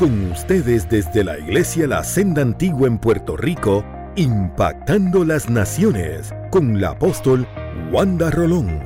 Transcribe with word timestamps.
Con 0.00 0.30
ustedes 0.32 0.88
desde 0.88 1.22
la 1.22 1.38
Iglesia 1.38 1.86
La 1.86 2.02
Senda 2.02 2.40
Antigua 2.40 2.88
en 2.88 2.98
Puerto 2.98 3.36
Rico, 3.36 3.84
impactando 4.16 5.26
las 5.26 5.50
naciones 5.50 6.32
con 6.50 6.80
la 6.80 6.92
apóstol 6.92 7.46
Wanda 7.92 8.30
Rolón. 8.30 8.80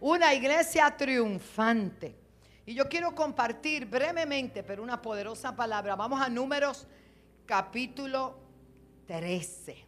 Una 0.00 0.32
iglesia 0.32 0.96
triunfante. 0.96 2.16
Y 2.64 2.72
yo 2.72 2.88
quiero 2.88 3.14
compartir 3.14 3.84
brevemente, 3.84 4.62
pero 4.62 4.82
una 4.82 5.02
poderosa 5.02 5.54
palabra. 5.54 5.94
Vamos 5.94 6.22
a 6.22 6.30
números 6.30 6.86
capítulo 7.44 8.38
13. 9.06 9.84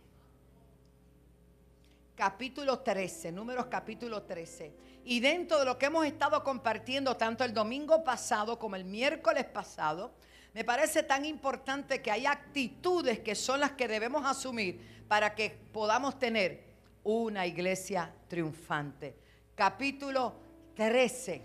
Capítulo 2.14 2.80
13, 2.80 3.32
números 3.32 3.64
capítulo 3.70 4.24
13. 4.24 4.91
Y 5.04 5.20
dentro 5.20 5.58
de 5.58 5.64
lo 5.64 5.78
que 5.78 5.86
hemos 5.86 6.06
estado 6.06 6.44
compartiendo 6.44 7.16
tanto 7.16 7.44
el 7.44 7.52
domingo 7.52 8.04
pasado 8.04 8.58
como 8.58 8.76
el 8.76 8.84
miércoles 8.84 9.44
pasado, 9.44 10.12
me 10.54 10.64
parece 10.64 11.02
tan 11.02 11.24
importante 11.24 12.02
que 12.02 12.10
hay 12.10 12.26
actitudes 12.26 13.20
que 13.20 13.34
son 13.34 13.60
las 13.60 13.72
que 13.72 13.88
debemos 13.88 14.24
asumir 14.24 15.04
para 15.08 15.34
que 15.34 15.58
podamos 15.72 16.18
tener 16.18 16.62
una 17.02 17.46
iglesia 17.46 18.14
triunfante. 18.28 19.16
Capítulo 19.54 20.34
13. 20.76 21.42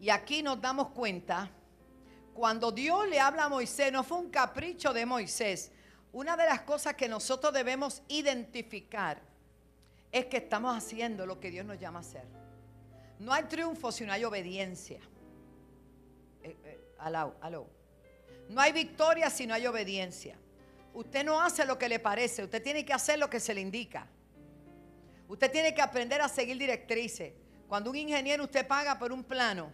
Y 0.00 0.10
aquí 0.10 0.42
nos 0.42 0.60
damos 0.60 0.88
cuenta, 0.88 1.50
cuando 2.34 2.72
Dios 2.72 3.08
le 3.08 3.20
habla 3.20 3.44
a 3.44 3.48
Moisés, 3.48 3.90
no 3.90 4.04
fue 4.04 4.18
un 4.18 4.28
capricho 4.28 4.92
de 4.92 5.06
Moisés. 5.06 5.72
Una 6.12 6.36
de 6.36 6.44
las 6.44 6.60
cosas 6.60 6.94
que 6.94 7.08
nosotros 7.08 7.52
debemos 7.54 8.02
identificar 8.08 9.22
es 10.14 10.26
que 10.26 10.36
estamos 10.36 10.76
haciendo 10.76 11.26
lo 11.26 11.40
que 11.40 11.50
Dios 11.50 11.66
nos 11.66 11.80
llama 11.80 11.98
a 11.98 12.02
hacer. 12.02 12.22
No 13.18 13.32
hay 13.32 13.42
triunfo 13.44 13.90
si 13.90 14.04
no 14.06 14.12
hay 14.12 14.24
obediencia. 14.24 15.00
Eh, 16.40 16.56
eh, 16.64 16.80
no 18.48 18.60
hay 18.60 18.70
victoria 18.70 19.28
si 19.28 19.44
no 19.44 19.54
hay 19.54 19.66
obediencia. 19.66 20.38
Usted 20.92 21.24
no 21.24 21.40
hace 21.40 21.66
lo 21.66 21.76
que 21.76 21.88
le 21.88 21.98
parece, 21.98 22.44
usted 22.44 22.62
tiene 22.62 22.84
que 22.84 22.92
hacer 22.92 23.18
lo 23.18 23.28
que 23.28 23.40
se 23.40 23.54
le 23.54 23.60
indica. 23.60 24.06
Usted 25.26 25.50
tiene 25.50 25.74
que 25.74 25.82
aprender 25.82 26.20
a 26.20 26.28
seguir 26.28 26.58
directrices. 26.58 27.32
Cuando 27.66 27.90
un 27.90 27.96
ingeniero 27.96 28.44
usted 28.44 28.64
paga 28.68 28.96
por 29.00 29.10
un 29.10 29.24
plano, 29.24 29.72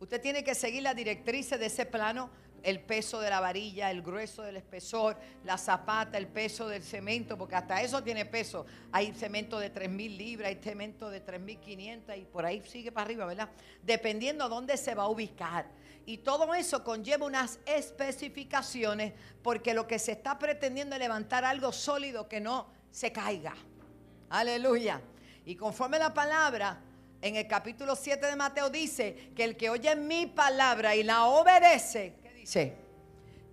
usted 0.00 0.20
tiene 0.20 0.44
que 0.44 0.54
seguir 0.54 0.82
las 0.82 0.94
directrices 0.94 1.58
de 1.58 1.66
ese 1.66 1.86
plano 1.86 2.28
el 2.62 2.80
peso 2.80 3.20
de 3.20 3.30
la 3.30 3.40
varilla, 3.40 3.90
el 3.90 4.02
grueso 4.02 4.42
del 4.42 4.56
espesor, 4.56 5.16
la 5.44 5.58
zapata, 5.58 6.18
el 6.18 6.28
peso 6.28 6.68
del 6.68 6.82
cemento, 6.82 7.36
porque 7.36 7.56
hasta 7.56 7.82
eso 7.82 8.02
tiene 8.02 8.24
peso. 8.24 8.66
Hay 8.92 9.12
cemento 9.12 9.58
de 9.58 9.72
3.000 9.72 10.16
libras, 10.16 10.48
hay 10.48 10.56
cemento 10.56 11.10
de 11.10 11.24
3.500 11.24 12.18
y 12.18 12.24
por 12.24 12.44
ahí 12.44 12.62
sigue 12.66 12.92
para 12.92 13.06
arriba, 13.06 13.26
¿verdad? 13.26 13.48
Dependiendo 13.82 14.48
dónde 14.48 14.76
se 14.76 14.94
va 14.94 15.04
a 15.04 15.08
ubicar. 15.08 15.66
Y 16.04 16.18
todo 16.18 16.52
eso 16.54 16.82
conlleva 16.82 17.26
unas 17.26 17.60
especificaciones 17.64 19.12
porque 19.42 19.74
lo 19.74 19.86
que 19.86 19.98
se 19.98 20.12
está 20.12 20.38
pretendiendo 20.38 20.96
es 20.96 21.00
levantar 21.00 21.44
algo 21.44 21.72
sólido 21.72 22.28
que 22.28 22.40
no 22.40 22.68
se 22.90 23.12
caiga. 23.12 23.54
Aleluya. 24.30 25.00
Y 25.44 25.56
conforme 25.56 25.98
la 25.98 26.12
palabra, 26.12 26.80
en 27.20 27.36
el 27.36 27.46
capítulo 27.46 27.94
7 27.94 28.26
de 28.26 28.36
Mateo 28.36 28.68
dice 28.68 29.30
que 29.36 29.44
el 29.44 29.56
que 29.56 29.70
oye 29.70 29.94
mi 29.94 30.26
palabra 30.26 30.96
y 30.96 31.04
la 31.04 31.26
obedece, 31.26 32.14
dice, 32.42 32.74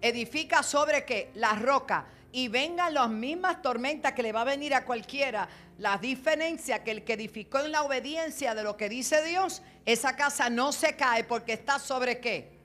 edifica 0.01 0.63
sobre 0.63 1.05
qué? 1.05 1.31
La 1.35 1.53
roca. 1.53 2.07
Y 2.31 2.47
vengan 2.47 2.93
las 2.93 3.09
mismas 3.09 3.61
tormentas 3.61 4.13
que 4.13 4.21
le 4.21 4.31
va 4.31 4.41
a 4.41 4.45
venir 4.45 4.73
a 4.73 4.85
cualquiera. 4.85 5.47
La 5.77 5.97
diferencia 5.97 6.83
que 6.83 6.91
el 6.91 7.03
que 7.03 7.13
edificó 7.13 7.59
en 7.59 7.71
la 7.71 7.83
obediencia 7.83 8.53
de 8.53 8.63
lo 8.63 8.77
que 8.77 8.89
dice 8.89 9.23
Dios, 9.23 9.61
esa 9.85 10.15
casa 10.15 10.49
no 10.49 10.71
se 10.71 10.95
cae 10.95 11.23
porque 11.23 11.53
está 11.53 11.79
sobre 11.79 12.19
qué. 12.19 12.59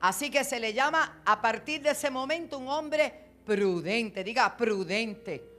Así 0.00 0.30
que 0.30 0.44
se 0.44 0.60
le 0.60 0.72
llama 0.72 1.22
a 1.24 1.40
partir 1.40 1.82
de 1.82 1.90
ese 1.90 2.10
momento 2.10 2.58
un 2.58 2.68
hombre 2.68 3.12
prudente. 3.44 4.22
Diga 4.22 4.56
prudente. 4.56 5.55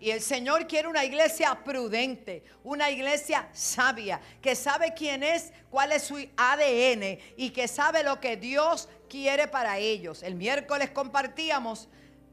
Y 0.00 0.10
el 0.10 0.22
Señor 0.22 0.66
quiere 0.66 0.88
una 0.88 1.04
iglesia 1.04 1.62
prudente, 1.62 2.42
una 2.64 2.90
iglesia 2.90 3.50
sabia, 3.52 4.18
que 4.40 4.56
sabe 4.56 4.94
quién 4.94 5.22
es, 5.22 5.52
cuál 5.68 5.92
es 5.92 6.04
su 6.04 6.16
ADN 6.38 7.18
y 7.36 7.50
que 7.50 7.68
sabe 7.68 8.02
lo 8.02 8.18
que 8.18 8.38
Dios 8.38 8.88
quiere 9.10 9.46
para 9.46 9.76
ellos. 9.76 10.22
El 10.22 10.36
miércoles 10.36 10.90
compartíamos 10.90 11.86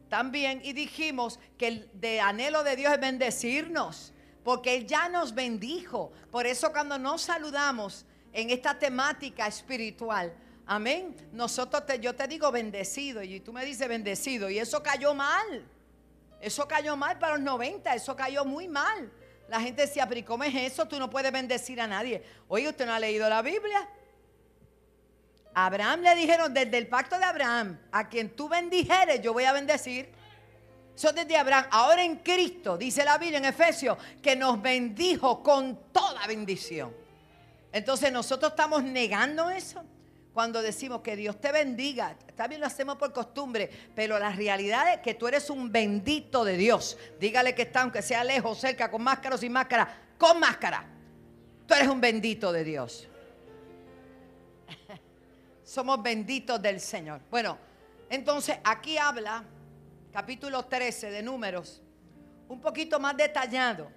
también 0.08 0.62
y 0.64 0.72
dijimos 0.72 1.42
que 1.58 1.68
el 1.68 1.90
de 1.94 2.22
anhelo 2.22 2.64
de 2.64 2.78
Dios 2.78 2.94
es 2.94 3.02
bendecirnos, 3.02 4.14
porque 4.46 4.78
Él 4.78 4.88
ya 4.88 5.10
nos 5.10 5.36
bendijo. 5.36 6.14
Por 6.32 6.48
eso 6.48 6.72
cuando 6.72 6.98
nos 6.98 7.24
saludamos 7.24 8.06
en 8.32 8.50
esta 8.50 8.80
temática 8.80 9.46
espiritual, 9.46 10.34
amén, 10.66 11.14
nosotros 11.34 11.86
te, 11.86 12.00
yo 12.00 12.16
te 12.16 12.30
digo 12.30 12.50
bendecido 12.50 13.22
y 13.22 13.42
tú 13.42 13.52
me 13.52 13.66
dices 13.66 13.90
bendecido 13.90 14.50
y 14.50 14.58
eso 14.58 14.82
cayó 14.82 15.14
mal. 15.14 15.70
Eso 16.40 16.68
cayó 16.68 16.96
mal 16.96 17.18
para 17.18 17.34
los 17.34 17.42
90, 17.42 17.94
eso 17.96 18.16
cayó 18.16 18.46
muy 18.46 18.68
mal. 18.68 19.12
La 19.48 19.59
gente 19.62 19.84
decía, 19.84 20.08
pero 20.08 20.25
¿cómo 20.25 20.44
es 20.44 20.53
eso? 20.53 20.88
Tú 20.88 21.00
no 21.00 21.09
puedes 21.09 21.31
bendecir 21.31 21.80
a 21.80 21.88
nadie. 21.88 22.24
Oye, 22.48 22.68
¿usted 22.68 22.86
no 22.86 22.94
ha 22.94 23.00
leído 23.00 23.28
la 23.30 23.42
Biblia? 23.42 23.88
Abraham 25.53 26.02
le 26.02 26.16
dijeron 26.16 26.53
desde 26.53 26.78
el 26.78 26.88
pacto 26.88 27.18
de 27.18 27.25
Abraham, 27.25 27.80
a 27.92 28.08
quien 28.08 28.36
tú 28.36 28.48
bendijeres, 28.48 29.22
yo 29.22 29.34
voy 29.34 29.46
a 29.46 29.53
bendecir. 29.53 30.09
Eso 30.96 31.12
desde 31.14 31.38
Abraham. 31.38 31.66
Ahora 31.72 32.03
en 32.03 32.18
Cristo, 32.18 32.78
dice 32.78 33.04
la 33.04 33.18
Biblia 33.18 33.40
en 33.40 33.46
Efesios, 33.46 33.98
que 34.22 34.36
nos 34.36 34.62
bendijo 34.62 35.42
con 35.42 35.92
toda 35.92 36.28
bendición. 36.28 36.94
Entonces 37.72 38.12
nosotros 38.12 38.52
estamos 38.52 38.84
negando 38.84 39.50
eso 39.50 39.84
cuando 40.38 40.62
decimos 40.62 41.02
que 41.02 41.16
Dios 41.16 41.42
te 41.42 41.52
bendiga. 41.52 42.16
También 42.36 42.62
lo 42.62 42.68
hacemos 42.68 42.96
por 42.98 43.12
costumbre, 43.12 43.72
pero 43.96 44.20
la 44.20 44.31
realidad 44.31 44.94
es 44.94 45.00
que 45.00 45.16
tú 45.16 45.28
eres 45.28 45.50
un 45.50 45.72
bendito 45.72 46.46
de 46.46 46.58
Dios. 46.58 46.96
Dígale 47.20 47.56
que 47.56 47.64
está, 47.64 47.81
aunque 47.81 48.03
sea 48.03 48.24
lejos, 48.24 48.59
cerca, 48.59 48.92
con 48.92 49.02
máscara 49.02 49.34
o 49.34 49.38
sin 49.40 49.52
máscara, 49.52 50.12
con 50.16 50.40
máscara. 50.40 50.86
Tú 51.66 51.74
eres 51.74 51.88
un 51.88 52.00
bendito 52.00 52.52
de 52.52 52.64
Dios. 52.64 53.08
Somos 55.64 56.03
benditos 56.03 56.62
del 56.62 56.81
Señor. 56.81 57.19
Bueno, 57.31 57.58
entonces 58.08 58.59
aquí 58.64 58.96
habla, 58.96 59.44
capítulo 60.14 60.66
13 60.66 61.09
de 61.09 61.24
números, 61.24 61.81
un 62.48 62.62
poquito 62.62 63.00
más 63.00 63.18
detallado 63.18 63.90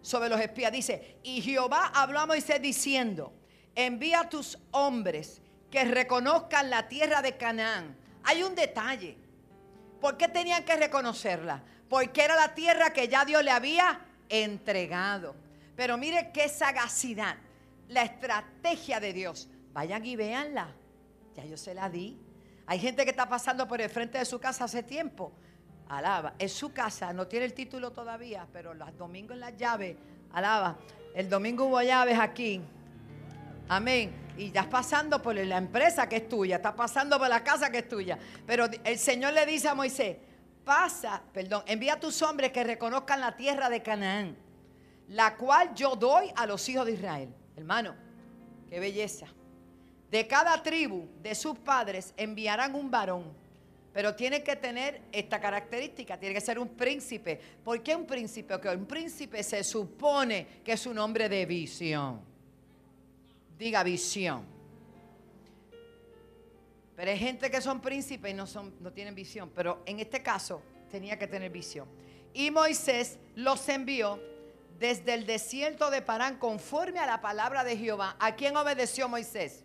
sobre 0.00 0.28
los 0.28 0.40
espías. 0.40 0.70
Dice, 0.70 1.16
y 1.24 1.40
Jehová 1.40 1.90
habló 1.92 2.20
a 2.20 2.26
Moisés 2.26 2.62
diciendo, 2.62 3.32
envía 3.74 4.20
a 4.20 4.28
tus 4.28 4.60
hombres 4.70 5.42
que 5.70 5.84
reconozcan 5.84 6.70
la 6.70 6.88
tierra 6.88 7.22
de 7.22 7.36
Canaán. 7.36 7.96
Hay 8.24 8.42
un 8.42 8.54
detalle. 8.54 9.16
¿Por 10.00 10.16
qué 10.16 10.28
tenían 10.28 10.64
que 10.64 10.76
reconocerla? 10.76 11.62
Porque 11.88 12.22
era 12.22 12.36
la 12.36 12.54
tierra 12.54 12.92
que 12.92 13.08
ya 13.08 13.24
Dios 13.24 13.42
le 13.42 13.50
había 13.50 14.00
entregado. 14.28 15.34
Pero 15.76 15.96
mire 15.96 16.30
qué 16.32 16.48
sagacidad, 16.48 17.36
la 17.88 18.02
estrategia 18.02 19.00
de 19.00 19.12
Dios. 19.12 19.48
Vayan 19.72 20.04
y 20.04 20.16
véanla. 20.16 20.74
Ya 21.36 21.44
yo 21.44 21.56
se 21.56 21.74
la 21.74 21.88
di. 21.88 22.18
Hay 22.66 22.78
gente 22.78 23.04
que 23.04 23.10
está 23.10 23.28
pasando 23.28 23.66
por 23.66 23.80
el 23.80 23.88
frente 23.88 24.18
de 24.18 24.24
su 24.24 24.38
casa 24.38 24.64
hace 24.64 24.82
tiempo. 24.82 25.32
Alaba. 25.88 26.34
Es 26.38 26.52
su 26.52 26.72
casa, 26.72 27.12
no 27.12 27.26
tiene 27.26 27.46
el 27.46 27.54
título 27.54 27.92
todavía, 27.92 28.46
pero 28.52 28.74
los 28.74 28.96
domingos 28.98 29.34
en 29.34 29.40
las 29.40 29.56
llaves. 29.56 29.96
Alaba. 30.32 30.76
El 31.14 31.30
domingo 31.30 31.64
hubo 31.64 31.80
llaves 31.80 32.18
aquí. 32.18 32.60
Amén. 33.68 34.12
Y 34.36 34.50
ya 34.50 34.68
pasando 34.68 35.20
por 35.20 35.34
la 35.34 35.58
empresa 35.58 36.08
que 36.08 36.16
es 36.16 36.28
tuya, 36.28 36.56
está 36.56 36.74
pasando 36.74 37.18
por 37.18 37.28
la 37.28 37.42
casa 37.42 37.70
que 37.70 37.78
es 37.78 37.88
tuya. 37.88 38.18
Pero 38.46 38.66
el 38.84 38.98
Señor 38.98 39.32
le 39.34 39.44
dice 39.44 39.68
a 39.68 39.74
Moisés, 39.74 40.16
pasa, 40.64 41.22
perdón, 41.32 41.64
envía 41.66 41.94
a 41.94 42.00
tus 42.00 42.22
hombres 42.22 42.52
que 42.52 42.62
reconozcan 42.64 43.20
la 43.20 43.36
tierra 43.36 43.68
de 43.68 43.82
Canaán, 43.82 44.36
la 45.08 45.36
cual 45.36 45.74
yo 45.74 45.96
doy 45.96 46.30
a 46.36 46.46
los 46.46 46.68
hijos 46.68 46.86
de 46.86 46.92
Israel. 46.92 47.34
Hermano, 47.56 47.94
qué 48.68 48.78
belleza. 48.78 49.26
De 50.10 50.26
cada 50.26 50.62
tribu 50.62 51.06
de 51.22 51.34
sus 51.34 51.58
padres 51.58 52.14
enviarán 52.16 52.74
un 52.74 52.90
varón. 52.90 53.24
Pero 53.92 54.14
tiene 54.14 54.42
que 54.42 54.54
tener 54.54 55.02
esta 55.10 55.40
característica, 55.40 56.16
tiene 56.18 56.34
que 56.34 56.40
ser 56.40 56.58
un 56.58 56.68
príncipe. 56.68 57.40
¿Por 57.64 57.82
qué 57.82 57.96
un 57.96 58.06
príncipe? 58.06 58.54
Porque 58.54 58.68
un 58.68 58.86
príncipe 58.86 59.42
se 59.42 59.64
supone 59.64 60.46
que 60.64 60.72
es 60.72 60.86
un 60.86 60.98
hombre 60.98 61.28
de 61.28 61.44
visión. 61.44 62.37
Diga 63.58 63.82
visión. 63.82 64.44
Pero 66.96 67.10
hay 67.10 67.18
gente 67.18 67.50
que 67.50 67.60
son 67.60 67.80
príncipes 67.80 68.30
y 68.30 68.34
no, 68.34 68.46
son, 68.46 68.74
no 68.80 68.92
tienen 68.92 69.14
visión. 69.14 69.50
Pero 69.54 69.82
en 69.86 70.00
este 70.00 70.22
caso 70.22 70.62
tenía 70.90 71.18
que 71.18 71.26
tener 71.26 71.50
visión. 71.50 71.88
Y 72.32 72.50
Moisés 72.50 73.18
los 73.34 73.68
envió 73.68 74.20
desde 74.78 75.14
el 75.14 75.26
desierto 75.26 75.90
de 75.90 76.02
Parán 76.02 76.38
conforme 76.38 77.00
a 77.00 77.06
la 77.06 77.20
palabra 77.20 77.64
de 77.64 77.76
Jehová. 77.76 78.16
¿A 78.18 78.34
quién 78.34 78.56
obedeció 78.56 79.08
Moisés? 79.08 79.64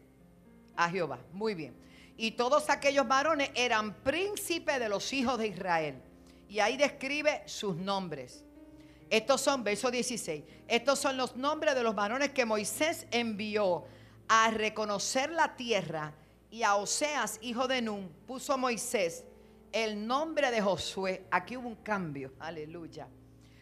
A 0.75 0.89
Jehová. 0.89 1.19
Muy 1.31 1.53
bien. 1.53 1.75
Y 2.17 2.31
todos 2.31 2.69
aquellos 2.69 3.07
varones 3.07 3.51
eran 3.55 3.93
príncipes 4.03 4.79
de 4.79 4.89
los 4.89 5.11
hijos 5.13 5.37
de 5.37 5.47
Israel. 5.47 6.01
Y 6.47 6.59
ahí 6.59 6.77
describe 6.77 7.43
sus 7.45 7.75
nombres. 7.75 8.43
Estos 9.13 9.41
son, 9.41 9.63
verso 9.63 9.91
16, 9.91 10.43
estos 10.67 10.97
son 10.97 11.17
los 11.17 11.35
nombres 11.35 11.75
de 11.75 11.83
los 11.83 11.93
varones 11.93 12.31
que 12.31 12.45
Moisés 12.45 13.05
envió 13.11 13.85
a 14.27 14.49
reconocer 14.49 15.29
la 15.29 15.55
tierra 15.55 16.15
y 16.49 16.63
a 16.63 16.73
Oseas, 16.77 17.37
hijo 17.43 17.67
de 17.67 17.83
Nun, 17.83 18.09
puso 18.25 18.57
Moisés 18.57 19.23
el 19.71 20.07
nombre 20.07 20.49
de 20.49 20.63
Josué. 20.63 21.27
Aquí 21.29 21.55
hubo 21.55 21.67
un 21.67 21.75
cambio, 21.75 22.33
aleluya. 22.39 23.07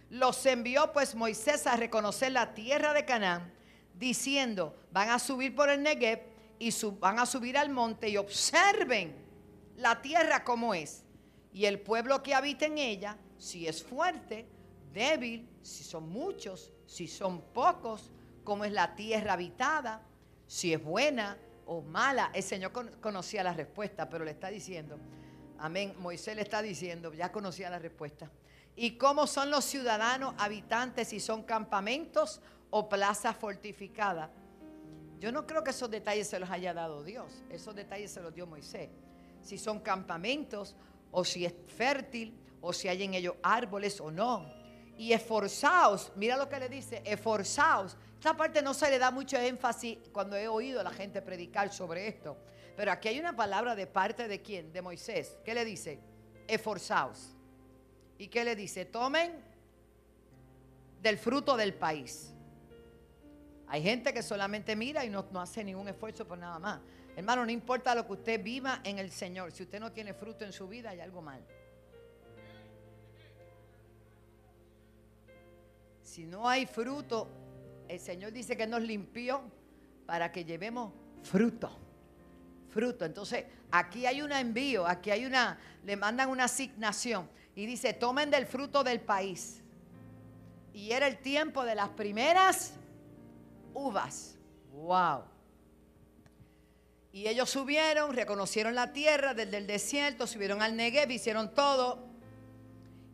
Los 0.09 0.45
envió 0.45 0.93
pues 0.93 1.15
Moisés 1.15 1.67
a 1.67 1.75
reconocer 1.75 2.31
la 2.31 2.53
tierra 2.53 2.93
de 2.93 3.03
Canaán, 3.03 3.51
diciendo, 3.93 4.73
van 4.93 5.09
a 5.09 5.19
subir 5.19 5.53
por 5.53 5.69
el 5.69 5.83
Negev 5.83 6.21
y 6.59 6.73
van 6.97 7.19
a 7.19 7.25
subir 7.25 7.57
al 7.57 7.71
monte 7.71 8.07
y 8.07 8.15
observen 8.15 9.13
la 9.75 10.01
tierra 10.01 10.45
como 10.45 10.73
es. 10.73 11.03
Y 11.51 11.65
el 11.65 11.81
pueblo 11.81 12.23
que 12.23 12.33
habita 12.33 12.67
en 12.67 12.77
ella, 12.77 13.17
si 13.37 13.67
es 13.67 13.83
fuerte, 13.83 14.47
débil, 14.93 15.47
si 15.61 15.83
son 15.83 16.09
muchos, 16.09 16.71
si 16.85 17.07
son 17.07 17.41
pocos, 17.53 18.11
como 18.43 18.65
es 18.65 18.71
la 18.71 18.95
tierra 18.95 19.33
habitada, 19.33 20.01
si 20.47 20.73
es 20.73 20.83
buena 20.83 21.37
o 21.65 21.81
mala. 21.81 22.31
El 22.33 22.43
Señor 22.43 22.71
conocía 22.99 23.43
la 23.43 23.53
respuesta, 23.53 24.09
pero 24.09 24.25
le 24.25 24.31
está 24.31 24.49
diciendo, 24.49 24.99
amén, 25.59 25.93
Moisés 25.99 26.35
le 26.35 26.41
está 26.41 26.61
diciendo, 26.61 27.13
ya 27.13 27.31
conocía 27.31 27.69
la 27.69 27.79
respuesta. 27.79 28.29
¿Y 28.75 28.97
cómo 28.97 29.27
son 29.27 29.51
los 29.51 29.65
ciudadanos 29.65 30.33
habitantes 30.37 31.09
si 31.09 31.19
son 31.19 31.43
campamentos 31.43 32.41
o 32.69 32.89
plazas 32.89 33.35
fortificadas? 33.35 34.29
Yo 35.19 35.31
no 35.31 35.45
creo 35.45 35.63
que 35.63 35.69
esos 35.69 35.91
detalles 35.91 36.27
se 36.27 36.39
los 36.39 36.49
haya 36.49 36.73
dado 36.73 37.03
Dios, 37.03 37.43
esos 37.49 37.75
detalles 37.75 38.11
se 38.11 38.21
los 38.21 38.33
dio 38.33 38.47
Moisés. 38.47 38.89
Si 39.43 39.57
son 39.57 39.79
campamentos 39.79 40.75
o 41.11 41.23
si 41.23 41.45
es 41.45 41.53
fértil 41.67 42.35
o 42.59 42.73
si 42.73 42.87
hay 42.87 43.03
en 43.03 43.13
ellos 43.13 43.35
árboles 43.43 44.01
o 44.01 44.09
no 44.09 44.60
y 45.01 45.13
esforzaos. 45.13 46.11
Mira 46.15 46.37
lo 46.37 46.47
que 46.47 46.59
le 46.59 46.69
dice, 46.69 47.01
esforzaos. 47.03 47.97
Esta 48.19 48.37
parte 48.37 48.61
no 48.61 48.71
se 48.75 48.87
le 48.87 48.99
da 48.99 49.09
mucho 49.09 49.35
énfasis 49.35 49.97
cuando 50.13 50.37
he 50.37 50.47
oído 50.47 50.79
a 50.79 50.83
la 50.83 50.91
gente 50.91 51.23
predicar 51.23 51.73
sobre 51.73 52.07
esto. 52.07 52.37
Pero 52.77 52.91
aquí 52.91 53.07
hay 53.07 53.19
una 53.19 53.35
palabra 53.35 53.73
de 53.73 53.87
parte 53.87 54.27
de 54.27 54.43
quién? 54.43 54.71
De 54.71 54.79
Moisés. 54.79 55.39
¿Qué 55.43 55.55
le 55.55 55.65
dice? 55.65 55.99
Esforzaos. 56.47 57.35
¿Y 58.19 58.27
qué 58.27 58.45
le 58.45 58.55
dice? 58.55 58.85
Tomen 58.85 59.43
del 61.01 61.17
fruto 61.17 61.57
del 61.57 61.73
país. 61.73 62.31
Hay 63.69 63.81
gente 63.81 64.13
que 64.13 64.21
solamente 64.21 64.75
mira 64.75 65.03
y 65.03 65.09
no, 65.09 65.25
hace 65.39 65.63
ningún 65.63 65.87
esfuerzo 65.87 66.27
por 66.27 66.37
nada 66.37 66.59
más. 66.59 66.79
Hermano, 67.15 67.43
no 67.43 67.51
importa 67.51 67.95
lo 67.95 68.05
que 68.05 68.13
usted 68.13 68.43
viva 68.43 68.81
en 68.83 68.99
el 68.99 69.09
Señor. 69.09 69.51
Si 69.51 69.63
usted 69.63 69.79
no 69.79 69.91
tiene 69.91 70.13
fruto 70.13 70.45
en 70.45 70.53
su 70.53 70.67
vida, 70.67 70.91
hay 70.91 70.99
algo 70.99 71.23
mal. 71.23 71.43
Si 76.11 76.25
no 76.25 76.49
hay 76.49 76.65
fruto, 76.65 77.29
el 77.87 77.97
Señor 77.97 78.33
dice 78.33 78.57
que 78.57 78.67
nos 78.67 78.81
limpió 78.81 79.41
para 80.05 80.29
que 80.29 80.43
llevemos 80.43 80.91
fruto. 81.23 81.71
Fruto. 82.69 83.05
Entonces, 83.05 83.45
aquí 83.71 84.05
hay 84.05 84.21
un 84.21 84.33
envío, 84.33 84.85
aquí 84.85 85.09
hay 85.09 85.23
una, 85.23 85.57
le 85.85 85.95
mandan 85.95 86.27
una 86.27 86.43
asignación 86.43 87.29
y 87.55 87.65
dice, 87.65 87.93
tomen 87.93 88.29
del 88.29 88.45
fruto 88.45 88.83
del 88.83 88.99
país. 88.99 89.61
Y 90.73 90.91
era 90.91 91.07
el 91.07 91.17
tiempo 91.19 91.63
de 91.63 91.75
las 91.75 91.87
primeras 91.87 92.73
uvas. 93.73 94.35
Wow. 94.73 95.23
Y 97.13 97.25
ellos 97.25 97.49
subieron, 97.49 98.13
reconocieron 98.13 98.75
la 98.75 98.91
tierra 98.91 99.33
desde 99.33 99.55
el 99.55 99.65
desierto, 99.65 100.27
subieron 100.27 100.61
al 100.61 100.75
Negev, 100.75 101.09
hicieron 101.09 101.53
todo 101.53 102.10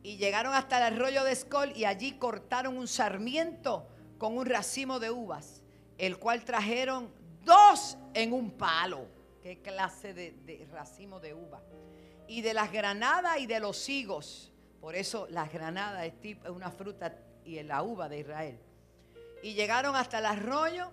y 0.07 0.15
llegaron 0.15 0.53
hasta 0.53 0.77
el 0.77 0.93
arroyo 0.93 1.25
de 1.25 1.33
Escol 1.33 1.73
y 1.75 1.83
allí 1.83 2.13
cortaron 2.13 2.77
un 2.77 2.87
sarmiento 2.87 3.85
con 4.17 4.37
un 4.37 4.45
racimo 4.45 5.01
de 5.01 5.11
uvas, 5.11 5.61
el 5.97 6.17
cual 6.17 6.45
trajeron 6.45 7.11
dos 7.43 7.97
en 8.13 8.31
un 8.31 8.51
palo. 8.51 9.05
¿Qué 9.43 9.61
clase 9.61 10.13
de, 10.13 10.65
racimo 10.71 11.19
de 11.19 11.33
uva? 11.33 11.61
Y 12.25 12.39
de 12.39 12.53
las 12.53 12.71
granadas 12.71 13.37
y 13.39 13.47
de 13.47 13.59
los 13.59 13.89
higos. 13.89 14.53
Por 14.79 14.95
eso 14.95 15.27
las 15.29 15.51
granadas 15.51 16.05
es, 16.05 16.37
una 16.49 16.71
fruta 16.71 17.13
y 17.43 17.61
la 17.63 17.83
uva 17.83 18.07
de 18.07 18.19
Israel. 18.19 18.57
Y 19.43 19.55
llegaron 19.55 19.93
hasta 19.97 20.19
el 20.19 20.25
arroyo 20.25 20.89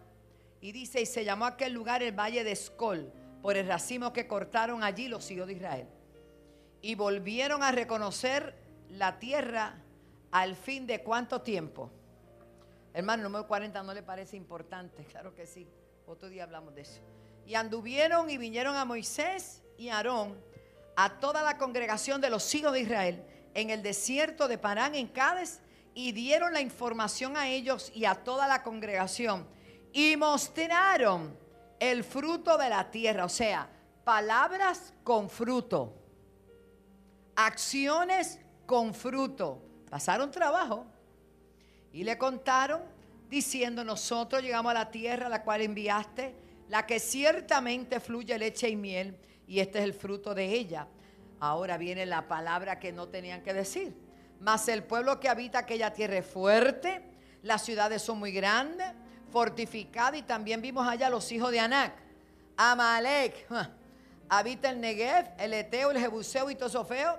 y 0.61 0.73
dice, 0.73 1.01
y 1.01 1.07
se 1.07 1.25
llamó 1.25 1.45
aquel 1.45 1.73
lugar 1.73 2.03
el 2.03 2.19
valle 2.19 2.43
de 2.43 2.51
Escol, 2.51 3.13
por 3.43 3.57
el 3.57 3.69
racimo 3.69 4.13
que 4.13 4.27
cortaron 4.27 4.83
allí 4.83 5.07
los 5.07 5.31
hijos 5.31 5.47
de 5.47 5.53
Israel. 5.53 5.87
Y 6.83 6.97
volvieron 6.97 7.63
a 7.63 7.71
reconocer 7.71 8.64
la 8.95 9.19
tierra 9.19 9.75
al 10.31 10.57
fin 10.57 10.87
de 10.87 11.03
cuánto 11.03 11.43
tiempo. 11.43 11.91
Hermano, 12.93 13.23
el 13.23 13.25
número 13.25 13.47
40 13.47 13.83
no 13.83 13.93
le 13.93 14.03
parece 14.03 14.37
importante, 14.37 15.05
claro 15.11 15.35
que 15.35 15.47
sí. 15.47 15.67
Otro 16.07 16.29
día 16.29 16.45
hablamos 16.45 16.75
de 16.75 16.83
eso. 16.83 17.01
Y 17.47 17.55
anduvieron 17.55 18.31
y 18.31 18.39
vinieron 18.39 18.77
a 18.77 18.85
Moisés 18.85 19.63
y 19.77 19.89
Aarón, 19.89 20.39
a 20.97 21.19
toda 21.19 21.43
la 21.43 21.59
congregación 21.59 22.21
de 22.21 22.31
los 22.31 22.55
hijos 22.55 22.73
de 22.73 22.81
Israel, 22.81 23.25
en 23.55 23.71
el 23.71 23.83
desierto 23.83 24.49
de 24.49 24.59
Parán, 24.59 24.95
en 24.95 25.09
Cádiz, 25.09 25.61
y 25.95 26.13
dieron 26.13 26.53
la 26.53 26.61
información 26.61 27.37
a 27.37 27.49
ellos 27.49 27.91
y 27.95 28.05
a 28.05 28.15
toda 28.15 28.47
la 28.49 28.63
congregación. 28.63 29.47
Y 29.93 30.17
mostraron 30.17 31.37
el 31.81 32.05
fruto 32.05 32.57
de 32.59 32.69
la 32.69 32.91
tierra, 32.91 33.25
o 33.25 33.29
sea, 33.29 33.69
palabras 34.05 34.93
con 35.03 35.31
fruto, 35.31 35.95
acciones 37.37 38.41
con 38.67 38.95
fruto. 38.95 39.61
Pasaron 39.91 40.31
trabajo 40.31 40.87
y 41.93 42.05
le 42.05 42.19
contaron 42.19 42.83
diciendo, 43.29 43.85
nosotros 43.85 44.43
llegamos 44.43 44.71
a 44.71 44.75
la 44.75 44.91
tierra 44.91 45.27
a 45.27 45.29
la 45.29 45.43
cual 45.43 45.63
enviaste, 45.63 46.35
la 46.69 46.87
que 46.87 46.99
ciertamente 46.99 48.01
fluye 48.01 48.39
leche 48.39 48.69
y 48.69 48.77
miel, 48.77 49.17
y 49.47 49.61
este 49.61 49.79
es 49.79 49.85
el 49.85 49.95
fruto 49.95 50.35
de 50.35 50.47
ella. 50.47 50.89
Ahora 51.41 51.77
viene 51.77 52.07
la 52.07 52.27
palabra 52.27 52.79
que 52.79 52.93
no 52.93 53.09
tenían 53.09 53.43
que 53.43 53.53
decir. 53.53 53.95
Mas 54.41 54.69
el 54.69 54.83
pueblo 54.83 55.21
que 55.21 55.29
habita 55.29 55.61
aquella 55.61 55.93
tierra 55.93 56.19
es 56.19 56.27
fuerte, 56.27 57.03
las 57.43 57.63
ciudades 57.63 58.03
son 58.03 58.19
muy 58.19 58.33
grandes, 58.33 58.87
fortificadas, 59.31 60.19
y 60.19 60.23
también 60.23 60.63
vimos 60.63 60.87
allá 60.87 61.11
los 61.11 61.31
hijos 61.33 61.51
de 61.51 61.61
Anac. 61.61 61.93
Amalek, 62.57 63.47
habita 64.29 64.71
el 64.71 64.81
Negev, 64.81 65.33
el 65.39 65.55
Eteo, 65.55 65.91
el 65.91 65.99
Jebuseo 65.99 66.51
y 66.51 66.55
Tosofeo 66.55 67.19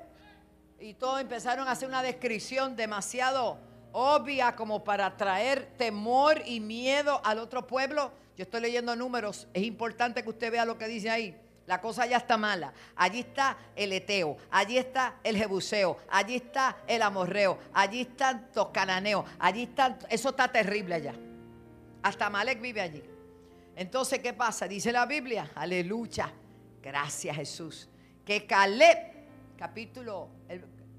y 0.86 0.94
todos 0.94 1.20
empezaron 1.20 1.68
a 1.68 1.72
hacer 1.72 1.90
una 1.90 2.04
descripción 2.04 2.76
demasiado 2.76 3.58
obvia 3.92 4.56
como 4.56 4.84
para 4.84 5.18
traer 5.18 5.66
temor 5.78 6.44
y 6.46 6.60
miedo 6.60 7.22
al 7.24 7.40
otro 7.40 7.66
pueblo. 7.66 8.12
Yo 8.38 8.44
estoy 8.44 8.62
leyendo 8.62 8.96
números, 8.96 9.48
es 9.56 9.64
importante 9.64 10.22
que 10.22 10.30
usted 10.30 10.52
vea 10.52 10.64
lo 10.64 10.78
que 10.78 10.88
dice 10.88 11.10
ahí. 11.10 11.36
La 11.66 11.82
cosa 11.82 12.06
ya 12.06 12.18
está 12.18 12.38
mala. 12.38 12.72
Allí 12.96 13.22
está 13.22 13.58
el 13.76 13.94
Eteo, 13.94 14.38
allí 14.52 14.78
está 14.78 15.16
el 15.24 15.36
Jebuseo, 15.38 15.98
allí 16.08 16.36
está 16.36 16.78
el 16.86 17.02
Amorreo, 17.02 17.58
allí 17.74 18.02
están 18.02 18.50
los 18.54 18.68
cananeos, 18.68 19.26
allí 19.40 19.64
están, 19.64 19.98
eso 20.10 20.30
está 20.30 20.52
terrible 20.52 20.94
allá. 20.94 21.16
Hasta 22.04 22.30
Malek 22.30 22.62
vive 22.62 22.82
allí. 22.82 23.04
Entonces, 23.76 24.20
¿qué 24.20 24.34
pasa? 24.34 24.68
Dice 24.68 24.92
la 24.92 25.08
Biblia, 25.08 25.50
aleluya, 25.56 26.32
gracias 26.84 27.36
Jesús, 27.36 27.90
que 28.24 28.46
Caleb 28.46 29.16
capítulo, 29.58 30.30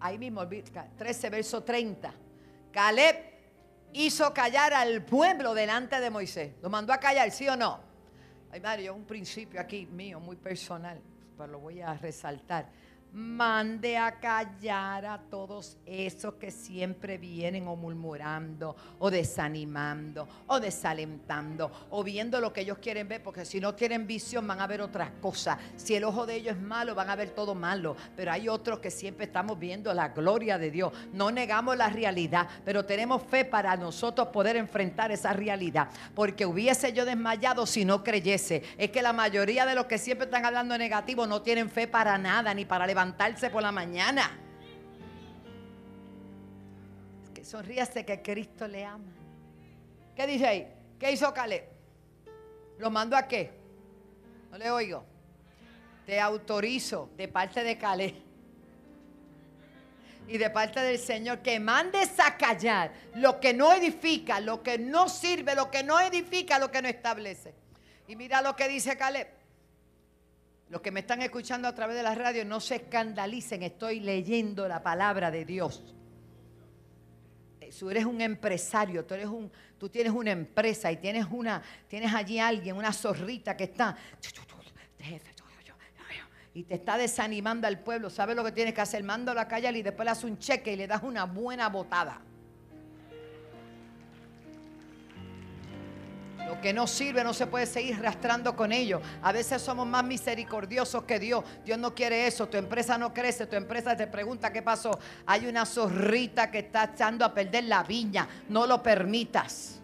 ahí 0.01 0.19
mismo, 0.19 0.47
13, 0.47 1.31
verso 1.31 1.63
30. 1.63 2.13
Caleb 2.73 3.17
hizo 3.93 4.33
callar 4.33 4.75
al 4.75 5.05
pueblo 5.05 5.55
delante 5.55 6.01
de 6.01 6.11
Moisés. 6.11 6.53
Lo 6.63 6.71
mandó 6.71 6.93
a 6.93 6.99
callar, 6.99 7.31
¿sí 7.31 7.49
o 7.49 7.57
no? 7.57 7.81
Ay, 8.51 8.61
Mario, 8.61 8.95
un 8.95 9.05
principio 9.05 9.61
aquí 9.61 9.87
mío, 9.87 10.21
muy 10.21 10.37
personal, 10.37 11.01
pero 11.37 11.53
lo 11.53 11.59
voy 11.59 11.81
a 11.81 11.95
resaltar 11.95 12.69
mande 13.17 13.97
a 13.97 14.21
callar 14.21 15.07
a 15.07 15.19
todos 15.19 15.79
esos 15.87 16.35
que 16.35 16.51
siempre 16.51 17.17
vienen 17.17 17.67
o 17.67 17.75
murmurando 17.75 18.77
o 18.99 19.11
desanimando 19.11 20.29
o 20.47 20.61
desalentando 20.61 21.73
o 21.89 22.05
viendo 22.05 22.39
lo 22.43 22.53
que 22.53 22.61
ellos 22.61 22.77
quieren 22.77 23.09
ver, 23.09 23.23
porque 23.23 23.47
si 23.47 23.59
no 23.59 23.75
tienen 23.75 24.07
visión 24.07 24.47
van 24.47 24.61
a 24.61 24.67
ver 24.67 24.83
otras 24.83 25.13
cosas. 25.23 25.57
Si 25.77 25.95
el 25.95 26.05
ojo 26.05 26.27
de 26.27 26.35
ellos 26.35 26.57
es 26.57 26.63
malo, 26.63 26.95
van 26.95 27.09
a 27.09 27.17
ver 27.17 27.31
todo 27.31 27.55
malo, 27.55 27.97
pero 28.15 28.33
hay 28.33 28.51
otros 28.51 28.81
que 28.81 28.91
siempre 28.91 29.25
estamos 29.25 29.59
viendo 29.59 29.95
la 29.95 30.09
gloria 30.09 30.59
de 30.59 30.71
Dios. 30.71 30.93
No 31.15 31.31
negamos 31.31 31.75
la 31.75 31.89
realidad, 31.89 32.47
pero 32.67 32.85
tenemos 32.85 33.23
fe 33.23 33.47
para 33.47 33.79
nosotros 33.79 34.29
poder 34.29 34.57
enfrentar 34.57 35.11
esa 35.11 35.33
realidad, 35.33 35.89
porque 36.15 36.45
hubiese 36.45 36.93
yo 36.93 37.07
desmayado 37.07 37.65
si 37.65 37.87
no 37.87 38.05
creyese. 38.05 38.63
Es 38.77 38.91
que 38.91 39.01
la 39.01 39.15
mayoría 39.15 39.65
de 39.65 39.75
los 39.75 39.87
que 39.87 39.97
siempre 39.97 40.27
están 40.27 40.45
hablando 40.45 40.77
negativo 40.77 41.27
no 41.27 41.41
tienen 41.41 41.71
fe 41.71 41.89
para 41.89 42.19
nada 42.19 42.53
ni 42.53 42.67
para 42.67 42.87
levantar 42.87 43.06
levantarse 43.07 43.51
por 43.51 43.63
la 43.63 43.73
mañana. 43.73 44.31
que 47.33 47.45
sonríase 47.45 48.05
que 48.05 48.21
Cristo 48.23 48.67
le 48.67 48.85
ama. 48.85 49.13
¿Qué 50.17 50.27
dice 50.27 50.47
ahí? 50.47 50.67
¿Qué 50.99 51.13
hizo 51.13 51.33
Caleb? 51.33 51.65
¿Lo 52.79 52.91
mandó 52.91 53.17
a 53.17 53.29
qué? 53.29 53.53
No 54.51 54.59
le 54.59 54.71
oigo. 54.71 55.05
Te 56.07 56.19
autorizo 56.19 57.11
de 57.17 57.29
parte 57.29 57.63
de 57.63 57.77
Caleb 57.77 58.15
y 60.29 60.39
de 60.39 60.51
parte 60.51 60.81
del 60.81 60.99
Señor 60.99 61.41
que 61.41 61.61
mandes 61.61 62.19
a 62.19 62.37
callar 62.37 62.93
lo 63.15 63.39
que 63.39 63.53
no 63.53 63.73
edifica, 63.73 64.41
lo 64.41 64.63
que 64.63 64.79
no 64.79 65.09
sirve, 65.09 65.55
lo 65.55 65.71
que 65.71 65.83
no 65.83 66.01
edifica, 66.01 66.59
lo 66.59 66.71
que 66.71 66.83
no 66.83 66.89
establece. 66.89 67.55
Y 68.09 68.17
mira 68.17 68.41
lo 68.41 68.57
que 68.57 68.67
dice 68.69 68.97
Caleb. 68.97 69.29
Los 70.69 70.81
que 70.81 70.91
me 70.91 71.01
están 71.01 71.23
escuchando 71.23 71.69
a 71.69 71.75
través 71.75 71.97
de 71.97 72.03
la 72.03 72.15
radio, 72.15 72.45
no 72.45 72.61
se 72.61 72.77
escandalicen, 72.77 73.63
estoy 73.63 74.01
leyendo 74.01 74.67
la 74.67 74.83
palabra 74.83 75.31
de 75.31 75.45
Dios. 75.45 75.95
Tú 77.79 77.91
eres 77.91 78.05
un 78.05 78.21
empresario, 78.21 79.05
tú, 79.05 79.15
eres 79.15 79.27
un, 79.27 79.51
tú 79.79 79.89
tienes 79.89 80.13
una 80.13 80.31
empresa 80.31 80.91
y 80.91 80.97
tienes, 80.97 81.27
una, 81.31 81.63
tienes 81.89 82.13
allí 82.15 82.39
alguien, 82.39 82.77
una 82.77 82.93
zorrita 82.93 83.57
que 83.57 83.65
está 83.65 83.97
y 86.57 86.63
te 86.63 86.75
está 86.75 86.97
desanimando 86.97 87.67
al 87.67 87.81
pueblo. 87.81 88.09
¿Sabes 88.09 88.35
lo 88.35 88.43
que 88.43 88.51
tienes 88.51 88.73
que 88.73 88.81
hacer? 88.81 89.03
Mando 89.03 89.33
a 89.33 89.35
la 89.35 89.47
calle 89.47 89.69
y 89.77 89.83
después 89.83 90.07
le 90.07 90.11
das 90.11 90.25
un 90.25 90.39
cheque 90.39 90.73
y 90.73 90.77
le 90.77 90.87
das 90.87 91.03
una 91.03 91.25
buena 91.25 91.69
botada. 91.69 92.23
Lo 96.47 96.61
que 96.61 96.73
no 96.73 96.87
sirve 96.87 97.25
no 97.25 97.35
se 97.35 97.49
puede 97.49 97.67
seguir 97.67 98.01
rastrando 98.01 98.55
con 98.55 98.71
ello. 98.71 99.01
A 99.21 99.33
veces 99.33 99.61
somos 99.61 99.87
más 99.87 100.05
misericordiosos 100.05 101.03
que 101.03 101.19
Dios. 101.19 101.45
Dios 101.65 101.77
no 101.77 101.93
quiere 101.93 102.27
eso. 102.29 102.49
Tu 102.49 102.57
empresa 102.57 102.97
no 102.97 103.13
crece. 103.13 103.47
Tu 103.47 103.57
empresa 103.57 103.97
te 103.97 104.07
pregunta 104.07 104.53
qué 104.53 104.63
pasó. 104.63 104.97
Hay 105.27 105.47
una 105.47 105.67
zorrita 105.67 106.51
que 106.51 106.61
está 106.61 106.85
echando 106.85 107.25
a 107.25 107.35
perder 107.35 107.65
la 107.65 107.83
viña. 107.83 108.29
No 108.49 108.67
lo 108.67 108.81
permitas. 108.81 109.81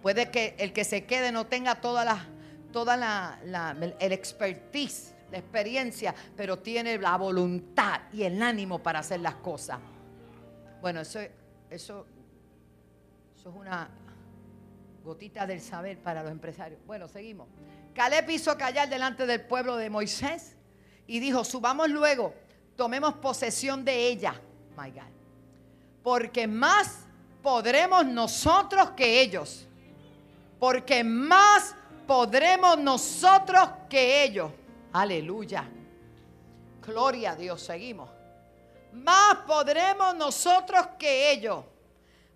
Puede 0.00 0.30
que 0.30 0.54
el 0.58 0.72
que 0.72 0.84
se 0.84 1.04
quede 1.04 1.32
no 1.32 1.46
tenga 1.46 1.80
toda 1.80 2.04
la, 2.04 2.24
toda 2.72 2.96
la, 2.96 3.76
el 3.98 4.12
expertise, 4.12 5.12
la 5.30 5.38
experiencia, 5.38 6.14
pero 6.36 6.58
tiene 6.58 6.96
la 6.98 7.16
voluntad 7.16 8.02
y 8.12 8.22
el 8.22 8.40
ánimo 8.42 8.78
para 8.78 9.00
hacer 9.00 9.20
las 9.20 9.34
cosas. 9.36 9.78
Bueno, 10.80 11.00
eso, 11.00 11.20
eso, 11.68 12.06
eso 13.36 13.50
es 13.50 13.56
una 13.56 13.90
Gotita 15.02 15.46
del 15.46 15.60
saber 15.60 15.98
para 15.98 16.22
los 16.22 16.30
empresarios. 16.30 16.80
Bueno, 16.86 17.08
seguimos. 17.08 17.48
Caleb 17.94 18.30
hizo 18.30 18.56
callar 18.56 18.88
delante 18.88 19.26
del 19.26 19.40
pueblo 19.40 19.76
de 19.76 19.90
Moisés 19.90 20.56
y 21.06 21.20
dijo, 21.20 21.44
subamos 21.44 21.88
luego, 21.88 22.34
tomemos 22.76 23.14
posesión 23.14 23.84
de 23.84 24.08
ella. 24.08 24.34
My 24.76 24.90
God. 24.90 25.02
Porque 26.02 26.46
más 26.46 27.00
podremos 27.42 28.06
nosotros 28.06 28.90
que 28.90 29.20
ellos. 29.20 29.66
Porque 30.58 31.02
más 31.02 31.74
podremos 32.06 32.78
nosotros 32.78 33.68
que 33.88 34.22
ellos. 34.22 34.50
Aleluya. 34.92 35.68
Gloria 36.86 37.32
a 37.32 37.36
Dios. 37.36 37.62
Seguimos. 37.62 38.10
Más 38.92 39.36
podremos 39.46 40.14
nosotros 40.16 40.88
que 40.98 41.32
ellos. 41.32 41.64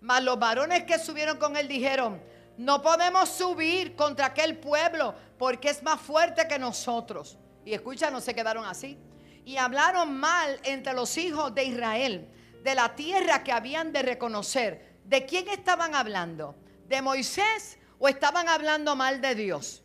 Mas 0.01 0.23
los 0.23 0.37
varones 0.39 0.83
que 0.83 0.99
subieron 0.99 1.37
con 1.37 1.57
él 1.57 1.67
dijeron, 1.67 2.21
no 2.57 2.81
podemos 2.81 3.29
subir 3.29 3.95
contra 3.95 4.27
aquel 4.27 4.57
pueblo 4.57 5.13
porque 5.37 5.69
es 5.69 5.83
más 5.83 5.99
fuerte 5.99 6.47
que 6.47 6.57
nosotros. 6.57 7.37
Y 7.65 7.73
escucha, 7.73 8.09
no 8.11 8.21
se 8.21 8.33
quedaron 8.33 8.65
así. 8.65 8.97
Y 9.43 9.57
hablaron 9.57 10.17
mal 10.17 10.59
entre 10.63 10.93
los 10.93 11.17
hijos 11.17 11.53
de 11.53 11.65
Israel 11.65 12.29
de 12.65 12.73
la 12.73 12.95
tierra 12.95 13.43
que 13.43 13.51
habían 13.51 13.91
de 13.91 14.01
reconocer. 14.01 14.95
¿De 15.03 15.27
quién 15.27 15.47
estaban 15.49 15.93
hablando? 15.93 16.55
¿De 16.87 16.99
Moisés 16.99 17.77
o 17.99 18.07
estaban 18.07 18.49
hablando 18.49 18.95
mal 18.95 19.21
de 19.21 19.35
Dios? 19.35 19.83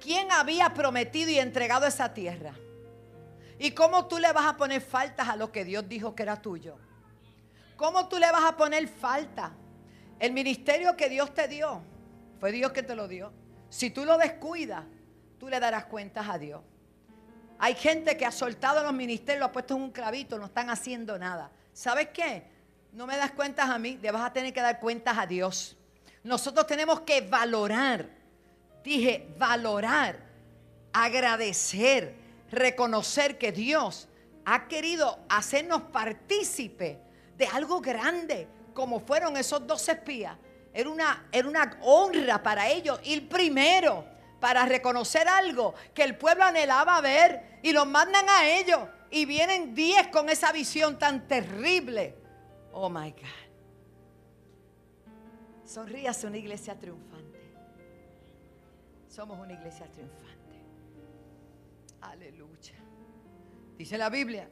¿Quién 0.00 0.32
había 0.32 0.74
prometido 0.74 1.30
y 1.30 1.38
entregado 1.38 1.86
esa 1.86 2.12
tierra? 2.14 2.54
¿Y 3.60 3.70
cómo 3.70 4.08
tú 4.08 4.18
le 4.18 4.32
vas 4.32 4.46
a 4.46 4.56
poner 4.56 4.80
faltas 4.80 5.28
a 5.28 5.36
lo 5.36 5.52
que 5.52 5.64
Dios 5.64 5.88
dijo 5.88 6.16
que 6.16 6.24
era 6.24 6.42
tuyo? 6.42 6.78
¿Cómo 7.76 8.08
tú 8.08 8.18
le 8.18 8.30
vas 8.32 8.44
a 8.44 8.56
poner 8.56 8.88
falta? 8.88 9.52
El 10.20 10.32
ministerio 10.32 10.96
que 10.96 11.08
Dios 11.08 11.32
te 11.34 11.48
dio, 11.48 11.82
fue 12.38 12.52
Dios 12.52 12.72
que 12.72 12.82
te 12.82 12.94
lo 12.94 13.08
dio. 13.08 13.32
Si 13.70 13.90
tú 13.90 14.04
lo 14.04 14.18
descuidas, 14.18 14.84
tú 15.38 15.48
le 15.48 15.58
darás 15.58 15.86
cuentas 15.86 16.28
a 16.28 16.38
Dios. 16.38 16.60
Hay 17.58 17.74
gente 17.74 18.16
que 18.16 18.26
ha 18.26 18.30
soltado 18.30 18.82
los 18.82 18.92
ministerios, 18.92 19.40
lo 19.40 19.46
ha 19.46 19.52
puesto 19.52 19.74
en 19.76 19.82
un 19.82 19.90
clavito, 19.90 20.38
no 20.38 20.46
están 20.46 20.68
haciendo 20.70 21.18
nada. 21.18 21.50
¿Sabes 21.72 22.08
qué? 22.08 22.44
No 22.92 23.06
me 23.06 23.16
das 23.16 23.32
cuentas 23.32 23.70
a 23.70 23.78
mí, 23.78 23.98
le 24.00 24.10
vas 24.10 24.22
a 24.22 24.32
tener 24.32 24.52
que 24.52 24.60
dar 24.60 24.78
cuentas 24.78 25.16
a 25.16 25.26
Dios. 25.26 25.76
Nosotros 26.22 26.66
tenemos 26.66 27.00
que 27.00 27.22
valorar, 27.22 28.06
dije, 28.84 29.26
valorar, 29.38 30.18
agradecer, 30.92 32.14
reconocer 32.50 33.38
que 33.38 33.52
Dios 33.52 34.08
ha 34.44 34.68
querido 34.68 35.18
hacernos 35.28 35.82
partícipe 35.82 36.98
de 37.38 37.46
algo 37.46 37.80
grande, 37.80 38.48
como 38.80 38.98
fueron 38.98 39.36
esos 39.36 39.66
dos 39.66 39.86
espías, 39.90 40.34
era 40.72 40.88
una, 40.88 41.28
era 41.30 41.46
una 41.46 41.78
honra 41.82 42.42
para 42.42 42.66
ellos 42.66 42.98
ir 43.04 43.28
primero 43.28 44.06
para 44.40 44.64
reconocer 44.64 45.28
algo 45.28 45.74
que 45.92 46.02
el 46.02 46.16
pueblo 46.16 46.44
anhelaba 46.44 46.98
ver 47.02 47.58
y 47.62 47.72
los 47.72 47.86
mandan 47.86 48.26
a 48.26 48.48
ellos 48.48 48.80
y 49.10 49.26
vienen 49.26 49.74
diez 49.74 50.08
con 50.08 50.30
esa 50.30 50.50
visión 50.50 50.98
tan 50.98 51.28
terrible. 51.28 52.16
Oh 52.72 52.88
my 52.88 53.10
God. 53.10 53.20
Sonríase 55.66 56.26
una 56.26 56.38
iglesia 56.38 56.74
triunfante. 56.78 57.38
Somos 59.08 59.38
una 59.38 59.52
iglesia 59.52 59.86
triunfante. 59.92 60.56
Aleluya. 62.00 62.76
Dice 63.76 63.98
la 63.98 64.08
Biblia. 64.08 64.48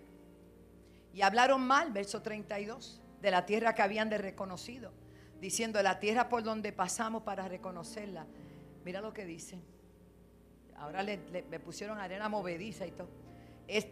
Y 1.14 1.22
hablaron 1.22 1.62
mal, 1.62 1.90
verso 1.92 2.20
32 2.20 3.00
de 3.20 3.30
la 3.30 3.46
tierra 3.46 3.74
que 3.74 3.82
habían 3.82 4.08
de 4.08 4.18
reconocido, 4.18 4.92
diciendo, 5.40 5.82
la 5.82 5.98
tierra 5.98 6.28
por 6.28 6.42
donde 6.42 6.72
pasamos 6.72 7.22
para 7.22 7.48
reconocerla. 7.48 8.26
Mira 8.84 9.00
lo 9.00 9.12
que 9.12 9.24
dice. 9.24 9.60
Ahora 10.76 11.02
le, 11.02 11.18
pusieron 11.58 11.98
arena 11.98 12.28
movediza 12.28 12.86
y 12.86 12.92
todo. 12.92 13.08
Es, 13.66 13.86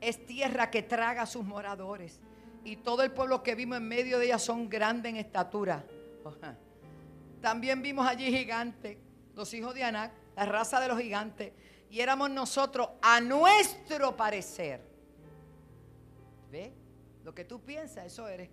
es 0.00 0.26
tierra 0.26 0.70
que 0.70 0.82
traga 0.82 1.22
a 1.22 1.26
sus 1.26 1.44
moradores. 1.44 2.20
Y 2.64 2.76
todo 2.76 3.02
el 3.02 3.12
pueblo 3.12 3.42
que 3.42 3.54
vimos 3.54 3.78
en 3.78 3.88
medio 3.88 4.18
de 4.18 4.26
ella 4.26 4.38
son 4.38 4.68
grandes 4.68 5.10
en 5.10 5.16
estatura. 5.16 5.84
También 7.40 7.82
vimos 7.82 8.06
allí 8.06 8.26
gigantes, 8.26 8.98
los 9.34 9.52
hijos 9.54 9.74
de 9.74 9.84
Anac, 9.84 10.12
la 10.36 10.44
raza 10.44 10.80
de 10.80 10.88
los 10.88 11.00
gigantes. 11.00 11.52
Y 11.90 12.00
éramos 12.00 12.30
nosotros, 12.30 12.90
a 13.00 13.20
nuestro 13.20 14.16
parecer. 14.16 14.82
¿Ve? 16.50 16.74
Lo 17.24 17.34
que 17.34 17.44
tú 17.44 17.60
piensas, 17.60 18.06
eso 18.06 18.28
eres. 18.28 18.50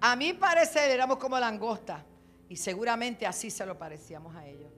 A 0.00 0.14
mi 0.14 0.32
parecer 0.32 0.90
éramos 0.90 1.18
como 1.18 1.38
langosta. 1.38 2.04
Y 2.48 2.56
seguramente 2.56 3.26
así 3.26 3.50
se 3.50 3.66
lo 3.66 3.78
parecíamos 3.78 4.34
a 4.34 4.46
ellos. 4.46 4.70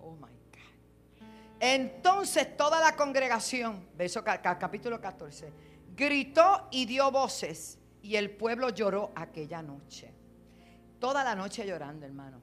Oh 0.00 0.12
my 0.12 0.22
God. 0.22 1.26
Entonces 1.60 2.56
toda 2.56 2.80
la 2.80 2.94
congregación, 2.94 3.88
verso 3.96 4.22
capítulo 4.22 5.00
14, 5.00 5.52
gritó 5.96 6.68
y 6.70 6.84
dio 6.84 7.10
voces. 7.10 7.78
Y 8.02 8.16
el 8.16 8.30
pueblo 8.30 8.68
lloró 8.68 9.12
aquella 9.14 9.62
noche. 9.62 10.12
Toda 10.98 11.24
la 11.24 11.34
noche 11.34 11.66
llorando, 11.66 12.04
hermano. 12.04 12.42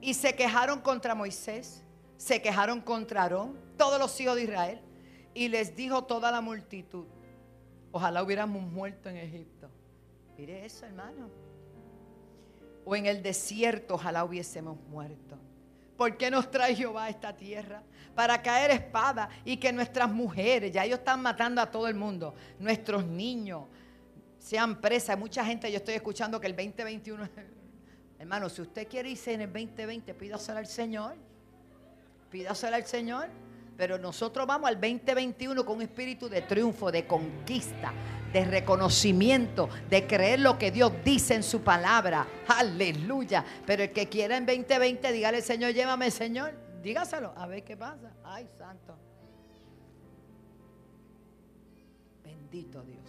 Y 0.00 0.14
se 0.14 0.34
quejaron 0.34 0.80
contra 0.80 1.14
Moisés, 1.14 1.82
se 2.16 2.40
quejaron 2.40 2.80
contra 2.80 3.22
Aarón, 3.22 3.58
todos 3.76 3.98
los 3.98 4.18
hijos 4.20 4.36
de 4.36 4.44
Israel. 4.44 4.80
Y 5.34 5.48
les 5.48 5.76
dijo 5.76 6.04
toda 6.04 6.30
la 6.30 6.40
multitud, 6.40 7.06
ojalá 7.90 8.22
hubiéramos 8.22 8.62
muerto 8.62 9.10
en 9.10 9.16
Egipto 9.18 9.70
Mire 10.42 10.64
eso, 10.66 10.84
hermano. 10.84 11.30
O 12.84 12.96
en 12.96 13.06
el 13.06 13.22
desierto, 13.22 13.94
ojalá 13.94 14.24
hubiésemos 14.24 14.76
muerto. 14.88 15.38
¿Por 15.96 16.16
qué 16.16 16.32
nos 16.32 16.50
trae 16.50 16.74
Jehová 16.74 17.04
a 17.04 17.10
esta 17.10 17.36
tierra? 17.36 17.80
Para 18.16 18.42
caer 18.42 18.72
espada 18.72 19.28
y 19.44 19.56
que 19.56 19.72
nuestras 19.72 20.10
mujeres, 20.10 20.72
ya 20.72 20.84
ellos 20.84 20.98
están 20.98 21.22
matando 21.22 21.60
a 21.60 21.70
todo 21.70 21.86
el 21.86 21.94
mundo, 21.94 22.34
nuestros 22.58 23.06
niños 23.06 23.66
sean 24.36 24.80
presas. 24.80 25.16
Mucha 25.16 25.44
gente, 25.44 25.70
yo 25.70 25.76
estoy 25.76 25.94
escuchando 25.94 26.40
que 26.40 26.48
el 26.48 26.56
2021, 26.56 27.28
hermano, 28.18 28.48
si 28.48 28.62
usted 28.62 28.88
quiere 28.88 29.10
irse 29.10 29.34
en 29.34 29.42
el 29.42 29.52
2020, 29.52 30.12
pídaselo 30.12 30.58
al 30.58 30.66
Señor. 30.66 31.14
Pídaselo 32.30 32.74
al 32.74 32.84
Señor. 32.84 33.28
Pero 33.82 33.98
nosotros 33.98 34.46
vamos 34.46 34.68
al 34.68 34.80
2021 34.80 35.64
con 35.64 35.78
un 35.78 35.82
espíritu 35.82 36.28
de 36.28 36.42
triunfo, 36.42 36.92
de 36.92 37.04
conquista, 37.04 37.92
de 38.32 38.44
reconocimiento, 38.44 39.68
de 39.90 40.06
creer 40.06 40.38
lo 40.38 40.56
que 40.56 40.70
Dios 40.70 40.92
dice 41.04 41.34
en 41.34 41.42
su 41.42 41.62
palabra. 41.62 42.24
Aleluya. 42.46 43.44
Pero 43.66 43.82
el 43.82 43.90
que 43.90 44.08
quiera 44.08 44.36
en 44.36 44.46
2020, 44.46 45.10
dígale, 45.10 45.42
Señor, 45.42 45.72
llévame, 45.72 46.12
Señor. 46.12 46.54
Dígaselo, 46.80 47.34
a 47.36 47.44
ver 47.48 47.64
qué 47.64 47.76
pasa. 47.76 48.12
Ay, 48.22 48.48
santo. 48.56 48.96
Bendito 52.22 52.84
Dios. 52.84 53.00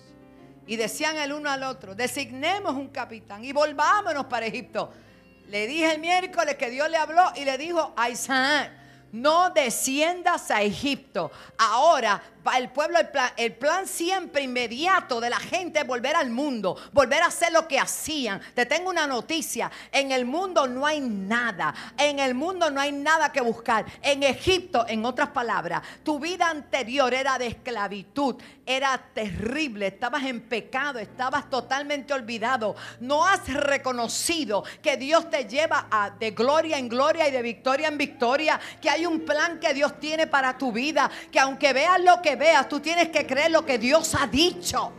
Y 0.65 0.75
decían 0.75 1.17
el 1.17 1.33
uno 1.33 1.51
al 1.51 1.61
otro, 1.61 1.93
designemos 1.93 2.73
un 2.73 2.87
capitán 2.87 3.45
y 3.45 3.53
volvámonos 3.53 4.25
para 4.25 4.47
Egipto. 4.47 4.91
Le 5.49 5.67
dije 5.67 5.93
el 5.93 6.01
miércoles 6.01 6.55
que 6.55 6.71
Dios 6.71 6.89
le 6.89 6.97
habló 6.97 7.31
y 7.35 7.45
le 7.45 7.59
dijo 7.59 7.93
a 7.95 8.09
Isaac, 8.09 8.71
no 9.13 9.51
desciendas 9.51 10.49
a 10.51 10.63
Egipto. 10.63 11.31
Ahora, 11.57 12.21
el 12.57 12.69
pueblo, 12.69 12.99
el 12.99 13.07
plan, 13.07 13.29
el 13.37 13.53
plan 13.53 13.87
siempre 13.87 14.41
inmediato 14.41 15.21
de 15.21 15.29
la 15.29 15.37
gente 15.37 15.79
es 15.79 15.87
volver 15.87 16.15
al 16.15 16.29
mundo, 16.29 16.75
volver 16.91 17.21
a 17.21 17.27
hacer 17.27 17.53
lo 17.53 17.67
que 17.67 17.79
hacían. 17.79 18.41
Te 18.53 18.65
tengo 18.65 18.89
una 18.89 19.07
noticia, 19.07 19.71
en 19.91 20.11
el 20.11 20.25
mundo 20.25 20.67
no 20.67 20.85
hay 20.85 20.99
nada, 20.99 21.73
en 21.97 22.19
el 22.19 22.33
mundo 22.33 22.69
no 22.69 22.81
hay 22.81 22.91
nada 22.91 23.31
que 23.31 23.39
buscar. 23.39 23.85
En 24.01 24.23
Egipto, 24.23 24.85
en 24.87 25.05
otras 25.05 25.29
palabras, 25.29 25.83
tu 26.03 26.19
vida 26.19 26.49
anterior 26.49 27.13
era 27.13 27.37
de 27.37 27.47
esclavitud, 27.47 28.35
era 28.65 28.97
terrible, 29.13 29.87
estabas 29.87 30.23
en 30.23 30.41
pecado, 30.41 30.99
estabas 30.99 31.49
totalmente 31.49 32.13
olvidado. 32.13 32.75
No 32.99 33.25
has 33.25 33.47
reconocido 33.47 34.63
que 34.81 34.97
Dios 34.97 35.29
te 35.29 35.45
lleva 35.45 35.87
a, 35.91 36.09
de 36.09 36.31
gloria 36.31 36.77
en 36.77 36.89
gloria 36.89 37.27
y 37.27 37.31
de 37.31 37.41
victoria 37.41 37.87
en 37.87 37.97
victoria, 37.97 38.59
que 38.81 38.89
hay 38.89 39.02
un 39.05 39.21
plan 39.21 39.59
que 39.59 39.73
Dios 39.73 39.99
tiene 39.99 40.27
para 40.27 40.57
tu 40.57 40.71
vida, 40.71 41.09
que 41.31 41.39
aunque 41.39 41.73
veas 41.73 41.99
lo 42.01 42.21
que 42.21 42.35
veas, 42.35 42.67
tú 42.67 42.79
tienes 42.79 43.09
que 43.09 43.25
creer 43.25 43.51
lo 43.51 43.65
que 43.65 43.77
Dios 43.77 44.15
ha 44.15 44.27
dicho. 44.27 44.91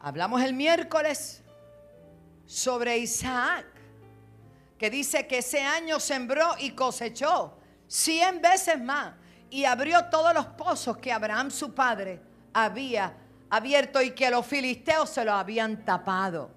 Hablamos 0.00 0.42
el 0.42 0.52
miércoles 0.52 1.42
sobre 2.46 2.98
Isaac, 2.98 3.66
que 4.78 4.90
dice 4.90 5.26
que 5.26 5.38
ese 5.38 5.62
año 5.62 5.98
sembró 5.98 6.56
y 6.58 6.72
cosechó 6.72 7.56
cien 7.86 8.42
veces 8.42 8.80
más 8.80 9.14
y 9.50 9.64
abrió 9.64 10.04
todos 10.06 10.34
los 10.34 10.46
pozos 10.46 10.96
que 10.98 11.12
Abraham 11.12 11.50
su 11.50 11.74
padre 11.74 12.20
había 12.52 13.16
abierto 13.50 14.02
y 14.02 14.10
que 14.10 14.30
los 14.30 14.44
filisteos 14.44 15.10
se 15.10 15.24
lo 15.24 15.32
habían 15.32 15.84
tapado. 15.84 16.50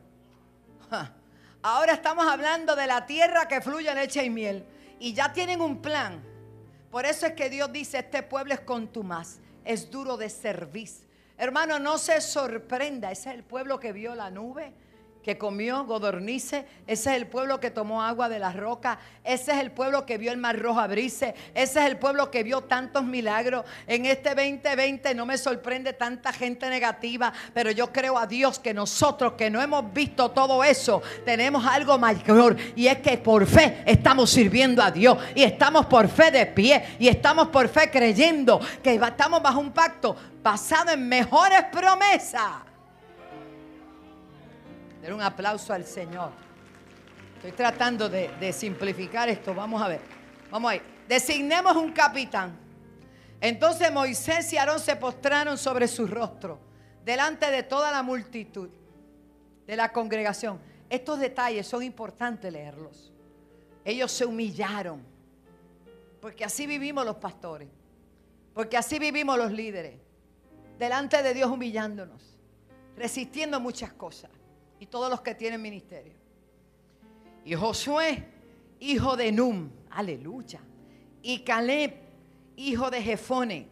Ahora 1.62 1.94
estamos 1.94 2.28
hablando 2.28 2.76
de 2.76 2.88
la 2.88 3.06
tierra 3.06 3.48
que 3.48 3.62
fluye 3.62 3.94
leche 3.94 4.24
y 4.24 4.30
miel 4.30 4.66
y 5.00 5.14
ya 5.14 5.34
tienen 5.34 5.62
un 5.62 5.82
plan. 5.82 6.24
Por 6.92 7.06
eso 7.06 7.26
es 7.26 7.34
que 7.34 7.50
Dios 7.50 7.72
dice, 7.72 8.00
este 8.00 8.24
pueblo 8.24 8.54
es 8.54 8.62
contumaz, 8.62 9.40
es 9.66 9.90
duro 9.90 10.18
de 10.18 10.30
servicio. 10.30 11.08
Hermano, 11.38 11.80
no 11.80 11.98
se 11.98 12.22
sorprenda, 12.22 13.12
ese 13.12 13.30
es 13.30 13.36
el 13.36 13.44
pueblo 13.44 13.80
que 13.80 13.92
vio 13.92 14.16
la 14.16 14.32
nube 14.32 14.74
que 15.28 15.38
comió 15.38 15.84
godornice, 15.84 16.66
ese 16.88 17.10
es 17.10 17.18
el 17.18 17.28
pueblo 17.28 17.60
que 17.60 17.70
tomó 17.70 18.02
agua 18.02 18.30
de 18.30 18.40
la 18.40 18.54
roca, 18.54 18.98
ese 19.26 19.52
es 19.52 19.58
el 19.58 19.72
pueblo 19.72 20.06
que 20.06 20.18
vio 20.18 20.32
el 20.32 20.38
mar 20.38 20.58
rojo 20.58 20.80
abrirse, 20.80 21.36
ese 21.54 21.82
es 21.82 21.86
el 21.86 21.98
pueblo 21.98 22.32
que 22.32 22.44
vio 22.44 22.62
tantos 22.62 23.04
milagros. 23.04 23.66
En 23.88 24.06
este 24.06 24.30
2020 24.30 25.14
no 25.16 25.26
me 25.26 25.38
sorprende 25.38 25.92
tanta 25.92 26.32
gente 26.32 26.70
negativa, 26.70 27.34
pero 27.54 27.72
yo 27.72 27.92
creo 27.92 28.18
a 28.18 28.26
Dios 28.26 28.58
que 28.58 28.74
nosotros 28.74 29.34
que 29.34 29.50
no 29.50 29.62
hemos 29.62 29.94
visto 29.94 30.32
todo 30.32 30.64
eso, 30.64 31.02
tenemos 31.26 31.66
algo 31.66 31.98
mayor. 31.98 32.56
Y 32.78 32.88
es 32.88 33.00
que 33.00 33.18
por 33.18 33.46
fe 33.46 33.84
estamos 33.86 34.30
sirviendo 34.30 34.82
a 34.82 34.92
Dios. 34.92 35.18
Y 35.36 35.44
estamos 35.44 35.88
por 35.88 36.08
fe 36.08 36.32
de 36.32 36.46
pie. 36.46 36.96
Y 37.00 37.10
estamos 37.10 37.50
por 37.50 37.68
fe 37.68 37.92
creyendo 37.92 38.62
que 38.82 38.96
estamos 38.96 39.44
bajo 39.44 39.60
un 39.60 39.74
pacto 39.74 40.16
basado 40.42 40.92
en 40.92 41.06
mejores 41.10 41.66
promesas 41.70 42.67
un 45.14 45.22
aplauso 45.22 45.74
al 45.74 45.86
Señor. 45.86 46.32
Estoy 47.36 47.52
tratando 47.52 48.10
de, 48.10 48.52
simplificar 48.52 49.30
esto. 49.30 49.54
Vamos 49.54 49.82
a 49.82 49.88
ver. 49.88 50.02
Vamos 50.50 50.72
ahí. 50.72 50.82
Designemos 51.08 51.76
un 51.76 51.92
capitán. 51.92 52.58
Entonces 53.40 53.92
Moisés 53.92 54.52
y 54.54 54.58
Aarón 54.58 54.80
se 54.80 54.96
postraron 54.96 55.58
sobre 55.58 55.88
su 55.88 56.08
rostro, 56.08 56.60
delante 57.06 57.52
de 57.52 57.62
toda 57.64 57.92
la 57.92 58.02
multitud 58.02 58.70
de 59.68 59.76
la 59.76 59.92
congregación. 59.92 60.60
Estos 60.90 61.20
detalles 61.20 61.68
son 61.68 61.84
importantes 61.84 62.52
leerlos. 62.52 63.14
Ellos 63.86 64.12
se 64.12 64.26
humillaron, 64.26 65.04
porque 66.20 66.44
así 66.44 66.66
vivimos 66.66 67.06
los 67.06 67.18
pastores, 67.18 67.70
porque 68.54 68.76
así 68.76 68.98
vivimos 68.98 69.38
los 69.38 69.52
líderes, 69.52 70.00
delante 70.80 71.22
de 71.22 71.34
Dios 71.34 71.50
humillándonos, 71.52 72.40
resistiendo 72.98 73.60
muchas 73.60 73.94
cosas 73.94 74.32
y 74.80 74.86
todos 74.86 75.10
los 75.10 75.22
que 75.22 75.36
tienen 75.36 75.62
ministerio. 75.62 76.14
Y 77.44 77.56
Josué, 77.56 78.26
hijo 78.80 79.16
de 79.16 79.32
Num, 79.32 79.70
aleluya. 79.90 80.60
Y 81.22 81.40
Caleb, 81.40 81.94
hijo 82.56 82.90
de 82.90 83.02
Jefone, 83.02 83.68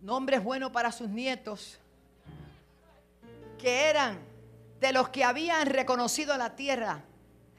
nombres 0.00 0.42
buenos 0.42 0.70
para 0.70 0.92
sus 0.92 1.08
nietos, 1.08 1.78
que 3.58 3.86
eran 3.88 4.18
de 4.80 4.92
los 4.92 5.08
que 5.08 5.24
habían 5.24 5.66
reconocido 5.66 6.36
la 6.36 6.54
tierra, 6.54 7.02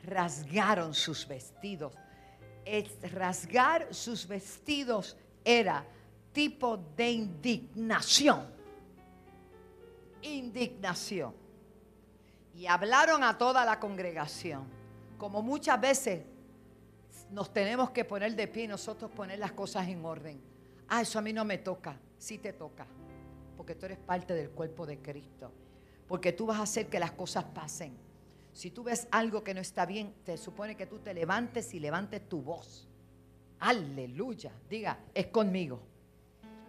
rasgaron 0.04 0.94
sus 0.94 1.28
vestidos. 1.28 1.94
rasgar 3.12 3.94
sus 3.94 4.28
vestidos 4.28 5.18
era 5.44 5.86
tipo 6.32 6.78
de 6.96 7.12
indignación. 7.12 8.48
Indignación 10.22 11.49
y 12.60 12.68
hablaron 12.68 13.24
a 13.24 13.38
toda 13.38 13.64
la 13.64 13.80
congregación. 13.80 14.66
Como 15.18 15.42
muchas 15.42 15.80
veces 15.80 16.26
nos 17.32 17.54
tenemos 17.54 17.92
que 17.92 18.04
poner 18.04 18.36
de 18.36 18.50
pie 18.50 18.66
y 18.66 18.68
nosotros 18.68 19.10
poner 19.12 19.40
las 19.40 19.54
cosas 19.54 19.88
en 19.88 20.04
orden. 20.04 20.42
Ah, 20.90 21.00
eso 21.00 21.18
a 21.18 21.22
mí 21.22 21.32
no 21.32 21.46
me 21.46 21.60
toca. 21.60 21.98
Sí 22.18 22.38
te 22.38 22.52
toca. 22.52 22.86
Porque 23.56 23.76
tú 23.76 23.86
eres 23.86 23.98
parte 23.98 24.34
del 24.34 24.50
cuerpo 24.50 24.86
de 24.86 25.00
Cristo. 25.00 25.54
Porque 26.06 26.34
tú 26.34 26.48
vas 26.48 26.60
a 26.60 26.64
hacer 26.64 26.88
que 26.88 27.00
las 27.00 27.14
cosas 27.14 27.46
pasen. 27.46 27.98
Si 28.52 28.72
tú 28.72 28.84
ves 28.84 29.08
algo 29.10 29.42
que 29.42 29.54
no 29.54 29.62
está 29.62 29.86
bien, 29.86 30.14
te 30.26 30.36
supone 30.36 30.76
que 30.76 30.86
tú 30.86 31.00
te 31.00 31.14
levantes 31.14 31.74
y 31.74 31.80
levantes 31.80 32.28
tu 32.28 32.42
voz. 32.42 32.90
Aleluya. 33.62 34.52
Diga, 34.70 35.00
es 35.14 35.28
conmigo. 35.28 35.80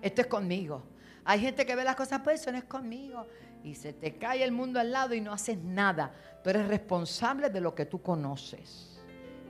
Esto 0.01 0.21
es 0.21 0.29
conmigo. 0.29 0.85
Hay 1.25 1.41
gente 1.41 1.67
que 1.67 1.75
ve 1.75 1.83
las 1.83 1.97
cosas, 1.97 2.21
pues 2.23 2.41
eso 2.41 2.53
no 2.53 2.59
es 2.59 2.65
conmigo 2.65 3.27
y 3.63 3.75
se 3.75 3.93
te 3.93 4.17
cae 4.17 4.43
el 4.43 4.53
mundo 4.53 4.81
al 4.81 4.91
lado 4.91 5.15
y 5.15 5.21
no 5.21 5.33
haces 5.33 5.59
nada. 5.59 6.13
Tú 6.43 6.51
eres 6.51 6.67
responsable 6.69 7.51
de 7.51 7.61
lo 7.61 7.75
que 7.75 7.87
tú 7.87 8.01
conoces 8.03 9.01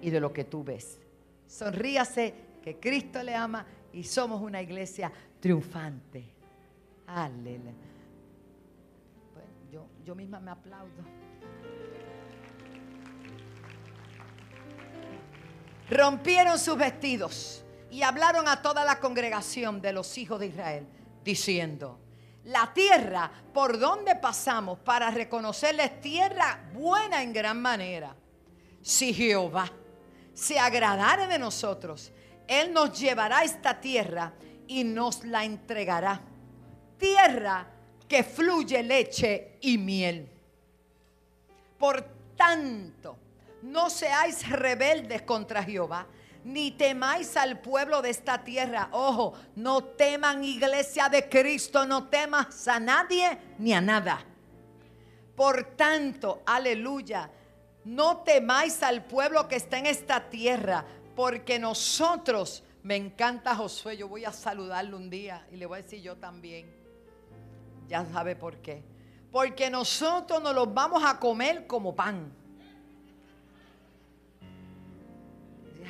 y 0.01 0.11
de 0.11 0.20
lo 0.20 0.33
que 0.33 0.44
tú 0.44 0.64
ves. 0.64 0.99
Sonríase 1.46 2.35
que 2.62 2.79
Cristo 2.79 3.23
le 3.23 3.35
ama 3.35 3.66
y 3.92 4.05
somos 4.05 4.40
una 4.40 4.61
iglesia 4.61 5.12
triunfante. 5.40 6.25
Aleluya. 7.07 7.73
yo, 9.73 9.87
yo 10.05 10.14
misma 10.14 10.40
me 10.40 10.51
aplaudo. 10.51 11.05
Rompieron 15.88 16.59
sus 16.59 16.77
vestidos 16.77 17.64
y 17.90 18.03
hablaron 18.03 18.46
a 18.46 18.62
toda 18.62 18.85
la 18.85 19.01
congregación 19.01 19.81
de 19.81 19.92
los 19.92 20.16
hijos 20.18 20.38
de 20.38 20.46
Israel, 20.46 20.87
diciendo, 21.25 21.99
la 22.44 22.72
tierra 22.72 23.31
por 23.53 23.79
donde 23.79 24.16
pasamos 24.16 24.79
para 24.79 25.11
reconocerles 25.11 26.00
tierra 26.00 26.70
buena 26.72 27.22
en 27.22 27.33
gran 27.33 27.61
manera. 27.61 28.14
Si 28.83 29.12
Jehová 29.12 29.70
se 30.33 30.59
agradare 30.59 31.26
de 31.26 31.38
nosotros, 31.38 32.12
Él 32.46 32.72
nos 32.72 32.98
llevará 32.98 33.44
esta 33.44 33.81
tierra 33.81 34.33
y 34.66 34.85
nos 34.85 35.24
la 35.24 35.44
entregará. 35.44 36.20
Tierra 36.96 37.66
que 38.09 38.24
fluye 38.24 38.83
leche 38.83 39.59
y 39.61 39.79
miel. 39.79 40.29
Por 41.79 42.03
tanto, 42.37 43.16
no 43.62 43.90
seáis 43.90 44.48
rebeldes 44.48 45.22
contra 45.22 45.62
Jehová 45.62 46.07
ni 46.44 46.70
temáis 46.70 47.37
al 47.37 47.61
pueblo 47.61 48.03
de 48.03 48.11
esta 48.11 48.42
tierra. 48.42 48.88
Ojo, 48.92 49.35
no 49.57 49.85
teman 49.85 50.44
iglesia 50.44 51.09
de 51.09 51.29
Cristo, 51.29 51.87
no 51.87 52.09
temas 52.09 52.66
a 52.68 52.81
nadie 52.81 53.38
ni 53.59 53.72
a 53.72 53.81
nada. 53.81 54.24
Por 55.37 55.76
tanto, 55.76 56.42
aleluya, 56.46 57.31
no 57.85 58.18
temáis 58.18 58.83
al 58.83 59.05
pueblo 59.05 59.48
que 59.48 59.57
está 59.57 59.79
en 59.79 59.87
esta 59.87 60.29
tierra, 60.29 60.85
porque 61.16 61.59
nosotros, 61.59 62.62
me 62.83 62.96
encanta 62.96 63.55
Josué, 63.55 63.96
yo 63.96 64.09
voy 64.09 64.24
a 64.24 64.33
saludarlo 64.33 64.96
un 64.96 65.11
día 65.11 65.46
y 65.50 65.57
le 65.57 65.66
voy 65.66 65.79
a 65.79 65.83
decir 65.83 66.03
yo 66.03 66.16
también. 66.16 66.70
Ya 67.88 68.05
sabe 68.07 68.37
por 68.37 68.59
qué. 68.59 68.83
Porque 69.33 69.70
nosotros 69.70 70.42
nos 70.42 70.55
los 70.55 70.72
vamos 70.72 71.03
a 71.05 71.18
comer 71.18 71.66
como 71.66 71.94
pan. 71.94 72.39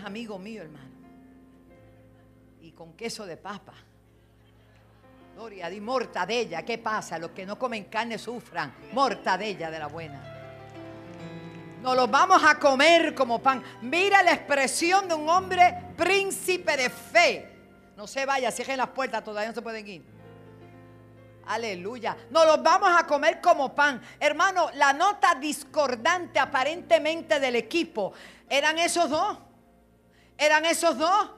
Amigo 0.02 0.38
mío, 0.38 0.62
hermano. 0.62 0.90
Y 2.60 2.72
con 2.72 2.92
queso 2.94 3.26
de 3.26 3.36
papa. 3.36 3.74
Gloria, 5.34 5.70
di 5.70 5.80
mortadella. 5.80 6.64
¿Qué 6.64 6.78
pasa? 6.78 7.18
Los 7.18 7.30
que 7.30 7.46
no 7.46 7.58
comen 7.58 7.84
carne 7.84 8.18
sufran. 8.18 8.74
Mortadella 8.92 9.70
de 9.70 9.78
la 9.78 9.86
buena. 9.86 10.20
Nos 11.82 11.96
los 11.96 12.10
vamos 12.10 12.42
a 12.44 12.58
comer 12.58 13.14
como 13.14 13.40
pan. 13.40 13.62
Mira 13.80 14.22
la 14.22 14.32
expresión 14.32 15.08
de 15.08 15.14
un 15.14 15.28
hombre 15.28 15.92
príncipe 15.96 16.76
de 16.76 16.90
fe. 16.90 17.50
No 17.96 18.06
se 18.06 18.26
vaya, 18.26 18.50
cierren 18.50 18.76
las 18.76 18.88
puertas, 18.88 19.24
todavía 19.24 19.48
no 19.48 19.54
se 19.54 19.62
pueden 19.62 19.86
ir. 19.88 20.04
Aleluya. 21.46 22.16
No 22.30 22.44
los 22.44 22.62
vamos 22.62 22.90
a 22.96 23.06
comer 23.06 23.40
como 23.40 23.74
pan. 23.74 24.00
Hermano, 24.20 24.70
la 24.74 24.92
nota 24.92 25.34
discordante 25.34 26.38
aparentemente 26.38 27.40
del 27.40 27.56
equipo 27.56 28.12
eran 28.48 28.78
esos 28.78 29.08
dos. 29.08 29.38
Eran 30.40 30.64
esos 30.64 30.98
dos. 30.98 31.30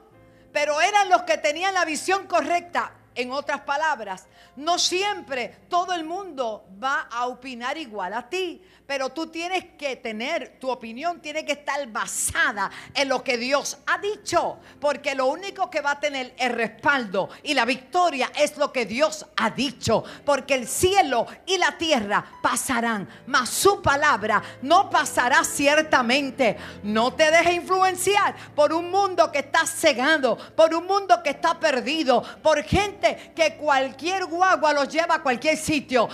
Pero 0.51 0.81
eran 0.81 1.09
los 1.09 1.23
que 1.23 1.37
tenían 1.37 1.73
la 1.73 1.85
visión 1.85 2.25
correcta. 2.25 2.93
En 3.15 3.31
otras 3.31 3.61
palabras, 3.61 4.27
no 4.55 4.77
siempre 4.77 5.57
todo 5.69 5.93
el 5.93 6.03
mundo 6.03 6.65
va 6.81 7.07
a 7.11 7.27
opinar 7.27 7.77
igual 7.77 8.13
a 8.13 8.29
ti, 8.29 8.61
pero 8.85 9.09
tú 9.09 9.27
tienes 9.27 9.65
que 9.77 9.95
tener, 9.95 10.59
tu 10.59 10.69
opinión 10.69 11.19
tiene 11.21 11.45
que 11.45 11.53
estar 11.53 11.87
basada 11.87 12.69
en 12.93 13.09
lo 13.09 13.23
que 13.23 13.37
Dios 13.37 13.77
ha 13.87 13.97
dicho, 13.97 14.59
porque 14.79 15.15
lo 15.15 15.27
único 15.27 15.69
que 15.69 15.81
va 15.81 15.91
a 15.91 15.99
tener 15.99 16.33
el 16.37 16.51
respaldo 16.53 17.29
y 17.43 17.53
la 17.53 17.65
victoria 17.65 18.31
es 18.35 18.57
lo 18.57 18.71
que 18.71 18.85
Dios 18.85 19.25
ha 19.37 19.49
dicho, 19.49 20.03
porque 20.25 20.55
el 20.55 20.67
cielo 20.67 21.25
y 21.45 21.57
la 21.57 21.77
tierra 21.77 22.23
pasarán, 22.41 23.07
mas 23.27 23.49
su 23.49 23.81
palabra 23.81 24.43
no 24.61 24.89
pasará 24.89 25.43
ciertamente. 25.43 26.57
No 26.83 27.13
te 27.13 27.31
dejes 27.31 27.55
influenciar 27.55 28.35
por 28.53 28.73
un 28.73 28.91
mundo 28.91 29.31
que 29.31 29.39
está 29.39 29.65
cegado, 29.65 30.37
por 30.55 30.73
un 30.73 30.85
mundo 30.85 31.23
que 31.23 31.31
está 31.31 31.59
perdido, 31.59 32.21
por 32.41 32.61
gente 32.63 33.02
que 33.35 33.55
cualquier 33.57 34.25
guagua 34.25 34.73
los 34.73 34.87
lleva 34.89 35.15
a 35.15 35.21
cualquier 35.21 35.57
sitio. 35.57 36.09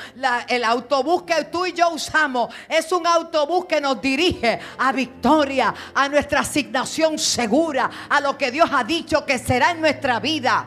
el 0.48 0.64
autobús 0.64 1.24
que 1.24 1.46
tú 1.46 1.66
y 1.66 1.74
yo 1.74 1.90
usamos 1.90 2.54
es 2.68 2.92
un 2.92 3.06
autobús 3.06 3.66
que 3.66 3.80
nos 3.80 4.02
dirige 4.02 4.60
a 4.78 4.92
victoria, 4.92 5.74
a 5.94 6.10
nuestra 6.10 6.42
asignación 6.42 7.18
segura, 7.18 7.90
a 8.10 8.20
lo 8.20 8.38
que 8.38 8.52
Dios 8.52 8.70
ha 8.72 8.84
dicho 8.84 9.26
que 9.26 9.38
será 9.38 9.72
en 9.72 9.82
nuestra 9.82 10.20
vida. 10.20 10.66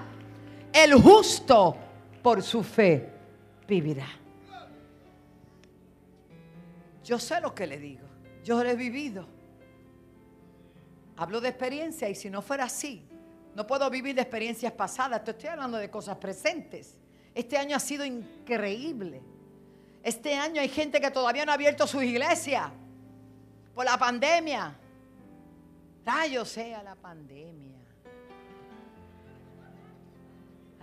El 0.73 0.95
justo 0.95 1.77
por 2.23 2.43
su 2.43 2.63
fe 2.63 3.11
vivirá. 3.69 4.09
Yo 7.05 7.19
sé 7.19 7.41
lo 7.41 7.55
que 7.55 7.67
le 7.67 7.79
digo. 7.79 8.07
Yo 8.45 8.63
lo 8.63 8.71
he 8.71 8.77
vivido. 8.77 9.27
Hablo 11.17 11.41
de 11.41 11.49
experiencia 11.49 12.09
y 12.09 12.15
si 12.15 12.31
no 12.31 12.43
fuera 12.43 12.65
así, 12.65 13.05
no 13.55 13.67
puedo 13.67 13.89
vivir 13.91 14.15
de 14.15 14.23
experiencias 14.23 14.73
pasadas. 14.73 15.23
Te 15.25 15.33
estoy 15.33 15.51
hablando 15.51 15.77
de 15.79 15.91
cosas 15.91 16.17
presentes. 16.17 16.99
Este 17.35 17.59
año 17.59 17.77
ha 17.77 17.81
sido 17.81 18.05
increíble. 18.05 19.23
Este 20.03 20.35
año 20.35 20.61
hay 20.61 20.69
gente 20.69 21.01
que 21.01 21.11
todavía 21.11 21.45
no 21.45 21.53
ha 21.53 21.55
abierto 21.55 21.87
sus 21.87 22.03
iglesias 22.03 22.71
por 23.75 23.85
la 23.85 23.97
pandemia. 23.97 24.77
Rayo 26.05 26.45
sea 26.45 26.83
la 26.83 26.95
pandemia. 26.95 27.72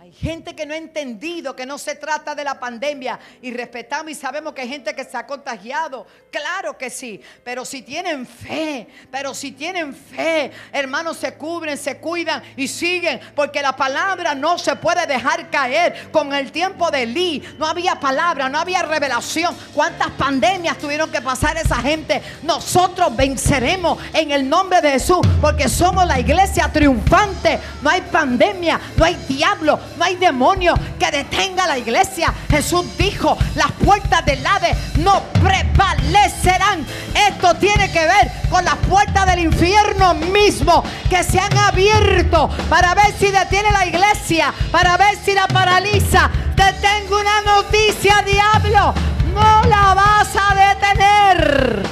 Hay 0.02 0.12
gente 0.12 0.56
que 0.56 0.64
no 0.64 0.72
ha 0.72 0.78
entendido 0.78 1.54
que 1.54 1.66
no 1.66 1.76
se 1.76 1.94
trata 1.94 2.34
de 2.34 2.42
la 2.42 2.58
pandemia 2.58 3.20
y 3.42 3.52
respetamos 3.52 4.10
y 4.10 4.14
sabemos 4.14 4.54
que 4.54 4.62
hay 4.62 4.68
gente 4.68 4.94
que 4.94 5.04
se 5.04 5.14
ha 5.14 5.26
contagiado. 5.26 6.06
Claro 6.30 6.78
que 6.78 6.88
sí, 6.88 7.20
pero 7.44 7.66
si 7.66 7.82
tienen 7.82 8.26
fe, 8.26 8.88
pero 9.10 9.34
si 9.34 9.52
tienen 9.52 9.94
fe, 9.94 10.52
hermanos, 10.72 11.18
se 11.18 11.34
cubren, 11.34 11.76
se 11.76 11.98
cuidan 11.98 12.42
y 12.56 12.66
siguen, 12.66 13.20
porque 13.34 13.60
la 13.60 13.76
palabra 13.76 14.34
no 14.34 14.56
se 14.56 14.74
puede 14.74 15.06
dejar 15.06 15.50
caer. 15.50 16.10
Con 16.10 16.32
el 16.32 16.50
tiempo 16.50 16.90
de 16.90 17.04
Lee 17.04 17.42
no 17.58 17.66
había 17.66 18.00
palabra, 18.00 18.48
no 18.48 18.58
había 18.58 18.80
revelación. 18.80 19.54
¿Cuántas 19.74 20.12
pandemias 20.12 20.78
tuvieron 20.78 21.12
que 21.12 21.20
pasar 21.20 21.58
esa 21.58 21.76
gente? 21.76 22.22
Nosotros 22.42 23.14
venceremos 23.14 23.98
en 24.14 24.30
el 24.30 24.48
nombre 24.48 24.80
de 24.80 24.92
Jesús, 24.92 25.20
porque 25.42 25.68
somos 25.68 26.06
la 26.06 26.18
iglesia 26.18 26.72
triunfante. 26.72 27.58
No 27.82 27.90
hay 27.90 28.00
pandemia, 28.00 28.80
no 28.96 29.04
hay 29.04 29.14
diablo 29.28 29.89
no 30.00 30.06
hay 30.06 30.16
demonio 30.16 30.74
que 30.98 31.10
detenga 31.10 31.66
la 31.66 31.76
iglesia. 31.76 32.32
Jesús 32.48 32.86
dijo, 32.96 33.36
las 33.54 33.70
puertas 33.72 34.24
del 34.24 34.44
ave 34.46 34.74
no 34.96 35.22
prevalecerán. 35.42 36.86
Esto 37.28 37.54
tiene 37.56 37.92
que 37.92 38.06
ver 38.06 38.32
con 38.48 38.64
las 38.64 38.76
puertas 38.76 39.26
del 39.26 39.40
infierno 39.40 40.14
mismo 40.14 40.82
que 41.10 41.22
se 41.22 41.38
han 41.38 41.54
abierto 41.54 42.48
para 42.70 42.94
ver 42.94 43.12
si 43.18 43.30
detiene 43.30 43.70
la 43.72 43.84
iglesia, 43.84 44.54
para 44.72 44.96
ver 44.96 45.18
si 45.22 45.34
la 45.34 45.46
paraliza. 45.46 46.30
Te 46.56 46.72
tengo 46.80 47.20
una 47.20 47.42
noticia, 47.42 48.24
diablo. 48.24 48.94
No 49.34 49.62
la 49.68 49.92
vas 49.92 50.30
a 50.34 50.54
detener. 50.54 51.82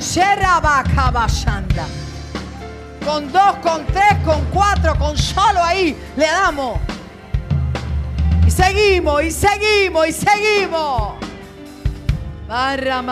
Sherabakabashanda 0.00 1.86
con 3.04 3.30
dos, 3.32 3.56
con 3.62 3.84
tres, 3.86 4.18
con 4.24 4.44
cuatro, 4.52 4.96
con 4.98 5.16
solo 5.16 5.62
ahí 5.62 5.96
le 6.16 6.26
damos. 6.26 6.78
Y 8.46 8.50
seguimos, 8.50 9.22
y 9.22 9.30
seguimos, 9.30 10.08
y 10.08 10.12
seguimos. 10.12 11.14
Barra. 12.48 13.02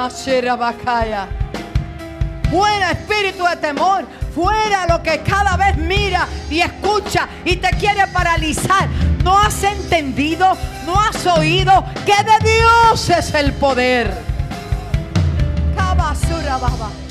Fuera 2.50 2.90
espíritu 2.90 3.44
de 3.44 3.56
temor. 3.56 4.04
Fuera 4.34 4.86
lo 4.86 5.02
que 5.02 5.20
cada 5.20 5.56
vez 5.56 5.76
mira 5.76 6.26
y 6.50 6.60
escucha 6.60 7.28
y 7.44 7.56
te 7.56 7.70
quiere 7.70 8.06
paralizar. 8.08 8.88
¿No 9.24 9.38
has 9.38 9.62
entendido? 9.64 10.56
¿No 10.86 11.00
has 11.00 11.26
oído 11.26 11.84
que 12.06 12.14
de 12.22 12.52
Dios 12.52 13.10
es 13.10 13.34
el 13.34 13.52
poder? 13.54 14.12
Cabasura 15.76 16.58
baba. 16.58 17.09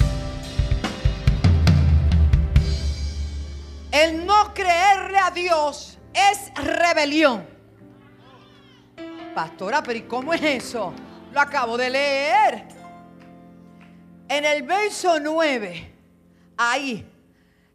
El 3.92 4.26
no 4.26 4.54
creerle 4.54 5.18
a 5.18 5.32
Dios 5.32 5.98
es 6.14 6.54
rebelión. 6.64 7.48
Pastora, 9.34 9.82
pero 9.82 9.98
¿y 9.98 10.04
cómo 10.04 10.34
es 10.34 10.42
eso? 10.44 10.94
Lo 11.32 11.40
acabo 11.42 11.78
de 11.78 11.90
leer. 11.90 12.68
En 14.28 14.46
el 14.46 14.62
verso 14.62 15.20
9, 15.20 15.96
ahí 16.58 17.04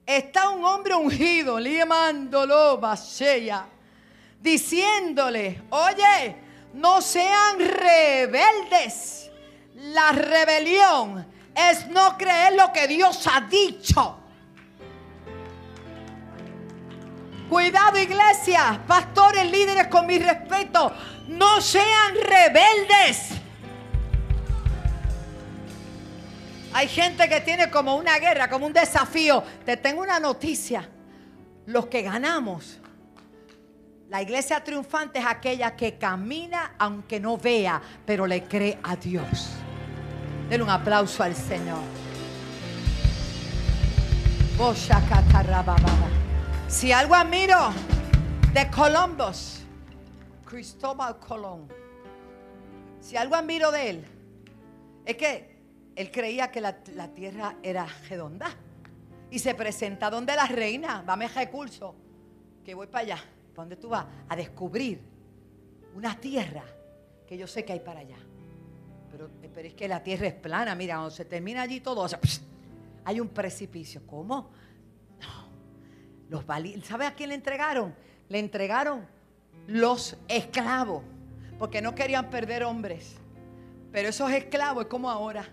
está 0.06 0.50
un 0.50 0.64
hombre 0.64 0.94
ungido, 0.94 1.58
limándolo, 1.58 2.78
Basella, 2.78 3.66
diciéndole, 4.40 5.62
oye, 5.70 6.36
no 6.74 7.00
sean 7.00 7.58
rebeldes. 7.58 9.30
La 9.74 10.12
rebelión 10.12 11.26
es 11.54 11.88
no 11.88 12.16
creer 12.16 12.54
lo 12.54 12.72
que 12.72 12.86
Dios 12.86 13.26
ha 13.26 13.40
dicho. 13.40 14.20
Cuidado 17.54 18.00
iglesia, 18.00 18.82
pastores, 18.84 19.48
líderes, 19.48 19.86
con 19.86 20.08
mi 20.08 20.18
respeto, 20.18 20.92
no 21.28 21.60
sean 21.60 22.16
rebeldes. 22.16 23.28
Hay 26.72 26.88
gente 26.88 27.28
que 27.28 27.42
tiene 27.42 27.70
como 27.70 27.94
una 27.94 28.18
guerra, 28.18 28.50
como 28.50 28.66
un 28.66 28.72
desafío. 28.72 29.44
Te 29.64 29.76
tengo 29.76 30.02
una 30.02 30.18
noticia. 30.18 30.90
Los 31.66 31.86
que 31.86 32.02
ganamos, 32.02 32.80
la 34.08 34.20
iglesia 34.20 34.64
triunfante 34.64 35.20
es 35.20 35.24
aquella 35.24 35.76
que 35.76 35.96
camina 35.96 36.74
aunque 36.76 37.20
no 37.20 37.38
vea, 37.38 37.80
pero 38.04 38.26
le 38.26 38.42
cree 38.42 38.80
a 38.82 38.96
Dios. 38.96 39.50
Denle 40.50 40.64
un 40.64 40.70
aplauso 40.70 41.22
al 41.22 41.36
Señor. 41.36 41.84
Si 46.74 46.90
algo 46.90 47.14
admiro 47.14 47.72
de 48.52 48.68
Columbus, 48.68 49.60
Cristóbal 50.44 51.20
Colón, 51.20 51.68
si 53.00 53.16
algo 53.16 53.36
admiro 53.36 53.70
de 53.70 53.90
él, 53.90 54.04
es 55.06 55.16
que 55.16 55.62
él 55.94 56.10
creía 56.10 56.50
que 56.50 56.60
la, 56.60 56.74
tierra 57.14 57.58
era 57.62 57.86
redonda. 58.08 58.48
Y 59.30 59.38
se 59.38 59.54
presenta 59.54 60.10
donde 60.10 60.34
la 60.34 60.46
reina, 60.46 61.04
dame 61.06 61.28
recurso, 61.28 61.94
que 62.64 62.74
voy 62.74 62.88
para 62.88 63.04
allá. 63.04 63.24
¿Para 63.54 63.62
dónde 63.62 63.76
tú 63.76 63.90
vas? 63.90 64.06
A 64.28 64.34
descubrir 64.34 65.00
una 65.94 66.18
tierra 66.18 66.64
que 67.28 67.38
yo 67.38 67.46
sé 67.46 67.64
que 67.64 67.72
hay 67.72 67.80
para 67.80 68.00
allá. 68.00 68.18
Pero, 69.12 69.30
pero 69.54 69.68
es 69.68 69.74
que 69.74 69.86
la 69.86 70.02
tierra 70.02 70.26
es 70.26 70.34
plana, 70.34 70.74
mira, 70.74 70.96
cuando 70.96 71.12
se 71.12 71.24
termina 71.24 71.62
allí 71.62 71.78
todo, 71.78 72.04
hay 73.04 73.20
un 73.20 73.28
precipicio. 73.28 74.04
¿Cómo? 74.08 74.50
Los 76.28 76.44
¿Sabe 76.84 77.06
a 77.06 77.14
quién 77.14 77.30
le 77.30 77.34
entregaron? 77.34 77.94
Le 78.28 78.38
entregaron 78.38 79.06
los 79.66 80.16
esclavos, 80.28 81.02
porque 81.58 81.80
no 81.80 81.94
querían 81.94 82.30
perder 82.30 82.64
hombres. 82.64 83.16
Pero 83.92 84.08
esos 84.08 84.30
esclavos 84.30 84.84
es 84.84 84.90
como 84.90 85.10
ahora. 85.10 85.44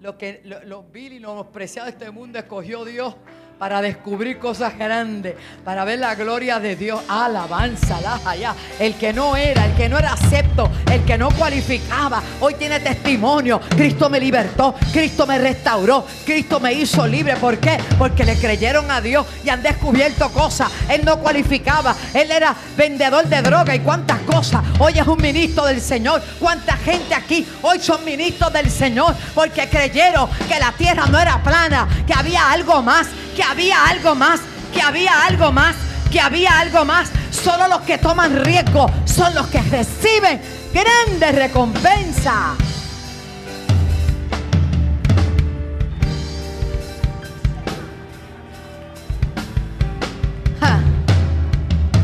Lo 0.00 0.18
que 0.18 0.42
los 0.44 0.90
vil 0.90 1.14
y 1.14 1.18
los 1.18 1.46
preciados 1.46 1.92
de 1.92 1.98
este 1.98 2.10
mundo 2.10 2.38
escogió 2.38 2.84
Dios 2.84 3.14
para 3.58 3.80
descubrir 3.80 4.38
cosas 4.38 4.76
grandes, 4.76 5.34
para 5.64 5.84
ver 5.84 5.98
la 5.98 6.14
gloria 6.14 6.58
de 6.58 6.76
Dios. 6.76 7.00
Alabanza, 7.08 7.98
allá. 8.24 8.54
El 8.78 8.94
que 8.96 9.12
no 9.12 9.36
era, 9.36 9.66
el 9.66 9.74
que 9.74 9.88
no 9.88 9.98
era 9.98 10.12
acepto, 10.12 10.70
el 10.90 11.04
que 11.04 11.16
no 11.16 11.30
cualificaba, 11.30 12.22
hoy 12.40 12.54
tiene 12.54 12.80
testimonio. 12.80 13.60
Cristo 13.70 14.10
me 14.10 14.18
libertó, 14.18 14.74
Cristo 14.92 15.26
me 15.26 15.38
restauró, 15.38 16.04
Cristo 16.24 16.58
me 16.60 16.72
hizo 16.72 17.06
libre. 17.06 17.36
¿Por 17.36 17.58
qué? 17.58 17.78
Porque 17.98 18.24
le 18.24 18.36
creyeron 18.36 18.90
a 18.90 19.00
Dios 19.00 19.26
y 19.44 19.48
han 19.48 19.62
descubierto 19.62 20.30
cosas. 20.30 20.70
Él 20.88 21.04
no 21.04 21.18
cualificaba, 21.18 21.94
él 22.12 22.30
era 22.30 22.54
vendedor 22.76 23.26
de 23.26 23.40
droga 23.40 23.74
y 23.74 23.80
cuántas 23.80 24.18
cosas. 24.20 24.62
Hoy 24.78 24.98
es 24.98 25.06
un 25.06 25.20
ministro 25.22 25.64
del 25.64 25.80
Señor. 25.80 26.22
¿Cuánta 26.40 26.76
gente 26.76 27.14
aquí 27.14 27.46
hoy 27.62 27.78
son 27.78 28.04
ministros 28.04 28.52
del 28.52 28.70
Señor? 28.70 29.14
Porque 29.34 29.68
creyeron 29.68 30.28
que 30.48 30.58
la 30.58 30.72
tierra 30.72 31.06
no 31.06 31.20
era 31.20 31.42
plana, 31.42 31.86
que 32.06 32.12
había 32.12 32.50
algo 32.50 32.82
más 32.82 33.06
que 33.34 33.43
había 33.44 33.84
algo 33.86 34.14
más, 34.14 34.40
que 34.72 34.80
había 34.80 35.24
algo 35.24 35.52
más, 35.52 35.76
que 36.10 36.20
había 36.20 36.58
algo 36.58 36.84
más. 36.84 37.10
Solo 37.30 37.68
los 37.68 37.82
que 37.82 37.98
toman 37.98 38.44
riesgo 38.44 38.90
son 39.04 39.34
los 39.34 39.46
que 39.48 39.60
reciben 39.62 40.40
grandes 40.72 41.34
recompensas. 41.34 42.56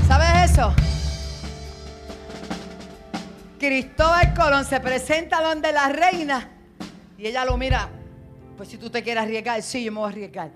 ¿Sabes 0.06 0.50
eso? 0.50 0.74
Cristóbal 3.58 4.34
Colón 4.34 4.64
se 4.64 4.80
presenta 4.80 5.42
donde 5.42 5.72
la 5.72 5.88
reina 5.88 6.48
y 7.16 7.26
ella 7.26 7.44
lo 7.44 7.56
mira. 7.56 7.88
Pues 8.56 8.68
si 8.68 8.76
tú 8.76 8.90
te 8.90 9.02
quieres 9.02 9.22
arriesgar, 9.22 9.62
sí, 9.62 9.84
yo 9.84 9.92
me 9.92 10.00
voy 10.00 10.06
a 10.06 10.10
arriesgar. 10.10 10.50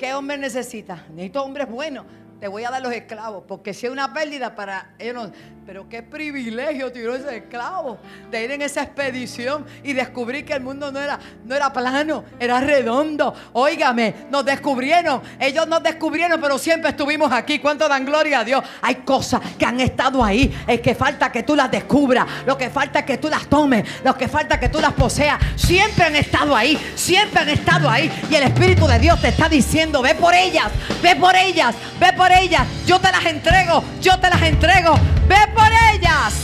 ¿Qué 0.00 0.14
hombre 0.14 0.38
necesita? 0.38 1.04
Necesito 1.10 1.44
hombres 1.44 1.68
buenos. 1.68 2.06
Te 2.40 2.48
voy 2.48 2.64
a 2.64 2.70
dar 2.70 2.80
los 2.80 2.92
esclavos, 2.92 3.44
porque 3.46 3.74
si 3.74 3.86
es 3.86 3.92
una 3.92 4.14
pérdida 4.14 4.54
para 4.54 4.94
ellos 4.98 5.30
pero 5.70 5.88
qué 5.88 6.02
privilegio 6.02 6.90
tuvieron 6.90 7.14
esos 7.14 7.32
esclavos 7.32 7.98
de 8.28 8.42
ir 8.42 8.50
en 8.50 8.60
esa 8.60 8.82
expedición 8.82 9.64
y 9.84 9.92
descubrir 9.92 10.44
que 10.44 10.54
el 10.54 10.62
mundo 10.62 10.90
no 10.90 10.98
era, 10.98 11.16
no 11.44 11.54
era 11.54 11.72
plano, 11.72 12.24
era 12.40 12.58
redondo. 12.60 13.32
Óigame, 13.52 14.12
nos 14.30 14.44
descubrieron, 14.44 15.22
ellos 15.38 15.68
nos 15.68 15.80
descubrieron, 15.80 16.40
pero 16.40 16.58
siempre 16.58 16.90
estuvimos 16.90 17.30
aquí. 17.30 17.60
¿Cuánto 17.60 17.88
dan 17.88 18.04
gloria 18.04 18.40
a 18.40 18.44
Dios? 18.44 18.64
Hay 18.82 18.96
cosas 18.96 19.40
que 19.56 19.64
han 19.64 19.78
estado 19.78 20.24
ahí, 20.24 20.52
es 20.66 20.80
que 20.80 20.96
falta 20.96 21.30
que 21.30 21.44
tú 21.44 21.54
las 21.54 21.70
descubras, 21.70 22.26
lo 22.46 22.58
que 22.58 22.68
falta 22.68 22.98
es 22.98 23.04
que 23.04 23.18
tú 23.18 23.28
las 23.28 23.46
tomes, 23.46 23.84
lo 24.02 24.16
que 24.18 24.26
falta 24.26 24.56
es 24.56 24.60
que 24.60 24.70
tú 24.70 24.80
las 24.80 24.94
poseas. 24.94 25.38
Siempre 25.54 26.06
han 26.06 26.16
estado 26.16 26.56
ahí, 26.56 26.76
siempre 26.96 27.42
han 27.42 27.48
estado 27.48 27.88
ahí. 27.88 28.10
Y 28.28 28.34
el 28.34 28.42
Espíritu 28.42 28.88
de 28.88 28.98
Dios 28.98 29.20
te 29.20 29.28
está 29.28 29.48
diciendo, 29.48 30.02
ve 30.02 30.16
por 30.16 30.34
ellas, 30.34 30.72
ve 31.00 31.14
por 31.14 31.36
ellas, 31.36 31.76
ve 32.00 32.12
por 32.14 32.29
ellas. 32.30 32.66
Yo 32.86 33.00
te 33.00 33.10
las 33.10 33.24
entrego, 33.26 33.82
yo 34.00 34.18
te 34.18 34.30
las 34.30 34.42
entrego. 34.42 34.94
Ve 35.28 35.36
por 35.54 35.68
ellas. 35.94 36.34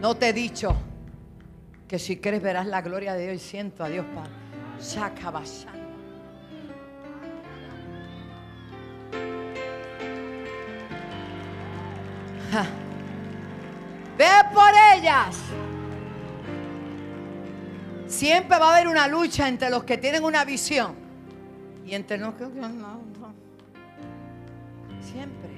No 0.00 0.14
te 0.16 0.28
he 0.28 0.32
dicho 0.32 0.76
que 1.88 1.98
si 1.98 2.18
crees 2.18 2.42
verás 2.42 2.66
la 2.66 2.82
gloria 2.82 3.14
de 3.14 3.30
Dios 3.30 3.42
siento 3.42 3.84
a 3.84 3.88
Dios 3.88 4.04
Padre. 4.14 4.32
Ve 14.16 14.26
por 14.52 14.70
ellas. 14.94 15.36
Siempre 18.14 18.60
va 18.60 18.68
a 18.68 18.76
haber 18.76 18.86
una 18.86 19.08
lucha 19.08 19.48
entre 19.48 19.68
los 19.70 19.82
que 19.82 19.98
tienen 19.98 20.22
una 20.22 20.44
visión 20.44 20.94
y 21.84 21.96
entre 21.96 22.16
no, 22.16 22.32
Siempre. 25.00 25.50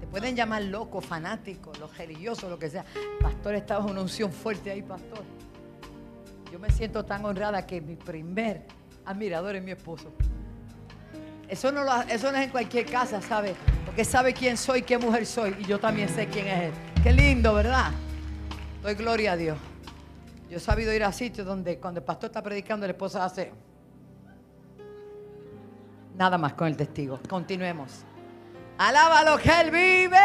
Te 0.00 0.06
pueden 0.06 0.34
llamar 0.34 0.62
loco, 0.62 1.02
fanático, 1.02 1.70
los 1.78 1.94
religiosos, 1.98 2.48
lo 2.48 2.58
que 2.58 2.70
sea. 2.70 2.86
Pastor, 3.20 3.56
estaba 3.56 3.84
una 3.84 4.00
unción 4.00 4.32
fuerte 4.32 4.70
ahí, 4.70 4.80
pastor. 4.80 5.22
Yo 6.50 6.58
me 6.58 6.70
siento 6.70 7.04
tan 7.04 7.26
honrada 7.26 7.66
que 7.66 7.82
mi 7.82 7.94
primer 7.94 8.62
admirador 9.04 9.56
es 9.56 9.62
mi 9.62 9.72
esposo. 9.72 10.10
Eso 11.46 11.70
no, 11.70 11.82
eso 12.04 12.32
no 12.32 12.38
es 12.38 12.44
en 12.44 12.50
cualquier 12.50 12.86
casa, 12.86 13.20
¿sabe? 13.20 13.54
Porque 13.84 14.06
sabe 14.06 14.32
quién 14.32 14.56
soy, 14.56 14.80
qué 14.80 14.96
mujer 14.96 15.26
soy. 15.26 15.54
Y 15.58 15.64
yo 15.64 15.78
también 15.78 16.08
sé 16.08 16.26
quién 16.26 16.46
es 16.46 16.62
él. 16.64 16.72
Qué 17.02 17.12
lindo, 17.12 17.52
¿verdad? 17.52 17.90
Doy 18.82 18.94
gloria 18.94 19.32
a 19.32 19.36
Dios. 19.36 19.58
Yo 20.48 20.56
he 20.56 20.60
sabido 20.60 20.92
ir 20.94 21.04
a 21.04 21.12
sitios 21.12 21.46
donde 21.46 21.78
cuando 21.78 22.00
el 22.00 22.04
pastor 22.04 22.28
está 22.28 22.42
predicando, 22.42 22.86
la 22.86 22.92
esposa 22.92 23.24
hace... 23.24 23.52
Nada 26.16 26.38
más 26.38 26.54
con 26.54 26.66
el 26.66 26.76
testigo. 26.76 27.20
Continuemos. 27.28 28.04
Alaba 28.78 29.22
lo 29.24 29.38
que 29.38 29.50
Él 29.60 29.70
vive. 29.70 30.18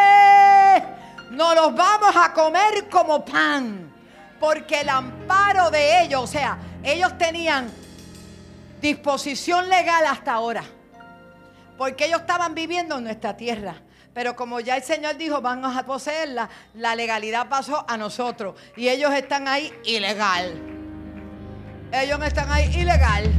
No 1.31 1.53
los 1.53 1.75
vamos 1.75 2.15
a 2.15 2.33
comer 2.33 2.89
como 2.89 3.23
pan. 3.23 3.93
Porque 4.39 4.81
el 4.81 4.89
amparo 4.89 5.69
de 5.69 6.03
ellos, 6.03 6.23
o 6.23 6.27
sea, 6.27 6.57
ellos 6.83 7.17
tenían 7.17 7.69
disposición 8.81 9.69
legal 9.69 10.05
hasta 10.05 10.33
ahora. 10.33 10.63
Porque 11.77 12.05
ellos 12.05 12.21
estaban 12.21 12.55
viviendo 12.55 12.97
en 12.97 13.03
nuestra 13.03 13.38
tierra. 13.38 13.75
Pero 14.13 14.36
como 14.36 14.60
ya 14.60 14.78
el 14.78 14.84
Señor 14.84 15.17
dijo, 15.17 15.41
vamos 15.41 15.76
a 15.76 15.86
poseerla, 15.86 16.49
la 16.76 16.95
legalidad 16.95 17.49
pasó 17.49 17.84
a 17.88 17.97
nosotros. 17.97 18.56
Y 18.76 18.89
ellos 18.89 19.12
están 19.13 19.47
ahí 19.47 19.73
ilegal. 19.86 20.54
Ellos 21.91 22.19
están 22.23 22.52
ahí 22.52 22.69
ilegal. 22.76 23.32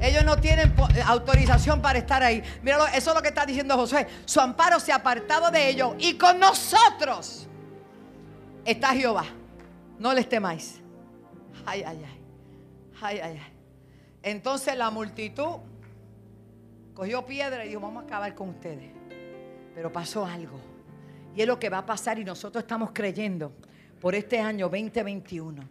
Ellos 0.00 0.24
no 0.24 0.38
tienen 0.38 0.74
autorización 1.04 1.82
para 1.82 1.98
estar 1.98 2.22
ahí. 2.22 2.42
Míralo, 2.62 2.86
eso 2.86 3.10
es 3.10 3.16
lo 3.16 3.20
que 3.20 3.28
está 3.28 3.44
diciendo 3.44 3.76
José. 3.76 4.06
Su 4.24 4.40
amparo 4.40 4.80
se 4.80 4.92
ha 4.92 4.96
apartado 4.96 5.50
de 5.50 5.68
ellos 5.68 5.94
y 5.98 6.14
con 6.16 6.38
nosotros 6.38 7.46
está 8.64 8.94
Jehová. 8.94 9.24
No 9.98 10.14
les 10.14 10.26
temáis. 10.26 10.80
Ay, 11.66 11.82
ay, 11.86 12.02
ay. 12.06 12.20
Ay, 13.02 13.20
ay, 13.20 13.40
ay. 13.42 13.52
Entonces 14.22 14.76
la 14.76 14.90
multitud 14.90 15.58
cogió 16.94 17.26
piedra 17.26 17.66
y 17.66 17.68
dijo, 17.68 17.80
vamos 17.80 18.04
a 18.04 18.06
acabar 18.06 18.34
con 18.34 18.50
ustedes. 18.50 18.99
Pero 19.74 19.92
pasó 19.92 20.24
algo. 20.24 20.58
Y 21.34 21.42
es 21.42 21.46
lo 21.46 21.58
que 21.58 21.68
va 21.68 21.78
a 21.78 21.86
pasar 21.86 22.18
y 22.18 22.24
nosotros 22.24 22.62
estamos 22.64 22.90
creyendo 22.92 23.52
por 24.00 24.14
este 24.14 24.40
año 24.40 24.68
2021. 24.68 25.62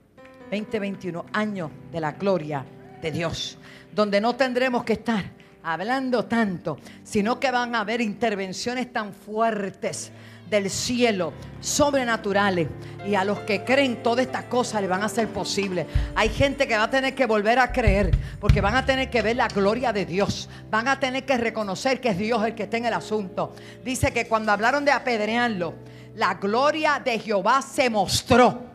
2021, 0.51 1.25
año 1.33 1.69
de 1.91 1.99
la 1.99 2.13
gloria 2.13 2.65
de 3.01 3.11
Dios 3.11 3.57
donde 3.93 4.21
no 4.21 4.35
tendremos 4.35 4.83
que 4.83 4.93
estar 4.93 5.23
hablando 5.63 6.25
tanto, 6.25 6.77
sino 7.03 7.39
que 7.39 7.51
van 7.51 7.75
a 7.75 7.81
haber 7.81 8.01
intervenciones 8.01 8.91
tan 8.93 9.13
fuertes 9.13 10.11
del 10.49 10.69
cielo, 10.69 11.33
sobrenaturales. 11.61 12.67
Y 13.05 13.15
a 13.15 13.23
los 13.23 13.39
que 13.39 13.63
creen 13.63 14.03
todas 14.03 14.25
estas 14.25 14.43
cosas 14.45 14.81
le 14.81 14.87
van 14.87 15.03
a 15.03 15.09
ser 15.09 15.27
posible. 15.29 15.87
Hay 16.15 16.29
gente 16.29 16.67
que 16.67 16.77
va 16.77 16.83
a 16.83 16.89
tener 16.89 17.15
que 17.15 17.25
volver 17.25 17.59
a 17.59 17.71
creer, 17.71 18.11
porque 18.39 18.61
van 18.61 18.75
a 18.75 18.85
tener 18.85 19.09
que 19.09 19.21
ver 19.21 19.35
la 19.35 19.47
gloria 19.47 19.93
de 19.93 20.05
Dios. 20.05 20.49
Van 20.69 20.87
a 20.87 20.99
tener 20.99 21.25
que 21.25 21.37
reconocer 21.37 22.01
que 22.01 22.09
es 22.09 22.17
Dios 22.17 22.43
el 22.45 22.55
que 22.55 22.63
está 22.63 22.77
en 22.77 22.85
el 22.85 22.93
asunto. 22.93 23.55
Dice 23.83 24.11
que 24.11 24.27
cuando 24.27 24.51
hablaron 24.51 24.83
de 24.83 24.91
apedrearlo, 24.91 25.75
la 26.15 26.35
gloria 26.35 27.01
de 27.03 27.19
Jehová 27.19 27.61
se 27.61 27.89
mostró. 27.89 28.69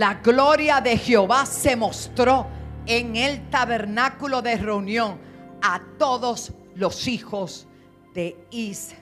la 0.00 0.14
gloria 0.14 0.80
de 0.80 0.96
Jehová 0.96 1.44
se 1.44 1.76
mostró 1.76 2.46
en 2.86 3.16
el 3.16 3.50
tabernáculo 3.50 4.40
de 4.40 4.56
reunión 4.56 5.18
a 5.62 5.80
todos 5.98 6.52
los 6.74 7.06
hijos 7.08 7.66
de 8.14 8.36
Israel. 8.50 9.00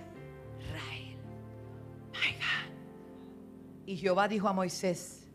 Y 3.86 3.96
Jehová 3.96 4.28
dijo 4.28 4.46
a 4.46 4.52
Moisés, 4.52 5.26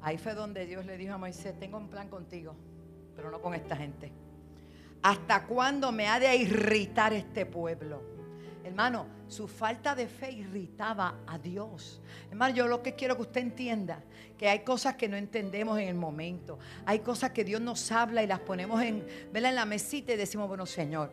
ahí 0.00 0.16
fue 0.16 0.34
donde 0.34 0.64
Dios 0.64 0.86
le 0.86 0.96
dijo 0.96 1.12
a 1.12 1.18
Moisés, 1.18 1.58
tengo 1.60 1.76
un 1.76 1.88
plan 1.88 2.08
contigo, 2.08 2.54
pero 3.14 3.30
no 3.30 3.42
con 3.42 3.52
esta 3.52 3.76
gente. 3.76 4.10
¿Hasta 5.02 5.46
cuándo 5.46 5.92
me 5.92 6.08
ha 6.08 6.18
de 6.18 6.34
irritar 6.36 7.12
este 7.12 7.44
pueblo? 7.44 8.19
Hermano, 8.70 9.04
su 9.26 9.48
falta 9.48 9.96
de 9.96 10.06
fe 10.06 10.30
irritaba 10.30 11.16
a 11.26 11.38
Dios. 11.38 12.00
Hermano, 12.30 12.54
yo 12.54 12.68
lo 12.68 12.84
que 12.84 12.94
quiero 12.94 13.16
que 13.16 13.22
usted 13.22 13.40
entienda, 13.40 14.00
que 14.38 14.48
hay 14.48 14.60
cosas 14.60 14.94
que 14.94 15.08
no 15.08 15.16
entendemos 15.16 15.76
en 15.80 15.88
el 15.88 15.96
momento. 15.96 16.56
Hay 16.86 17.00
cosas 17.00 17.32
que 17.32 17.42
Dios 17.42 17.60
nos 17.60 17.90
habla 17.90 18.22
y 18.22 18.28
las 18.28 18.38
ponemos 18.38 18.80
en, 18.80 19.04
en 19.34 19.54
la 19.56 19.64
mesita 19.64 20.12
y 20.12 20.16
decimos, 20.16 20.46
bueno, 20.46 20.66
Señor, 20.66 21.10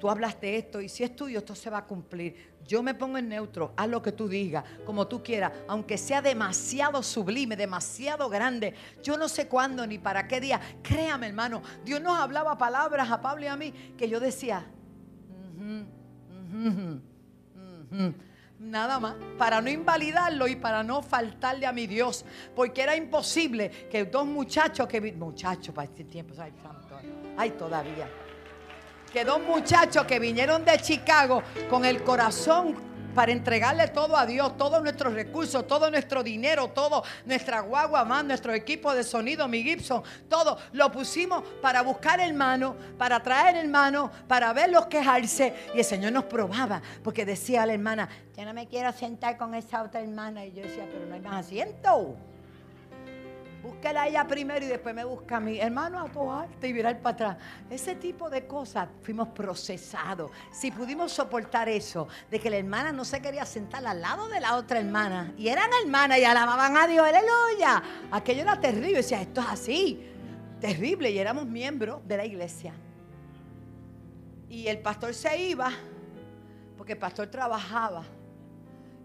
tú 0.00 0.08
hablaste 0.08 0.56
esto 0.56 0.80
y 0.80 0.88
si 0.88 1.04
es 1.04 1.14
tuyo, 1.14 1.40
esto 1.40 1.54
se 1.54 1.68
va 1.68 1.76
a 1.76 1.84
cumplir. 1.84 2.54
Yo 2.66 2.82
me 2.82 2.94
pongo 2.94 3.18
en 3.18 3.28
neutro, 3.28 3.74
haz 3.76 3.88
lo 3.88 4.00
que 4.00 4.12
tú 4.12 4.26
digas, 4.26 4.64
como 4.86 5.06
tú 5.06 5.22
quieras, 5.22 5.52
aunque 5.68 5.98
sea 5.98 6.22
demasiado 6.22 7.02
sublime, 7.02 7.54
demasiado 7.54 8.30
grande. 8.30 8.72
Yo 9.02 9.18
no 9.18 9.28
sé 9.28 9.46
cuándo 9.46 9.86
ni 9.86 9.98
para 9.98 10.26
qué 10.26 10.40
día. 10.40 10.58
Créame, 10.82 11.26
hermano, 11.26 11.60
Dios 11.84 12.00
nos 12.00 12.18
hablaba 12.18 12.56
palabras 12.56 13.10
a 13.10 13.20
Pablo 13.20 13.44
y 13.44 13.48
a 13.48 13.56
mí 13.56 13.72
que 13.98 14.08
yo 14.08 14.20
decía, 14.20 14.64
Nada 18.58 19.00
más, 19.00 19.16
para 19.36 19.60
no 19.60 19.68
invalidarlo 19.68 20.46
y 20.46 20.56
para 20.56 20.82
no 20.82 21.02
faltarle 21.02 21.66
a 21.66 21.72
mi 21.72 21.86
Dios, 21.86 22.24
porque 22.54 22.82
era 22.82 22.96
imposible 22.96 23.70
que 23.90 24.04
dos 24.04 24.26
muchachos 24.26 24.86
que 24.88 25.12
muchachos 25.12 25.74
para 25.74 25.86
este 25.86 26.04
tiempo, 26.04 26.34
ay, 26.38 26.52
ay 27.36 27.50
todavía, 27.50 28.08
que 29.12 29.24
dos 29.24 29.42
muchachos 29.42 30.06
que 30.06 30.18
vinieron 30.18 30.64
de 30.64 30.78
Chicago 30.78 31.42
con 31.68 31.84
el 31.84 32.02
corazón 32.02 32.93
para 33.14 33.32
entregarle 33.32 33.88
todo 33.88 34.16
a 34.16 34.26
Dios, 34.26 34.56
todos 34.56 34.82
nuestros 34.82 35.14
recursos, 35.14 35.66
todo 35.66 35.90
nuestro 35.90 36.22
dinero, 36.22 36.68
todo 36.68 37.02
nuestra 37.24 37.60
guagua 37.60 38.04
más, 38.04 38.24
nuestro 38.24 38.52
equipo 38.52 38.94
de 38.94 39.04
sonido, 39.04 39.46
mi 39.48 39.62
Gibson, 39.62 40.02
todo 40.28 40.58
lo 40.72 40.90
pusimos 40.90 41.42
para 41.62 41.82
buscar 41.82 42.20
hermano, 42.20 42.76
para 42.98 43.22
traer 43.22 43.56
hermano, 43.56 44.10
para 44.26 44.52
verlos 44.52 44.86
quejarse. 44.86 45.54
Y 45.74 45.78
el 45.78 45.84
Señor 45.84 46.12
nos 46.12 46.24
probaba, 46.24 46.82
porque 47.02 47.24
decía 47.24 47.62
a 47.62 47.66
la 47.66 47.74
hermana, 47.74 48.08
yo 48.36 48.44
no 48.44 48.52
me 48.52 48.66
quiero 48.66 48.92
sentar 48.92 49.36
con 49.36 49.54
esa 49.54 49.82
otra 49.82 50.00
hermana. 50.00 50.44
Y 50.44 50.52
yo 50.52 50.62
decía, 50.62 50.86
pero 50.90 51.06
no 51.06 51.14
hay 51.14 51.20
más 51.20 51.46
asiento. 51.46 52.16
Búsquela 53.64 54.02
a 54.02 54.08
ella 54.08 54.26
primero 54.26 54.62
y 54.62 54.68
después 54.68 54.94
me 54.94 55.04
busca 55.04 55.38
a 55.38 55.40
mí. 55.40 55.58
Hermano, 55.58 55.98
a 55.98 56.12
tu 56.12 56.30
arte 56.30 56.68
y 56.68 56.72
virar 56.74 57.00
para 57.00 57.14
atrás. 57.14 57.36
Ese 57.70 57.94
tipo 57.94 58.28
de 58.28 58.46
cosas 58.46 58.90
fuimos 59.00 59.28
procesados. 59.28 60.30
Si 60.52 60.70
pudimos 60.70 61.12
soportar 61.12 61.70
eso, 61.70 62.06
de 62.30 62.38
que 62.38 62.50
la 62.50 62.58
hermana 62.58 62.92
no 62.92 63.06
se 63.06 63.22
quería 63.22 63.46
sentar 63.46 63.86
al 63.86 64.02
lado 64.02 64.28
de 64.28 64.38
la 64.38 64.56
otra 64.56 64.80
hermana. 64.80 65.32
Y 65.38 65.48
eran 65.48 65.70
hermanas 65.82 66.18
y 66.18 66.24
alababan 66.24 66.76
a 66.76 66.86
Dios, 66.86 67.06
aleluya. 67.06 67.82
Aquello 68.10 68.42
era 68.42 68.60
terrible. 68.60 68.98
decía, 68.98 69.22
esto 69.22 69.40
es 69.40 69.46
así. 69.48 70.12
Terrible. 70.60 71.10
Y 71.10 71.18
éramos 71.18 71.46
miembros 71.46 72.06
de 72.06 72.18
la 72.18 72.26
iglesia. 72.26 72.74
Y 74.50 74.66
el 74.66 74.80
pastor 74.80 75.14
se 75.14 75.38
iba, 75.38 75.70
porque 76.76 76.92
el 76.92 76.98
pastor 76.98 77.28
trabajaba 77.28 78.04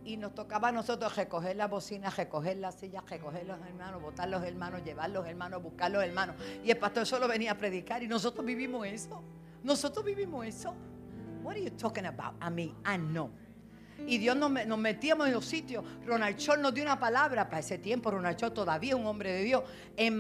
y 0.10 0.17
nos 0.17 0.34
tocaba 0.34 0.69
a 0.69 0.72
nosotros 0.72 1.15
recoger 1.15 1.56
la 1.56 1.67
bocina, 1.67 2.10
recoger 2.10 2.58
las 2.58 2.76
sillas, 2.76 3.08
recoger 3.08 3.45
los 3.45 3.60
hermanos, 3.62 4.02
botar 4.02 4.28
los 4.28 4.43
hermanos, 4.43 4.84
llevar 4.84 5.12
los 5.12 5.28
hermanos, 5.28 5.62
buscar 5.62 5.91
los 5.91 6.04
hermanos. 6.04 6.36
Y 6.63 6.72
el 6.72 6.78
pastor 6.78 7.06
solo 7.06 7.28
venía 7.28 7.52
a 7.52 7.56
predicar 7.56 8.02
y 8.02 8.08
nosotros 8.08 8.43
vivimos 8.43 8.88
eso. 8.88 9.22
Nosotros 9.63 10.04
vivimos 10.04 10.48
eso. 10.48 10.74
What 11.43 11.54
are 11.54 11.63
you 11.63 11.69
talking 11.72 12.08
about? 12.08 12.34
A 12.39 12.50
mí, 12.50 12.74
ah, 12.84 12.98
no. 12.98 13.30
Y 14.08 14.17
Dios 14.17 14.36
nos, 14.36 14.50
metíamos 14.80 15.28
en 15.28 15.34
los 15.34 15.45
sitios. 15.45 15.86
Ronald 16.08 16.38
Chol 16.38 16.60
nos 16.60 16.74
dio 16.74 16.84
una 16.84 17.00
palabra 17.00 17.48
para 17.48 17.60
ese 17.60 17.78
tiempo. 17.78 18.10
Ronald 18.10 18.36
Chol 18.36 18.52
todavía 18.52 18.95
un 18.95 19.06
hombre 19.06 19.32
de 19.32 19.43
Dios. 19.43 19.63
En 19.95 20.17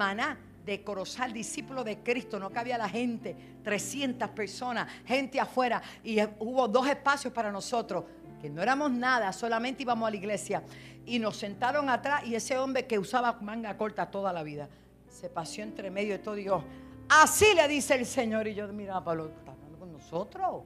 de 0.65 0.83
Corozal, 0.83 1.33
discípulo 1.33 1.83
de 1.83 1.97
Cristo. 2.03 2.37
No 2.37 2.51
cabía 2.51 2.77
la 2.77 2.87
gente, 2.87 3.35
300 3.63 4.29
personas, 4.29 4.87
gente 5.03 5.39
afuera. 5.39 5.81
Y 6.03 6.21
hubo 6.37 6.67
dos 6.67 6.87
espacios 6.87 7.33
para 7.33 7.51
nosotros 7.51 8.03
que 8.39 8.49
no 8.49 8.61
éramos 8.61 8.91
nada, 8.91 9.31
solamente 9.33 9.83
íbamos 9.83 10.07
a 10.07 10.11
la 10.11 10.17
iglesia. 10.17 10.63
Y 11.05 11.19
nos 11.19 11.37
sentaron 11.37 11.89
atrás 11.89 12.23
y 12.25 12.35
ese 12.35 12.57
hombre 12.57 12.85
que 12.85 12.99
usaba 12.99 13.39
manga 13.41 13.75
corta 13.77 14.09
toda 14.09 14.31
la 14.31 14.43
vida, 14.43 14.69
se 15.07 15.29
paseó 15.29 15.63
entre 15.63 15.89
medio 15.89 16.13
de 16.13 16.19
todo 16.19 16.35
dijo, 16.35 16.63
así 17.09 17.53
le 17.55 17.67
dice 17.67 17.95
el 17.95 18.05
Señor. 18.05 18.47
Y 18.47 18.55
yo 18.55 18.67
miraba, 18.69 19.03
Pablo, 19.03 19.27
¿está 19.27 19.51
hablando 19.51 19.79
con 19.79 19.91
nosotros? 19.91 20.63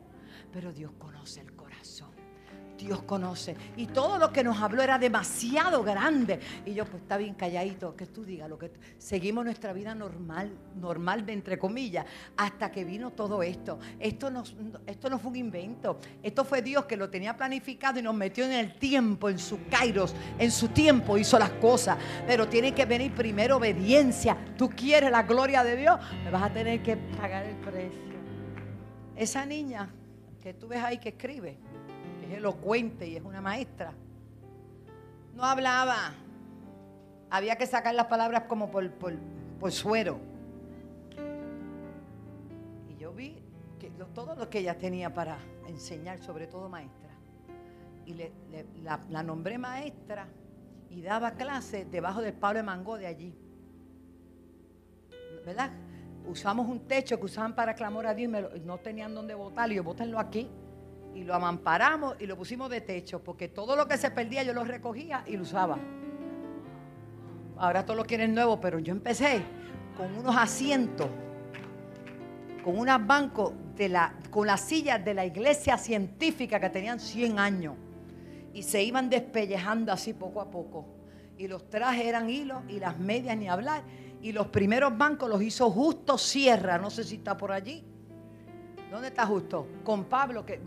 Pero 0.51 0.71
Dios 0.71 0.91
conoce 0.99 1.41
el 1.41 1.53
Dios 2.83 3.03
conoce. 3.03 3.55
Y 3.77 3.87
todo 3.87 4.17
lo 4.17 4.31
que 4.31 4.43
nos 4.43 4.61
habló 4.61 4.81
era 4.81 4.99
demasiado 4.99 5.83
grande. 5.83 6.39
Y 6.65 6.73
yo, 6.73 6.85
pues 6.85 7.01
está 7.01 7.17
bien 7.17 7.33
calladito, 7.33 7.95
que 7.95 8.05
tú 8.05 8.25
digas 8.25 8.49
lo 8.49 8.57
que 8.57 8.71
seguimos 8.97 9.45
nuestra 9.45 9.71
vida 9.73 9.95
normal, 9.95 10.51
normal 10.75 11.25
de 11.25 11.33
entre 11.33 11.57
comillas, 11.57 12.05
hasta 12.35 12.71
que 12.71 12.83
vino 12.83 13.11
todo 13.11 13.41
esto. 13.41 13.79
Esto 13.99 14.29
no, 14.29 14.43
esto 14.85 15.09
no 15.09 15.17
fue 15.17 15.31
un 15.31 15.37
invento. 15.37 15.99
Esto 16.21 16.43
fue 16.43 16.61
Dios 16.61 16.85
que 16.85 16.97
lo 16.97 17.09
tenía 17.09 17.35
planificado 17.35 17.99
y 17.99 18.01
nos 18.01 18.15
metió 18.15 18.43
en 18.43 18.51
el 18.51 18.73
tiempo, 18.75 19.29
en 19.29 19.39
su 19.39 19.65
kairos, 19.67 20.13
en 20.37 20.51
su 20.51 20.67
tiempo 20.69 21.17
hizo 21.17 21.39
las 21.39 21.51
cosas. 21.51 21.97
Pero 22.27 22.47
tiene 22.47 22.73
que 22.73 22.85
venir 22.85 23.13
primero 23.13 23.57
obediencia. 23.57 24.37
Tú 24.57 24.69
quieres 24.69 25.09
la 25.09 25.23
gloria 25.23 25.63
de 25.63 25.77
Dios, 25.77 25.99
me 26.23 26.31
vas 26.31 26.43
a 26.43 26.51
tener 26.51 26.83
que 26.83 26.97
pagar 26.97 27.45
el 27.45 27.55
precio. 27.55 28.13
Esa 29.15 29.45
niña 29.45 29.89
que 30.41 30.53
tú 30.53 30.67
ves 30.67 30.83
ahí 30.83 30.97
que 30.97 31.09
escribe 31.09 31.57
es 32.23 32.31
elocuente 32.31 33.07
y 33.07 33.15
es 33.15 33.23
una 33.23 33.41
maestra. 33.41 33.93
No 35.35 35.43
hablaba. 35.43 36.13
Había 37.29 37.55
que 37.55 37.65
sacar 37.65 37.95
las 37.95 38.07
palabras 38.07 38.43
como 38.47 38.69
por, 38.69 38.89
por, 38.91 39.71
suero. 39.71 40.19
Y 42.89 42.95
yo 42.97 43.11
vi 43.13 43.35
que 43.79 43.89
todo 44.13 44.35
lo 44.35 44.49
que 44.49 44.59
ella 44.59 44.77
tenía 44.77 45.13
para 45.13 45.37
enseñar, 45.67 46.19
sobre 46.19 46.47
todo 46.47 46.69
maestra. 46.69 47.09
Y 48.05 48.13
la, 48.83 48.99
la, 49.09 49.23
nombré 49.23 49.57
maestra 49.57 50.27
y 50.89 51.01
daba 51.01 51.31
clases 51.31 51.89
debajo 51.89 52.21
del 52.21 52.33
palo 52.33 52.57
de 52.57 52.63
mango 52.63 52.97
de 52.97 53.07
allí. 53.07 53.33
¿Verdad? 55.45 55.71
Usamos 56.27 56.69
un 56.69 56.81
techo 56.87 57.17
que 57.17 57.25
usaban 57.25 57.55
para 57.55 57.73
clamor 57.73 58.05
a 58.05 58.13
Dios 58.13 58.31
y 58.55 58.59
no 58.59 58.77
tenían 58.77 59.15
dónde 59.15 59.33
botarlo. 59.33 59.73
Y 59.73 59.77
yo, 59.77 59.83
bótenlo 59.83 60.19
aquí 60.19 60.49
y 61.15 61.23
lo 61.23 61.33
amamparamos 61.33 62.15
y 62.19 62.25
lo 62.25 62.37
pusimos 62.37 62.69
de 62.69 62.81
techo, 62.81 63.23
porque 63.23 63.47
todo 63.47 63.75
lo 63.75 63.87
que 63.87 63.97
se 63.97 64.11
perdía 64.11 64.43
yo 64.43 64.53
lo 64.53 64.63
recogía 64.63 65.23
y 65.27 65.37
lo 65.37 65.43
usaba. 65.43 65.77
Ahora 67.57 67.85
todos 67.85 67.97
lo 67.97 68.05
quieren 68.05 68.33
nuevo, 68.33 68.59
pero 68.59 68.79
yo 68.79 68.91
empecé 68.91 69.43
con 69.95 70.15
unos 70.15 70.35
asientos, 70.35 71.07
con 72.63 72.77
unos 72.77 73.05
bancos 73.05 73.53
de 73.75 73.89
la, 73.89 74.13
con 74.29 74.47
las 74.47 74.61
sillas 74.61 75.03
de 75.03 75.13
la 75.13 75.25
iglesia 75.25 75.77
científica 75.77 76.59
que 76.59 76.69
tenían 76.69 76.99
100 76.99 77.39
años 77.39 77.75
y 78.53 78.63
se 78.63 78.83
iban 78.83 79.09
despellejando 79.09 79.91
así 79.91 80.13
poco 80.13 80.41
a 80.41 80.49
poco. 80.49 80.85
Y 81.37 81.47
los 81.47 81.69
trajes 81.69 82.05
eran 82.05 82.29
hilos 82.29 82.61
y 82.69 82.79
las 82.79 82.99
medias 82.99 83.35
ni 83.37 83.49
hablar. 83.49 83.83
Y 84.21 84.31
los 84.31 84.47
primeros 84.47 84.97
bancos 84.97 85.29
los 85.29 85.41
hizo 85.41 85.69
Justo 85.69 86.17
Sierra, 86.17 86.77
no 86.77 86.89
sé 86.89 87.03
si 87.03 87.15
está 87.15 87.35
por 87.35 87.51
allí. 87.51 87.83
¿Dónde 88.89 89.07
está 89.07 89.25
Justo? 89.25 89.67
Con 89.83 90.05
Pablo, 90.05 90.45
que 90.45 90.61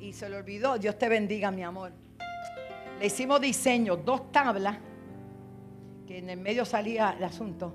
y 0.00 0.12
se 0.12 0.28
le 0.28 0.36
olvidó. 0.36 0.78
Dios 0.78 0.98
te 0.98 1.08
bendiga, 1.08 1.50
mi 1.50 1.62
amor. 1.62 1.92
Le 2.98 3.06
hicimos 3.06 3.40
diseño, 3.40 3.96
dos 3.96 4.30
tablas, 4.30 4.78
que 6.06 6.18
en 6.18 6.30
el 6.30 6.38
medio 6.38 6.64
salía 6.64 7.14
el 7.18 7.24
asunto. 7.24 7.74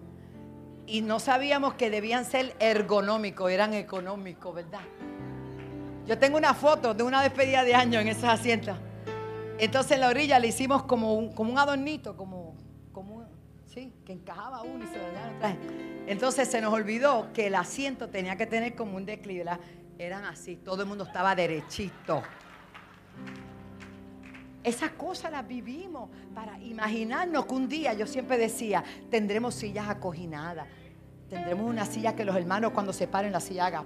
Y 0.86 1.02
no 1.02 1.20
sabíamos 1.20 1.76
que 1.76 1.90
debían 1.90 2.26
ser 2.26 2.56
ergonómicos, 2.60 3.52
eran 3.52 3.74
económicos, 3.74 4.56
¿verdad? 4.56 4.82
Yo 6.08 6.18
tengo 6.18 6.38
una 6.38 6.54
foto 6.54 6.94
de 6.94 7.04
una 7.04 7.22
despedida 7.22 7.64
de 7.64 7.76
año 7.76 8.00
en 8.00 8.08
esas 8.08 8.40
asientos. 8.40 8.76
Entonces 9.60 9.92
en 9.94 10.02
la 10.02 10.08
orilla 10.08 10.40
le 10.40 10.48
hicimos 10.48 10.84
como 10.84 11.14
un, 11.14 11.34
como 11.34 11.52
un 11.52 11.60
adornito, 11.60 12.16
como, 12.16 12.56
como 12.92 13.28
sí, 13.68 13.94
que 14.06 14.14
encajaba 14.14 14.62
uno 14.62 14.86
y 14.86 14.88
se 14.88 14.98
dañaba 14.98 15.56
Entonces 16.08 16.48
se 16.48 16.62
nos 16.62 16.74
olvidó 16.74 17.32
que 17.34 17.48
el 17.48 17.56
asiento 17.56 18.10
tenía 18.10 18.38
que 18.38 18.48
tener 18.48 18.74
como 18.74 18.98
un 18.98 19.06
declive 19.06 19.46
eran 20.00 20.24
así, 20.24 20.56
todo 20.56 20.84
el 20.84 20.88
mundo 20.88 21.04
estaba 21.04 21.36
derechito. 21.36 22.24
Esas 24.64 24.92
cosas 24.92 25.32
las 25.32 25.46
vivimos 25.46 26.10
para 26.34 26.58
imaginarnos 26.60 27.46
que 27.46 27.54
un 27.54 27.68
día, 27.68 27.94
yo 27.94 28.08
siempre 28.08 28.38
decía, 28.38 28.84
tendremos 29.12 29.56
sillas 29.56 29.90
acoginadas, 29.90 30.68
tendremos 31.30 31.70
una 31.70 31.86
silla 31.86 32.16
que 32.16 32.24
los 32.24 32.36
hermanos 32.36 32.72
cuando 32.72 32.94
se 32.94 33.08
paren 33.08 33.34
la 33.34 33.42
silla 33.42 33.66
hagan. 33.66 33.86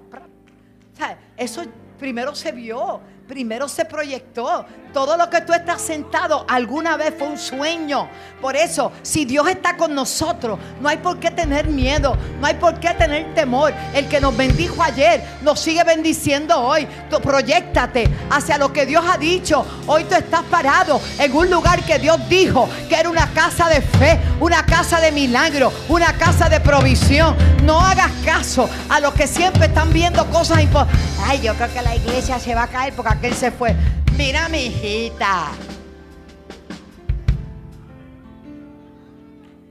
Eso 1.35 1.63
primero 1.97 2.35
se 2.35 2.51
vio, 2.51 3.01
primero 3.27 3.67
se 3.67 3.85
proyectó. 3.85 4.65
Todo 4.93 5.17
lo 5.17 5.27
que 5.27 5.41
tú 5.41 5.53
estás 5.53 5.81
sentado 5.81 6.45
alguna 6.47 6.97
vez 6.97 7.15
fue 7.17 7.27
un 7.27 7.39
sueño. 7.39 8.07
Por 8.39 8.55
eso, 8.55 8.91
si 9.01 9.25
Dios 9.25 9.47
está 9.47 9.75
con 9.75 9.95
nosotros, 9.95 10.59
no 10.79 10.87
hay 10.87 10.97
por 10.97 11.19
qué 11.19 11.31
tener 11.31 11.67
miedo, 11.67 12.15
no 12.39 12.45
hay 12.45 12.53
por 12.55 12.79
qué 12.79 12.89
tener 12.89 13.33
temor. 13.33 13.73
El 13.95 14.07
que 14.07 14.21
nos 14.21 14.37
bendijo 14.37 14.83
ayer 14.83 15.23
nos 15.41 15.59
sigue 15.59 15.83
bendiciendo 15.83 16.59
hoy. 16.59 16.87
Proyectate 17.23 18.07
hacia 18.29 18.57
lo 18.57 18.71
que 18.71 18.85
Dios 18.85 19.03
ha 19.09 19.17
dicho. 19.17 19.65
Hoy 19.87 20.03
tú 20.03 20.13
estás 20.13 20.43
parado 20.43 21.01
en 21.17 21.35
un 21.35 21.49
lugar 21.49 21.83
que 21.83 21.97
Dios 21.97 22.17
dijo 22.29 22.69
que 22.89 22.95
era 22.95 23.09
una 23.09 23.27
casa 23.33 23.69
de 23.69 23.81
fe, 23.81 24.19
una 24.39 24.63
casa 24.65 24.99
de 24.99 25.11
milagro, 25.11 25.71
una 25.89 26.13
casa 26.13 26.49
de 26.49 26.59
provisión. 26.59 27.35
No 27.63 27.79
hagas 27.79 28.11
caso 28.25 28.69
a 28.89 28.99
los 28.99 29.13
que 29.13 29.25
siempre 29.25 29.67
están 29.67 29.91
viendo 29.91 30.25
cosas 30.29 30.61
importantes. 30.61 30.99
Ay, 31.25 31.41
yo 31.41 31.55
creo 31.55 31.73
que 31.73 31.81
la 31.81 31.95
iglesia 31.95 32.37
se 32.37 32.53
va 32.53 32.63
a 32.63 32.67
caer 32.67 32.93
porque 32.93 33.12
aquel 33.13 33.33
se 33.33 33.51
fue. 33.51 33.75
Mira, 34.17 34.49
mi 34.49 34.65
hijita. 34.65 35.51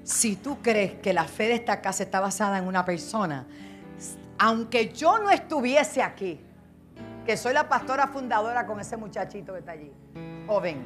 Si 0.03 0.37
tú 0.37 0.59
crees 0.63 0.95
que 0.95 1.13
la 1.13 1.25
fe 1.25 1.45
de 1.45 1.55
esta 1.55 1.81
casa 1.81 2.03
está 2.03 2.21
basada 2.21 2.59
en 2.59 2.67
una 2.67 2.85
persona, 2.85 3.47
aunque 4.39 4.93
yo 4.93 5.19
no 5.19 5.31
estuviese 5.31 6.03
aquí, 6.03 6.41
que 7.27 7.37
soy 7.37 7.55
la 7.55 7.69
pastora 7.69 8.09
fundadora 8.09 8.67
con 8.67 8.81
ese 8.81 8.97
muchachito 8.97 9.53
que 9.53 9.61
está 9.61 9.73
allí, 9.73 9.93
joven, 10.47 10.83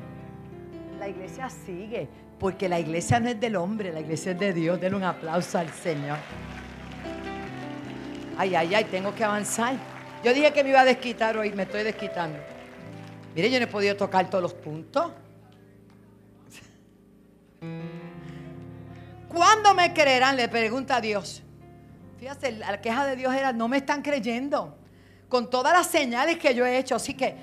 la 0.99 1.09
iglesia 1.09 1.49
sigue, 1.49 2.09
porque 2.39 2.69
la 2.69 2.79
iglesia 2.79 3.21
no 3.21 3.29
es 3.29 3.41
del 3.41 3.57
hombre, 3.57 3.93
la 3.93 4.01
iglesia 4.01 4.33
es 4.33 4.39
de 4.39 4.53
Dios. 4.53 4.81
Denle 4.81 4.99
un 4.99 5.05
aplauso 5.05 5.59
al 5.59 5.71
Señor. 5.71 6.19
Ay, 8.39 8.55
ay, 8.55 8.75
ay, 8.75 8.85
tengo 8.85 9.15
que 9.15 9.25
avanzar. 9.25 9.77
Yo 10.25 10.35
dije 10.35 10.53
que 10.53 10.65
me 10.65 10.71
iba 10.71 10.81
a 10.81 10.85
desquitar 10.85 11.37
hoy, 11.37 11.53
me 11.53 11.65
estoy 11.65 11.83
desquitando. 11.83 12.39
Mire, 13.35 13.51
yo 13.51 13.59
no 13.59 13.65
he 13.65 13.69
podido 13.69 13.97
tocar 13.97 14.31
todos 14.31 14.43
los 14.43 14.55
puntos. 14.55 15.13
¿Cuándo 19.29 19.75
me 19.75 19.93
creerán? 19.93 20.37
Le 20.37 20.49
pregunta 20.49 20.97
a 20.97 21.01
Dios. 21.01 21.43
Fíjate, 22.19 22.53
la 22.53 22.81
queja 22.81 23.05
de 23.05 23.17
Dios 23.17 23.35
era, 23.35 23.53
no 23.53 23.69
me 23.69 23.77
están 23.77 24.01
creyendo. 24.03 24.79
Con 25.29 25.51
todas 25.51 25.73
las 25.73 25.87
señales 25.87 26.39
que 26.39 26.55
yo 26.55 26.65
he 26.65 26.79
hecho. 26.79 26.95
Así 26.95 27.15
que 27.15 27.37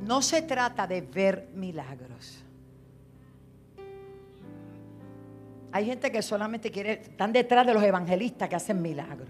no 0.00 0.22
se 0.22 0.42
trata 0.42 0.86
de 0.86 1.00
ver 1.00 1.48
milagros. 1.54 2.44
Hay 5.72 5.86
gente 5.86 6.10
que 6.10 6.22
solamente 6.22 6.70
quiere, 6.70 6.92
están 7.02 7.32
detrás 7.32 7.66
de 7.66 7.74
los 7.74 7.82
evangelistas 7.82 8.48
que 8.48 8.56
hacen 8.56 8.80
milagros. 8.80 9.28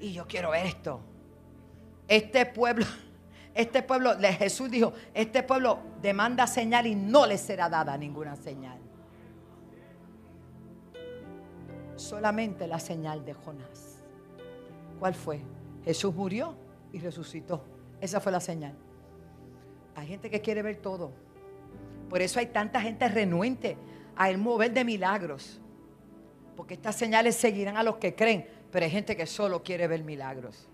Y 0.00 0.12
yo 0.12 0.26
quiero 0.26 0.50
ver 0.50 0.66
esto. 0.66 1.00
Este 2.08 2.46
pueblo, 2.46 2.86
este 3.54 3.82
pueblo, 3.82 4.14
Jesús 4.18 4.70
dijo, 4.70 4.92
este 5.14 5.42
pueblo 5.42 5.78
demanda 6.00 6.46
señal 6.46 6.86
y 6.86 6.94
no 6.94 7.26
le 7.26 7.38
será 7.38 7.68
dada 7.68 7.96
ninguna 7.96 8.36
señal. 8.36 8.78
Solamente 11.96 12.66
la 12.66 12.78
señal 12.78 13.24
de 13.24 13.32
Jonás. 13.34 14.04
¿Cuál 14.98 15.14
fue? 15.14 15.40
Jesús 15.84 16.14
murió 16.14 16.54
y 16.92 16.98
resucitó. 16.98 17.64
Esa 18.00 18.20
fue 18.20 18.30
la 18.30 18.40
señal. 18.40 18.74
Hay 19.94 20.06
gente 20.06 20.28
que 20.28 20.40
quiere 20.40 20.62
ver 20.62 20.76
todo. 20.76 21.12
Por 22.10 22.20
eso 22.20 22.38
hay 22.38 22.46
tanta 22.46 22.80
gente 22.80 23.08
renuente 23.08 23.76
al 24.14 24.38
mover 24.38 24.72
de 24.72 24.84
milagros. 24.84 25.60
Porque 26.56 26.74
estas 26.74 26.96
señales 26.96 27.36
seguirán 27.36 27.76
a 27.76 27.82
los 27.82 27.96
que 27.96 28.14
creen, 28.14 28.46
pero 28.70 28.84
hay 28.84 28.90
gente 28.90 29.16
que 29.16 29.26
solo 29.26 29.62
quiere 29.62 29.88
ver 29.88 30.04
milagros. 30.04 30.68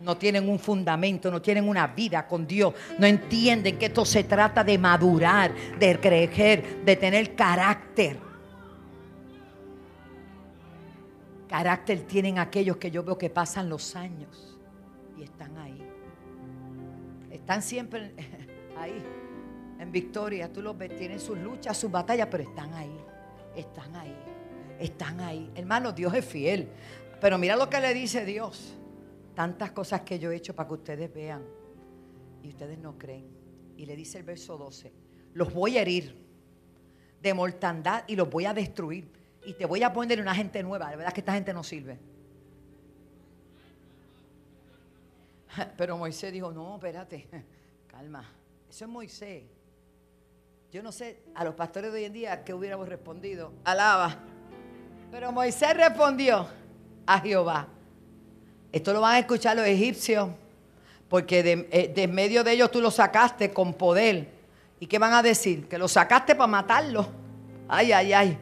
No 0.00 0.16
tienen 0.16 0.48
un 0.48 0.58
fundamento, 0.58 1.30
no 1.30 1.42
tienen 1.42 1.68
una 1.68 1.86
vida 1.88 2.26
con 2.26 2.46
Dios. 2.46 2.72
No 2.98 3.06
entienden 3.06 3.78
que 3.78 3.86
esto 3.86 4.04
se 4.04 4.24
trata 4.24 4.64
de 4.64 4.78
madurar, 4.78 5.54
de 5.78 6.00
crecer, 6.00 6.84
de 6.84 6.96
tener 6.96 7.34
carácter. 7.34 8.18
Carácter 11.48 12.00
tienen 12.02 12.38
aquellos 12.38 12.78
que 12.78 12.90
yo 12.90 13.02
veo 13.02 13.18
que 13.18 13.28
pasan 13.28 13.68
los 13.68 13.94
años 13.94 14.56
y 15.18 15.22
están 15.24 15.58
ahí. 15.58 15.82
Están 17.30 17.60
siempre 17.60 18.14
ahí 18.78 19.02
en 19.80 19.92
victoria. 19.92 20.50
Tú 20.50 20.62
los 20.62 20.78
ves, 20.78 20.96
tienen 20.96 21.20
sus 21.20 21.36
luchas, 21.36 21.76
sus 21.76 21.90
batallas, 21.90 22.28
pero 22.30 22.44
están 22.44 22.72
ahí. 22.72 22.96
Están 23.54 23.94
ahí. 23.96 24.16
Están 24.78 25.20
ahí. 25.20 25.50
Hermano, 25.54 25.92
Dios 25.92 26.14
es 26.14 26.24
fiel. 26.24 26.68
Pero 27.20 27.36
mira 27.36 27.56
lo 27.56 27.68
que 27.68 27.80
le 27.80 27.92
dice 27.92 28.24
Dios. 28.24 28.76
Tantas 29.40 29.70
cosas 29.70 30.02
que 30.02 30.18
yo 30.18 30.30
he 30.30 30.36
hecho 30.36 30.54
para 30.54 30.68
que 30.68 30.74
ustedes 30.74 31.14
vean. 31.14 31.42
Y 32.42 32.50
ustedes 32.50 32.78
no 32.78 32.98
creen. 32.98 33.26
Y 33.74 33.86
le 33.86 33.96
dice 33.96 34.18
el 34.18 34.24
verso 34.24 34.58
12. 34.58 34.92
Los 35.32 35.54
voy 35.54 35.78
a 35.78 35.80
herir 35.80 36.14
de 37.22 37.32
mortandad 37.32 38.04
y 38.06 38.16
los 38.16 38.28
voy 38.28 38.44
a 38.44 38.52
destruir. 38.52 39.10
Y 39.46 39.54
te 39.54 39.64
voy 39.64 39.82
a 39.82 39.94
poner 39.94 40.20
una 40.20 40.34
gente 40.34 40.62
nueva. 40.62 40.90
De 40.90 40.96
verdad 40.96 41.14
que 41.14 41.20
esta 41.20 41.32
gente 41.32 41.54
no 41.54 41.64
sirve. 41.64 41.98
Pero 45.78 45.96
Moisés 45.96 46.34
dijo, 46.34 46.52
no, 46.52 46.74
espérate, 46.74 47.26
calma. 47.86 48.30
Eso 48.68 48.84
es 48.84 48.90
Moisés. 48.90 49.44
Yo 50.70 50.82
no 50.82 50.92
sé 50.92 51.22
a 51.34 51.44
los 51.44 51.54
pastores 51.54 51.90
de 51.90 52.00
hoy 52.00 52.04
en 52.04 52.12
día 52.12 52.44
qué 52.44 52.52
hubiéramos 52.52 52.86
respondido. 52.86 53.54
Alaba. 53.64 54.18
Pero 55.10 55.32
Moisés 55.32 55.74
respondió 55.74 56.46
a 57.06 57.18
Jehová. 57.20 57.79
Esto 58.72 58.92
lo 58.92 59.00
van 59.00 59.16
a 59.16 59.18
escuchar 59.18 59.56
los 59.56 59.66
egipcios, 59.66 60.28
porque 61.08 61.42
de, 61.42 61.68
eh, 61.72 62.08
medio 62.08 62.44
de 62.44 62.52
ellos 62.52 62.70
tú 62.70 62.80
lo 62.80 62.90
sacaste 62.90 63.50
con 63.50 63.74
poder. 63.74 64.28
¿Y 64.78 64.86
qué 64.86 64.98
van 64.98 65.12
a 65.12 65.22
decir? 65.22 65.68
Que 65.68 65.76
lo 65.76 65.88
sacaste 65.88 66.34
para 66.34 66.46
matarlo. 66.46 67.08
Ay, 67.68 67.92
ay, 67.92 68.12
ay. 68.12 68.38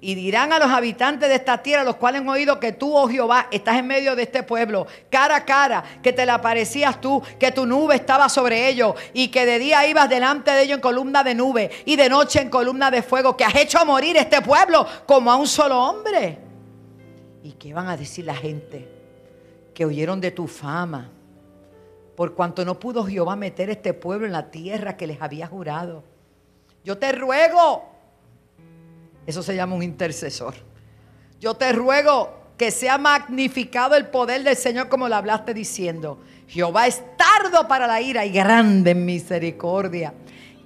Y 0.00 0.14
dirán 0.14 0.52
a 0.52 0.60
los 0.60 0.70
habitantes 0.70 1.28
de 1.28 1.34
esta 1.36 1.58
tierra, 1.58 1.82
los 1.82 1.96
cuales 1.96 2.20
han 2.20 2.28
oído 2.28 2.60
que 2.60 2.72
tú, 2.72 2.96
oh 2.96 3.08
Jehová, 3.08 3.48
estás 3.50 3.78
en 3.78 3.86
medio 3.86 4.14
de 4.14 4.22
este 4.22 4.44
pueblo, 4.44 4.86
cara 5.10 5.36
a 5.36 5.44
cara, 5.44 5.82
que 6.02 6.12
te 6.12 6.24
le 6.24 6.30
aparecías 6.30 7.00
tú, 7.00 7.20
que 7.38 7.50
tu 7.50 7.66
nube 7.66 7.96
estaba 7.96 8.28
sobre 8.28 8.68
ellos 8.68 8.94
y 9.12 9.28
que 9.28 9.44
de 9.44 9.58
día 9.58 9.88
ibas 9.88 10.08
delante 10.08 10.52
de 10.52 10.62
ellos 10.62 10.76
en 10.76 10.82
columna 10.82 11.24
de 11.24 11.34
nube 11.34 11.70
y 11.84 11.96
de 11.96 12.08
noche 12.08 12.40
en 12.40 12.48
columna 12.48 12.92
de 12.92 13.02
fuego, 13.02 13.36
que 13.36 13.44
has 13.44 13.56
hecho 13.56 13.84
morir 13.84 14.16
este 14.16 14.40
pueblo 14.40 14.86
como 15.04 15.32
a 15.32 15.36
un 15.36 15.48
solo 15.48 15.82
hombre. 15.82 16.38
¿Y 17.42 17.52
qué 17.52 17.74
van 17.74 17.88
a 17.88 17.96
decir 17.96 18.24
la 18.24 18.36
gente? 18.36 18.97
Que 19.78 19.84
oyeron 19.84 20.20
de 20.20 20.32
tu 20.32 20.48
fama, 20.48 21.08
por 22.16 22.34
cuanto 22.34 22.64
no 22.64 22.80
pudo 22.80 23.06
Jehová 23.06 23.36
meter 23.36 23.70
este 23.70 23.94
pueblo 23.94 24.26
en 24.26 24.32
la 24.32 24.50
tierra 24.50 24.96
que 24.96 25.06
les 25.06 25.22
había 25.22 25.46
jurado. 25.46 26.02
Yo 26.82 26.98
te 26.98 27.12
ruego 27.12 27.98
eso 29.28 29.42
se 29.42 29.54
llama 29.54 29.74
un 29.74 29.82
intercesor. 29.82 30.54
Yo 31.38 31.52
te 31.52 31.70
ruego 31.74 32.34
que 32.56 32.70
sea 32.70 32.96
magnificado 32.96 33.94
el 33.94 34.06
poder 34.06 34.42
del 34.42 34.56
Señor 34.56 34.88
como 34.88 35.06
lo 35.06 35.16
hablaste 35.16 35.52
diciendo. 35.52 36.22
Jehová 36.48 36.86
es 36.86 37.02
tardo 37.18 37.68
para 37.68 37.86
la 37.86 38.00
ira 38.00 38.24
y 38.24 38.30
grande 38.30 38.92
en 38.92 39.04
misericordia, 39.04 40.14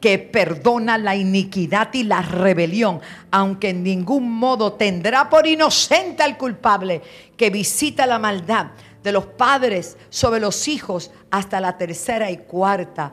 que 0.01 0.21
perdona 0.21 0.97
la 0.97 1.17
iniquidad 1.17 1.93
y 1.93 2.05
la 2.05 2.23
rebelión, 2.23 3.01
aunque 3.33 3.71
en 3.71 3.83
ningún 3.83 4.31
modo 4.31 4.75
tendrá 4.75 5.29
por 5.29 5.45
inocente 5.45 6.23
al 6.23 6.39
culpable, 6.39 7.03
que 7.37 7.51
visita 7.51 8.07
la 8.07 8.21
maldad 8.21 8.67
de 9.03 9.13
los 9.13 9.27
padres 9.27 9.97
sobre 10.11 10.41
los 10.41 10.69
hijos 10.69 11.11
hasta 11.31 11.61
la 11.61 11.77
tercera 11.77 12.31
y 12.31 12.39
cuarta 12.39 13.13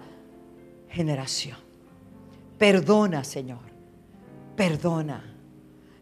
generación. 0.90 1.58
Perdona, 2.58 3.24
Señor, 3.24 3.60
perdona. 4.56 5.24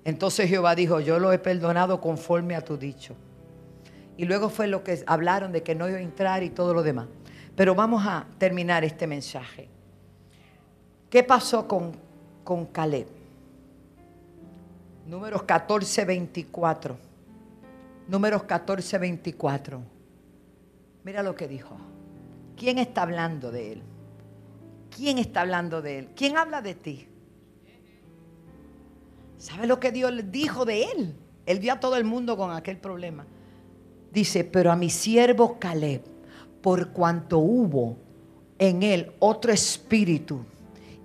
Entonces 0.03 0.49
Jehová 0.49 0.75
dijo, 0.75 0.99
yo 0.99 1.19
lo 1.19 1.31
he 1.31 1.39
perdonado 1.39 2.01
conforme 2.01 2.55
a 2.55 2.61
tu 2.61 2.77
dicho. 2.77 3.15
Y 4.17 4.25
luego 4.25 4.49
fue 4.49 4.67
lo 4.67 4.83
que 4.83 5.03
hablaron 5.05 5.51
de 5.51 5.63
que 5.63 5.75
no 5.75 5.87
iba 5.87 5.97
a 5.97 6.01
entrar 6.01 6.43
y 6.43 6.49
todo 6.49 6.73
lo 6.73 6.81
demás. 6.81 7.07
Pero 7.55 7.75
vamos 7.75 8.03
a 8.05 8.25
terminar 8.37 8.83
este 8.83 9.05
mensaje. 9.05 9.69
¿Qué 11.09 11.23
pasó 11.23 11.67
con, 11.67 11.91
con 12.43 12.65
Caleb? 12.65 13.07
Números 15.05 15.43
14, 15.43 16.05
24. 16.05 17.06
Números 18.07 18.43
14, 18.43 18.97
24. 18.97 19.81
Mira 21.03 21.23
lo 21.23 21.35
que 21.35 21.47
dijo. 21.47 21.77
¿Quién 22.55 22.79
está 22.79 23.01
hablando 23.03 23.51
de 23.51 23.73
él? 23.73 23.81
¿Quién 24.95 25.17
está 25.17 25.41
hablando 25.41 25.81
de 25.81 25.99
él? 25.99 26.09
¿Quién 26.15 26.37
habla 26.37 26.61
de 26.61 26.75
ti? 26.75 27.07
¿Sabe 29.37 29.67
lo 29.67 29.79
que 29.79 29.91
Dios 29.91 30.11
dijo 30.31 30.65
de 30.65 30.83
él? 30.83 31.15
Él 31.45 31.59
vio 31.59 31.73
a 31.73 31.79
todo 31.79 31.95
el 31.97 32.03
mundo 32.03 32.35
con 32.35 32.51
aquel 32.51 32.77
problema. 32.77 33.25
Dice, 34.11 34.43
pero 34.43 34.71
a 34.71 34.75
mi 34.75 34.89
siervo 34.89 35.59
Caleb, 35.59 36.01
por 36.61 36.89
cuanto 36.89 37.39
hubo 37.39 37.97
en 38.57 38.83
él 38.83 39.11
otro 39.19 39.51
espíritu 39.51 40.39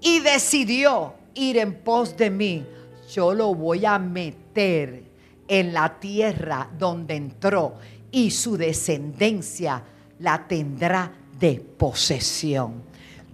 y 0.00 0.20
decidió 0.20 1.14
ir 1.34 1.58
en 1.58 1.74
pos 1.74 2.16
de 2.16 2.30
mí, 2.30 2.64
yo 3.12 3.34
lo 3.34 3.54
voy 3.54 3.84
a 3.84 3.98
meter 3.98 5.11
en 5.48 5.72
la 5.72 6.00
tierra 6.00 6.68
donde 6.78 7.16
entró 7.16 7.74
y 8.10 8.30
su 8.30 8.56
descendencia 8.56 9.82
la 10.18 10.46
tendrá 10.46 11.12
de 11.38 11.60
posesión. 11.60 12.82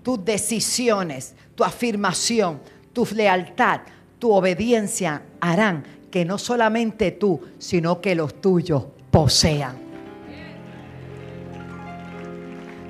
Tus 0.02 0.24
decisiones, 0.24 1.34
tu 1.54 1.64
afirmación, 1.64 2.60
tu 2.92 3.06
lealtad 3.14 3.80
tu 4.18 4.32
obediencia 4.32 5.22
harán 5.40 5.84
que 6.10 6.24
no 6.24 6.38
solamente 6.38 7.12
tú, 7.12 7.40
sino 7.58 8.00
que 8.00 8.14
los 8.14 8.40
tuyos 8.40 8.84
posean. 9.10 9.78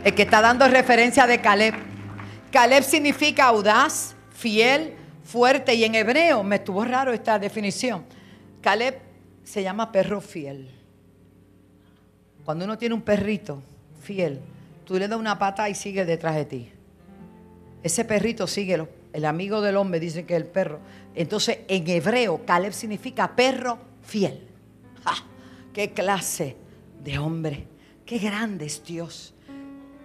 El 0.05 0.15
que 0.15 0.23
está 0.23 0.41
dando 0.41 0.67
referencia 0.69 1.27
de 1.27 1.41
Caleb. 1.41 1.75
Caleb 2.51 2.83
significa 2.83 3.47
audaz, 3.47 4.15
fiel, 4.33 4.95
fuerte 5.25 5.75
y 5.75 5.85
en 5.85 5.95
hebreo 5.97 6.43
me 6.43 6.57
estuvo 6.57 6.85
raro 6.85 7.13
esta 7.13 7.39
definición. 7.39 8.05
Caleb 8.63 9.01
se 9.49 9.63
llama 9.63 9.91
perro 9.91 10.21
fiel. 10.21 10.69
Cuando 12.45 12.67
uno 12.67 12.77
tiene 12.77 12.95
un 12.95 13.01
perrito 13.01 13.63
fiel, 14.03 14.41
tú 14.85 14.99
le 14.99 15.09
das 15.09 15.19
una 15.19 15.39
pata 15.39 15.71
y 15.71 15.75
sigue 15.75 16.05
detrás 16.05 16.37
de 16.37 16.45
ti. 16.45 16.69
Ese 17.83 18.05
perrito 18.05 18.47
sigue 18.47 18.87
el 19.15 19.25
amigo 19.25 19.63
del 19.63 19.77
hombre 19.77 20.01
dice 20.01 20.27
que 20.27 20.35
es 20.35 20.43
el 20.43 20.47
perro. 20.47 20.81
Entonces, 21.15 21.61
en 21.67 21.89
hebreo, 21.89 22.45
Caleb 22.45 22.75
significa 22.75 23.35
perro 23.35 23.79
fiel. 24.03 24.47
¡Qué 25.73 25.93
clase 25.93 26.57
de 27.03 27.19
hombre! 27.19 27.67
¡Qué 28.05 28.19
grande 28.19 28.67
es 28.67 28.85
Dios! 28.85 29.33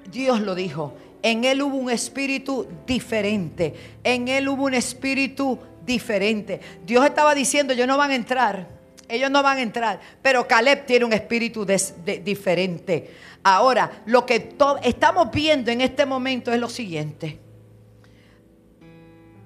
Dios 0.10 0.40
lo 0.40 0.56
dijo. 0.56 0.94
En 1.22 1.44
él 1.44 1.62
hubo 1.62 1.76
un 1.76 1.90
espíritu 1.90 2.68
diferente. 2.88 3.74
En 4.04 4.30
él 4.30 4.48
hubo 4.48 4.64
un 4.64 4.74
espíritu 4.74 5.60
diferente. 5.86 6.62
Dios 6.86 7.06
estaba 7.06 7.36
diciendo, 7.36 7.74
ellos 7.74 7.88
no 7.88 7.98
van 7.98 8.12
a 8.12 8.16
entrar. 8.16 8.83
Ellos 9.08 9.30
no 9.30 9.44
van 9.44 9.58
a 9.58 9.62
entrar. 9.62 10.00
Pero 10.22 10.48
Caleb 10.48 10.86
tiene 10.86 11.06
un 11.06 11.14
espíritu 11.14 11.66
diferente. 11.66 13.12
Ahora, 13.44 14.04
lo 14.06 14.26
que 14.26 14.56
estamos 14.84 15.32
viendo 15.32 15.72
en 15.72 15.82
este 15.82 16.06
momento 16.06 16.52
es 16.52 16.60
lo 16.60 16.70
siguiente. 16.70 17.40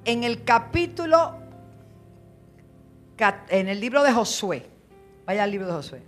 en 0.08 0.24
el 0.24 0.46
capítulo, 0.46 1.36
en 3.50 3.68
el 3.68 3.80
libro 3.80 4.04
de 4.04 4.14
Josué. 4.14 4.66
Vaya 5.26 5.44
al 5.44 5.52
libro 5.52 5.68
de 5.68 5.74
Josué. 5.74 6.02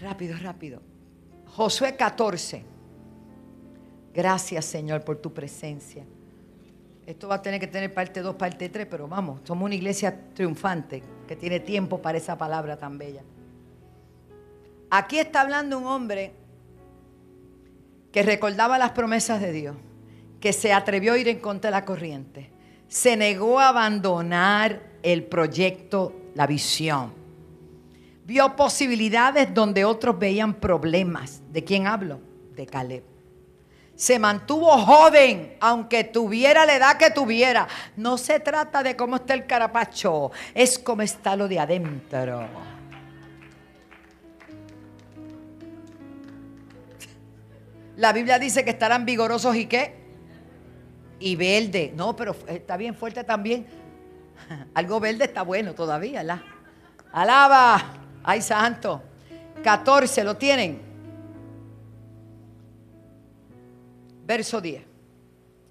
Rápido, 0.00 0.38
rápido. 0.38 0.80
Josué 1.44 1.96
14. 1.96 2.64
Gracias 4.14 4.64
Señor 4.64 5.04
por 5.04 5.18
tu 5.18 5.32
presencia. 5.34 6.04
Esto 7.06 7.28
va 7.28 7.36
a 7.36 7.42
tener 7.42 7.58
que 7.58 7.66
tener 7.66 7.92
parte 7.92 8.20
2, 8.20 8.36
parte 8.36 8.68
3, 8.68 8.86
pero 8.88 9.08
vamos, 9.08 9.40
somos 9.44 9.66
una 9.66 9.74
iglesia 9.74 10.16
triunfante 10.34 11.02
que 11.26 11.36
tiene 11.36 11.60
tiempo 11.60 12.00
para 12.00 12.18
esa 12.18 12.36
palabra 12.36 12.76
tan 12.76 12.98
bella. 12.98 13.22
Aquí 14.90 15.18
está 15.18 15.40
hablando 15.40 15.78
un 15.78 15.86
hombre 15.86 16.32
que 18.12 18.22
recordaba 18.22 18.78
las 18.78 18.90
promesas 18.90 19.40
de 19.40 19.52
Dios, 19.52 19.76
que 20.40 20.52
se 20.52 20.72
atrevió 20.72 21.12
a 21.12 21.18
ir 21.18 21.28
en 21.28 21.38
contra 21.38 21.70
de 21.70 21.76
la 21.76 21.84
corriente, 21.84 22.50
se 22.88 23.16
negó 23.16 23.60
a 23.60 23.68
abandonar 23.68 24.82
el 25.02 25.24
proyecto, 25.24 26.12
la 26.34 26.46
visión. 26.46 27.12
Vio 28.24 28.54
posibilidades 28.56 29.52
donde 29.52 29.84
otros 29.84 30.18
veían 30.18 30.54
problemas. 30.54 31.42
¿De 31.52 31.64
quién 31.64 31.86
hablo? 31.86 32.20
De 32.54 32.66
Caleb. 32.66 33.09
Se 34.00 34.18
mantuvo 34.18 34.78
joven, 34.78 35.58
aunque 35.60 36.04
tuviera 36.04 36.64
la 36.64 36.74
edad 36.74 36.96
que 36.96 37.10
tuviera. 37.10 37.68
No 37.98 38.16
se 38.16 38.40
trata 38.40 38.82
de 38.82 38.96
cómo 38.96 39.16
está 39.16 39.34
el 39.34 39.44
carapacho, 39.46 40.30
es 40.54 40.78
cómo 40.78 41.02
está 41.02 41.36
lo 41.36 41.46
de 41.46 41.58
adentro. 41.58 42.48
La 47.98 48.14
Biblia 48.14 48.38
dice 48.38 48.64
que 48.64 48.70
estarán 48.70 49.04
vigorosos 49.04 49.54
y 49.54 49.66
qué? 49.66 49.96
Y 51.18 51.36
verde. 51.36 51.92
No, 51.94 52.16
pero 52.16 52.34
está 52.46 52.78
bien 52.78 52.94
fuerte 52.94 53.22
también. 53.22 53.66
Algo 54.72 54.98
verde 54.98 55.24
está 55.26 55.42
bueno 55.42 55.74
todavía, 55.74 56.22
¿la? 56.22 56.42
Alaba. 57.12 57.98
Ay, 58.22 58.40
santo. 58.40 59.02
14, 59.62 60.24
¿lo 60.24 60.38
tienen? 60.38 60.89
Verso 64.30 64.60
10 64.60 64.84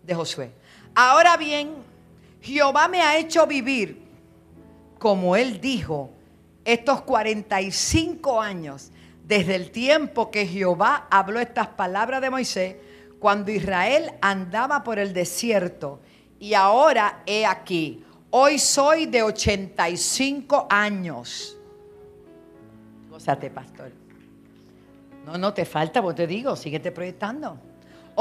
de 0.04 0.14
Josué. 0.14 0.52
Ahora 0.94 1.38
bien, 1.38 1.76
Jehová 2.42 2.90
me 2.90 3.02
ha 3.02 3.18
hecho 3.18 3.48
vivir, 3.48 4.02
como 4.98 5.38
él 5.38 5.62
dijo, 5.62 6.10
estos 6.66 7.04
45 7.04 8.42
años 8.42 8.92
desde 9.24 9.56
el 9.56 9.72
tiempo 9.72 10.30
que 10.30 10.46
Jehová 10.46 11.08
habló 11.10 11.40
estas 11.40 11.68
palabras 11.68 12.20
de 12.20 12.30
Moisés, 12.30 12.76
cuando 13.20 13.50
Israel 13.50 14.12
andaba 14.22 14.84
por 14.84 15.00
el 15.00 15.14
desierto. 15.14 16.02
Y 16.38 16.54
ahora 16.54 17.24
he 17.26 17.46
aquí, 17.46 18.04
hoy 18.30 18.60
soy 18.60 19.06
de 19.06 19.24
85 19.24 20.68
años. 20.70 21.58
Gózate, 23.10 23.52
pastor. 23.52 23.94
No, 25.26 25.38
no 25.38 25.54
te 25.54 25.64
falta, 25.64 26.02
vos 26.02 26.14
te 26.14 26.28
digo, 26.28 26.58
síguete 26.58 26.92
proyectando. 26.92 27.69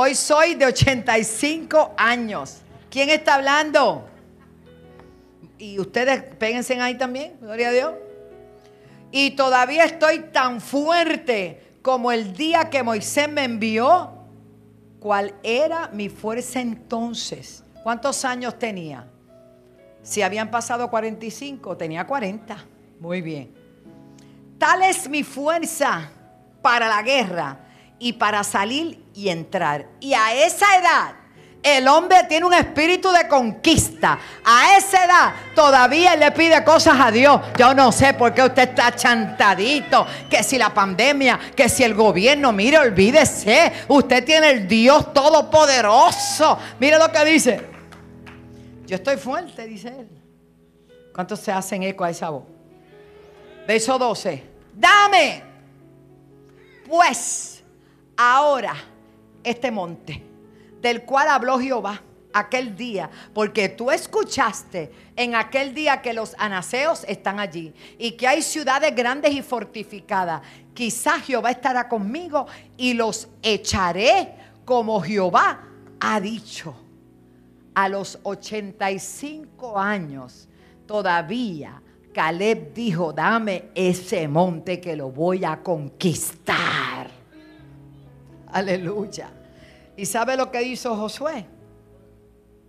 Hoy 0.01 0.15
soy 0.15 0.55
de 0.55 0.65
85 0.65 1.95
años. 1.97 2.59
¿Quién 2.89 3.11
está 3.11 3.35
hablando? 3.35 4.09
Y 5.59 5.81
ustedes 5.81 6.23
péguense 6.37 6.81
ahí 6.81 6.97
también, 6.97 7.37
gloria 7.41 7.71
a 7.71 7.73
Dios. 7.73 7.95
Y 9.11 9.33
todavía 9.33 9.85
estoy 9.85 10.21
tan 10.31 10.61
fuerte 10.61 11.81
como 11.83 12.13
el 12.13 12.33
día 12.33 12.71
que 12.71 12.85
Moisés 12.85 13.29
me 13.29 13.43
envió. 13.43 14.13
¿Cuál 15.01 15.35
era 15.43 15.89
mi 15.89 16.09
fuerza 16.09 16.61
entonces? 16.61 17.65
¿Cuántos 17.83 18.25
años 18.25 18.57
tenía? 18.57 19.05
Si 20.05 20.23
habían 20.23 20.49
pasado 20.49 20.89
45, 20.89 21.77
tenía 21.77 22.07
40. 22.07 22.57
Muy 23.01 23.21
bien. 23.21 23.53
Tal 24.59 24.81
es 24.81 25.09
mi 25.09 25.25
fuerza 25.25 26.09
para 26.63 26.87
la 26.87 27.03
guerra 27.03 27.65
y 27.99 28.15
para 28.15 28.45
salir 28.45 29.03
y 29.15 29.29
entrar. 29.29 29.87
Y 30.01 30.15
a 30.15 30.35
esa 30.35 30.77
edad 30.77 31.15
el 31.63 31.89
hombre 31.89 32.19
tiene 32.29 32.47
un 32.47 32.55
espíritu 32.55 33.11
de 33.11 33.27
conquista. 33.27 34.19
A 34.45 34.77
esa 34.77 35.05
edad 35.05 35.35
todavía 35.55 36.15
le 36.17 36.31
pide 36.31 36.63
cosas 36.65 36.95
a 36.99 37.11
Dios. 37.11 37.41
Yo 37.59 37.75
no 37.75 37.91
sé 37.91 38.15
por 38.15 38.33
qué 38.33 38.43
usted 38.43 38.71
está 38.71 38.95
chantadito. 38.95 40.07
Que 40.31 40.43
si 40.43 40.57
la 40.57 40.73
pandemia, 40.73 41.39
que 41.57 41.69
si 41.69 41.83
el 41.83 41.95
gobierno, 41.95 42.53
mire, 42.53 42.79
olvídese. 42.79 43.73
Usted 43.89 44.25
tiene 44.25 44.51
el 44.51 44.69
Dios 44.69 45.13
todopoderoso. 45.13 46.59
Mire 46.79 46.99
lo 46.99 47.11
que 47.11 47.25
dice. 47.25 47.67
Yo 48.87 48.97
estoy 48.97 49.17
fuerte, 49.17 49.67
dice 49.67 49.89
él. 49.89 50.09
¿Cuántos 51.13 51.41
se 51.41 51.51
hacen 51.51 51.83
eco 51.83 52.05
a 52.05 52.11
esa 52.11 52.31
voz? 52.31 52.45
Verso 53.67 53.99
12. 53.99 54.45
Dame, 54.73 55.43
pues, 56.89 57.58
ahora 58.19 58.75
este 59.43 59.71
monte 59.71 60.23
del 60.83 61.05
cual 61.05 61.29
habló 61.29 61.59
Jehová 61.59 62.03
aquel 62.33 62.77
día, 62.77 63.11
porque 63.33 63.69
tú 63.69 63.91
escuchaste 63.91 64.93
en 65.17 65.35
aquel 65.35 65.75
día 65.75 66.03
que 66.03 66.13
los 66.13 66.35
anaseos 66.39 67.05
están 67.09 67.41
allí 67.41 67.73
y 67.99 68.13
que 68.13 68.29
hay 68.29 68.43
ciudades 68.43 68.95
grandes 68.95 69.33
y 69.33 69.43
fortificadas. 69.43 70.43
Quizás 70.75 71.23
Jehová 71.23 71.51
estará 71.51 71.89
conmigo 71.89 72.47
y 72.77 72.95
los 72.95 73.29
echaré 73.43 74.35
como 74.65 75.01
Jehová 75.01 75.63
ha 75.99 76.21
dicho. 76.21 76.75
A 77.75 77.89
los 77.89 78.19
85 78.25 79.79
años 79.79 80.49
todavía 80.87 81.81
Caleb 82.13 82.75
dijo, 82.75 83.13
dame 83.13 83.67
ese 83.75 84.27
monte 84.27 84.81
que 84.81 84.97
lo 84.97 85.11
voy 85.11 85.45
a 85.45 85.63
conquistar. 85.63 87.18
Aleluya. 88.53 89.31
¿Y 89.97 90.07
sabe 90.07 90.37
lo 90.37 90.51
que 90.51 90.63
hizo 90.63 90.97
Josué? 90.97 91.47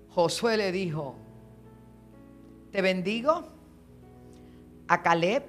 Josué 0.09 0.57
le 0.57 0.71
dijo, 0.71 1.15
te 2.71 2.81
bendigo 2.81 3.43
a 4.87 5.01
Caleb, 5.01 5.43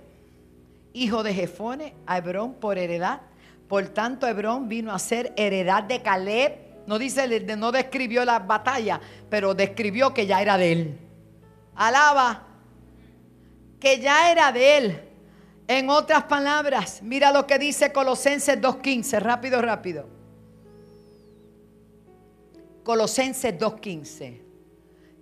hijo 0.93 1.23
de 1.23 1.33
Jefone, 1.33 1.95
a 2.07 2.19
Hebrón 2.19 2.55
por 2.55 2.77
heredad. 2.79 3.23
Por 3.69 3.89
tanto, 3.89 4.27
Hebrón 4.27 4.69
vino 4.69 4.93
a 4.93 4.99
ser 4.99 5.33
heredad 5.37 5.85
de 5.85 6.03
Caleb. 6.03 6.85
No 6.87 6.99
dice, 6.99 7.41
no 7.57 7.73
describió 7.73 8.25
la 8.25 8.41
batalla, 8.41 9.01
pero 9.31 9.55
describió 9.55 10.13
que 10.13 10.27
ya 10.27 10.43
era 10.43 10.59
de 10.59 10.73
él. 10.73 10.99
Alaba, 11.77 12.47
que 13.79 14.01
ya 14.01 14.31
era 14.31 14.53
de 14.53 14.77
él. 14.77 15.01
En 15.67 15.89
otras 15.89 16.25
palabras, 16.25 17.01
mira 17.03 17.33
lo 17.33 17.47
que 17.47 17.59
dice 17.59 17.93
Colosenses 17.93 18.61
2.15, 18.61 19.21
rápido, 19.21 19.63
rápido. 19.63 20.20
Colosenses 22.91 23.57
2.15. 23.57 24.41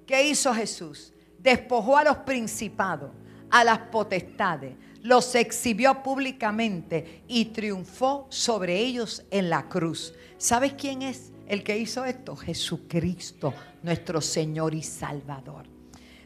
¿Qué 0.06 0.26
hizo 0.26 0.54
Jesús? 0.54 1.12
Despojó 1.38 1.98
a 1.98 2.04
los 2.04 2.16
principados, 2.16 3.10
a 3.50 3.62
las 3.62 3.78
potestades, 3.78 4.74
los 5.02 5.34
exhibió 5.34 6.02
públicamente 6.02 7.24
y 7.28 7.44
triunfó 7.44 8.26
sobre 8.30 8.78
ellos 8.78 9.22
en 9.30 9.50
la 9.50 9.68
cruz. 9.68 10.14
¿Sabes 10.38 10.72
quién 10.78 11.02
es 11.02 11.30
el 11.46 11.62
que 11.62 11.76
hizo 11.76 12.06
esto? 12.06 12.36
Jesucristo, 12.36 13.52
nuestro 13.82 14.22
Señor 14.22 14.74
y 14.74 14.82
Salvador. 14.82 15.66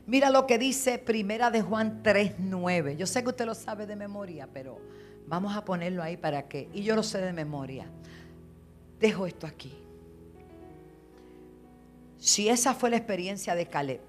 Mira 0.07 0.30
lo 0.30 0.47
que 0.47 0.59
dice 0.59 0.99
Primera 0.99 1.51
de 1.51 1.61
Juan 1.61 2.05
3:9. 2.05 2.97
Yo 2.97 3.07
sé 3.09 3.24
que 3.24 3.30
usted 3.30 3.47
lo 3.47 3.57
sabe 3.57 3.88
de 3.88 3.97
memoria, 3.97 4.47
pero 4.47 4.80
vamos 5.26 5.57
a 5.57 5.64
ponerlo 5.64 6.05
ahí 6.05 6.16
para 6.16 6.47
que 6.47 6.68
y 6.72 6.84
yo 6.84 6.95
lo 6.95 7.03
sé 7.03 7.18
de 7.20 7.32
memoria. 7.32 7.90
Dejo 9.01 9.26
esto 9.26 9.49
aquí. 9.49 9.82
Si 12.23 12.49
esa 12.49 12.73
fue 12.73 12.89
la 12.89 12.99
experiencia 12.99 13.57
de 13.57 13.66
Caleb, 13.66 14.01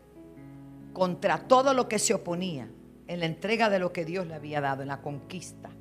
contra 0.93 1.47
todo 1.47 1.73
lo 1.73 1.89
que 1.89 1.97
se 1.97 2.13
oponía 2.13 2.69
en 3.07 3.19
la 3.19 3.25
entrega 3.25 3.71
de 3.71 3.79
lo 3.79 3.91
que 3.91 4.05
Dios 4.05 4.27
le 4.27 4.35
había 4.35 4.61
dado, 4.61 4.83
en 4.83 4.89
la 4.89 5.01
conquista, 5.01 5.71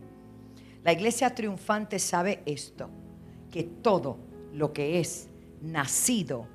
la 0.82 0.94
iglesia 0.94 1.34
triunfante 1.34 1.98
sabe 1.98 2.42
esto, 2.46 2.88
que 3.50 3.64
todo 3.64 4.16
lo 4.54 4.72
que 4.72 4.98
es 4.98 5.28
nacido 5.60 6.46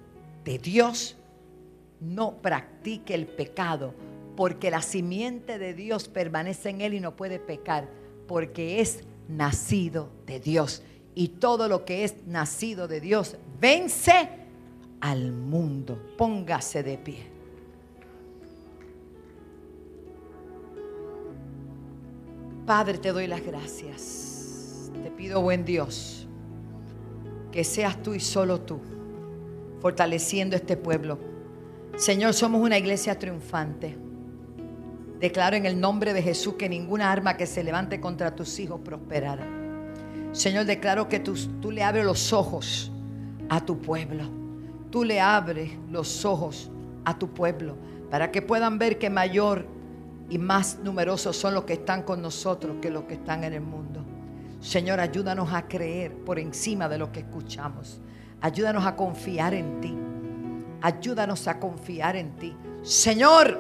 de 0.43 0.57
Dios 0.57 1.15
no 1.99 2.41
practique 2.41 3.13
el 3.13 3.27
pecado, 3.27 3.93
porque 4.35 4.71
la 4.71 4.81
simiente 4.81 5.59
de 5.59 5.75
Dios 5.75 6.07
permanece 6.07 6.71
en 6.71 6.81
él 6.81 6.95
y 6.95 6.99
no 6.99 7.15
puede 7.15 7.37
pecar, 7.37 7.87
porque 8.27 8.81
es 8.81 9.03
nacido 9.27 10.09
de 10.25 10.39
Dios. 10.39 10.81
Y 11.13 11.27
todo 11.27 11.67
lo 11.67 11.85
que 11.85 12.03
es 12.03 12.25
nacido 12.25 12.87
de 12.87 12.99
Dios 12.99 13.37
vence 13.61 14.46
al 15.01 15.31
mundo. 15.31 15.99
Póngase 16.17 16.83
de 16.83 16.97
pie. 16.97 17.37
Padre, 22.65 22.97
te 22.97 23.13
doy 23.13 23.27
las 23.27 23.45
gracias. 23.45 24.91
Te 25.01 25.09
pido, 25.09 25.41
buen 25.41 25.63
Dios, 25.63 26.27
que 27.51 27.63
seas 27.63 28.01
tú 28.03 28.13
y 28.13 28.19
solo 28.19 28.59
tú, 28.59 28.81
fortaleciendo 29.79 30.55
este 30.55 30.75
pueblo. 30.75 31.17
Señor, 31.95 32.33
somos 32.33 32.61
una 32.61 32.77
iglesia 32.77 33.17
triunfante. 33.17 33.97
Declaro 35.19 35.55
en 35.55 35.65
el 35.65 35.79
nombre 35.79 36.13
de 36.13 36.21
Jesús 36.21 36.55
que 36.55 36.67
ninguna 36.67 37.11
arma 37.11 37.37
que 37.37 37.47
se 37.47 37.63
levante 37.63 38.01
contra 38.01 38.35
tus 38.35 38.59
hijos 38.59 38.81
prosperará. 38.83 39.47
Señor, 40.33 40.65
declaro 40.65 41.07
que 41.07 41.19
tú, 41.19 41.35
tú 41.61 41.71
le 41.71 41.83
abres 41.83 42.05
los 42.05 42.33
ojos 42.33 42.91
a 43.49 43.65
tu 43.65 43.79
pueblo. 43.79 44.46
Tú 44.89 45.03
le 45.03 45.19
abres 45.19 45.71
los 45.89 46.25
ojos 46.25 46.71
a 47.05 47.17
tu 47.17 47.33
pueblo 47.33 47.75
para 48.09 48.31
que 48.31 48.41
puedan 48.41 48.77
ver 48.79 48.97
que 48.97 49.09
mayor 49.09 49.65
y 50.29 50.37
más 50.37 50.79
numerosos 50.83 51.35
son 51.35 51.53
los 51.53 51.63
que 51.63 51.73
están 51.73 52.03
con 52.03 52.21
nosotros 52.21 52.77
que 52.81 52.89
los 52.89 53.03
que 53.03 53.15
están 53.15 53.43
en 53.43 53.53
el 53.53 53.61
mundo. 53.61 54.03
Señor, 54.59 54.99
ayúdanos 54.99 55.53
a 55.53 55.67
creer 55.67 56.13
por 56.13 56.39
encima 56.39 56.89
de 56.89 56.97
lo 56.97 57.11
que 57.11 57.19
escuchamos. 57.19 58.01
Ayúdanos 58.41 58.85
a 58.85 58.95
confiar 58.95 59.53
en 59.53 59.81
ti. 59.81 59.95
Ayúdanos 60.81 61.47
a 61.47 61.59
confiar 61.59 62.15
en 62.15 62.35
ti. 62.35 62.55
Señor, 62.81 63.59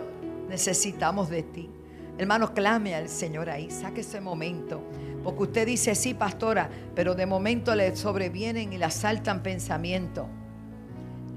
necesitamos 0.49 1.29
de 1.29 1.43
ti. 1.43 1.69
Hermanos, 2.17 2.51
clame 2.51 2.95
al 2.95 3.09
Señor 3.09 3.49
ahí, 3.49 3.69
saque 3.69 4.01
ese 4.01 4.19
momento. 4.21 4.81
Porque 5.23 5.43
usted 5.43 5.65
dice, 5.67 5.93
sí, 5.93 6.13
pastora, 6.13 6.69
pero 6.95 7.13
de 7.13 7.25
momento 7.25 7.75
le 7.75 7.95
sobrevienen 7.95 8.73
y 8.73 8.77
le 8.77 8.85
asaltan 8.85 9.43
pensamiento. 9.43 10.27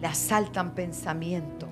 Le 0.01 0.07
asaltan 0.07 0.75
pensamiento. 0.75 1.69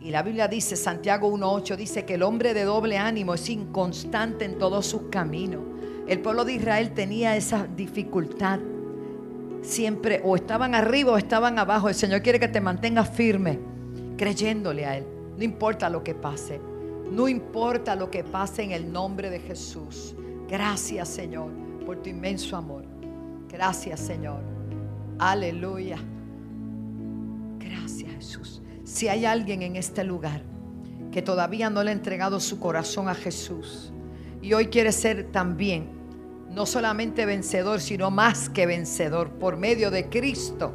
Y 0.00 0.10
la 0.10 0.22
Biblia 0.22 0.48
dice, 0.48 0.76
Santiago 0.76 1.32
1.8, 1.32 1.76
dice 1.76 2.04
que 2.04 2.14
el 2.14 2.22
hombre 2.22 2.52
de 2.52 2.64
doble 2.64 2.98
ánimo 2.98 3.34
es 3.34 3.48
inconstante 3.48 4.44
en 4.44 4.58
todos 4.58 4.84
sus 4.86 5.02
caminos. 5.10 5.62
El 6.06 6.20
pueblo 6.20 6.44
de 6.44 6.52
Israel 6.54 6.92
tenía 6.92 7.36
esa 7.36 7.66
dificultad. 7.66 8.60
Siempre 9.62 10.20
o 10.22 10.36
estaban 10.36 10.74
arriba 10.74 11.12
o 11.12 11.16
estaban 11.16 11.58
abajo. 11.58 11.88
El 11.88 11.94
Señor 11.94 12.20
quiere 12.20 12.38
que 12.38 12.48
te 12.48 12.60
mantengas 12.60 13.08
firme, 13.08 13.58
creyéndole 14.18 14.84
a 14.84 14.98
Él. 14.98 15.06
No 15.38 15.42
importa 15.42 15.88
lo 15.88 16.04
que 16.04 16.14
pase. 16.14 16.60
No 17.10 17.28
importa 17.28 17.96
lo 17.96 18.10
que 18.10 18.24
pase 18.24 18.62
en 18.62 18.72
el 18.72 18.92
nombre 18.92 19.30
de 19.30 19.40
Jesús. 19.40 20.14
Gracias 20.48 21.08
Señor 21.08 21.50
por 21.86 22.02
tu 22.02 22.10
inmenso 22.10 22.56
amor. 22.56 22.84
Gracias 23.48 24.00
Señor. 24.00 24.40
Aleluya. 25.18 25.98
Gracias 27.64 28.10
Jesús. 28.12 28.62
Si 28.84 29.08
hay 29.08 29.24
alguien 29.24 29.62
en 29.62 29.76
este 29.76 30.04
lugar 30.04 30.42
que 31.10 31.22
todavía 31.22 31.70
no 31.70 31.82
le 31.82 31.90
ha 31.90 31.94
entregado 31.94 32.40
su 32.40 32.58
corazón 32.58 33.08
a 33.08 33.14
Jesús 33.14 33.92
y 34.42 34.52
hoy 34.52 34.66
quiere 34.66 34.92
ser 34.92 35.30
también 35.32 35.88
no 36.50 36.66
solamente 36.66 37.26
vencedor, 37.26 37.80
sino 37.80 38.10
más 38.10 38.48
que 38.48 38.66
vencedor 38.66 39.30
por 39.30 39.56
medio 39.56 39.90
de 39.90 40.08
Cristo 40.08 40.72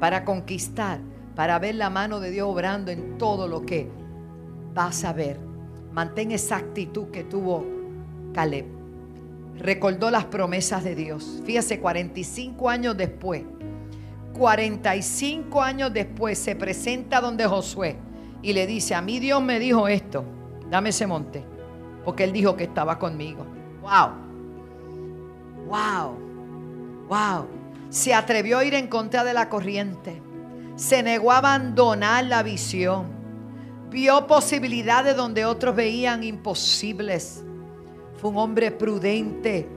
para 0.00 0.24
conquistar 0.24 1.00
para 1.34 1.58
ver 1.58 1.74
la 1.74 1.90
mano 1.90 2.20
de 2.20 2.30
Dios 2.30 2.48
obrando 2.48 2.90
en 2.90 3.18
todo 3.18 3.48
lo 3.48 3.66
que 3.66 3.90
vas 4.72 5.04
a 5.04 5.12
ver. 5.12 5.38
Mantén 5.92 6.30
esa 6.30 6.56
actitud 6.56 7.10
que 7.10 7.24
tuvo 7.24 7.66
Caleb. 8.32 8.66
Recordó 9.56 10.10
las 10.10 10.24
promesas 10.24 10.82
de 10.82 10.94
Dios. 10.94 11.42
Fíjese, 11.44 11.80
45 11.80 12.68
años 12.68 12.96
después, 12.96 13.42
45 14.34 15.62
años 15.62 15.92
después 15.92 16.38
se 16.38 16.54
presenta 16.54 17.22
donde 17.22 17.46
Josué 17.46 17.96
y 18.42 18.52
le 18.52 18.66
dice, 18.66 18.94
a 18.94 19.00
mí 19.00 19.18
Dios 19.20 19.42
me 19.42 19.58
dijo 19.58 19.88
esto, 19.88 20.24
dame 20.68 20.90
ese 20.90 21.06
monte, 21.06 21.42
porque 22.04 22.24
él 22.24 22.32
dijo 22.32 22.54
que 22.54 22.64
estaba 22.64 22.98
conmigo. 22.98 23.46
Wow, 23.80 24.10
wow, 25.66 26.18
wow. 27.08 27.46
Se 27.88 28.12
atrevió 28.12 28.58
a 28.58 28.64
ir 28.64 28.74
en 28.74 28.88
contra 28.88 29.24
de 29.24 29.32
la 29.32 29.48
corriente 29.48 30.20
se 30.76 31.02
negó 31.02 31.32
a 31.32 31.38
abandonar 31.38 32.24
la 32.24 32.42
visión. 32.42 33.06
Vio 33.90 34.26
posibilidades 34.26 35.16
donde 35.16 35.44
otros 35.44 35.76
veían 35.76 36.24
imposibles. 36.24 37.44
Fue 38.16 38.30
un 38.30 38.38
hombre 38.38 38.70
prudente. 38.72 39.68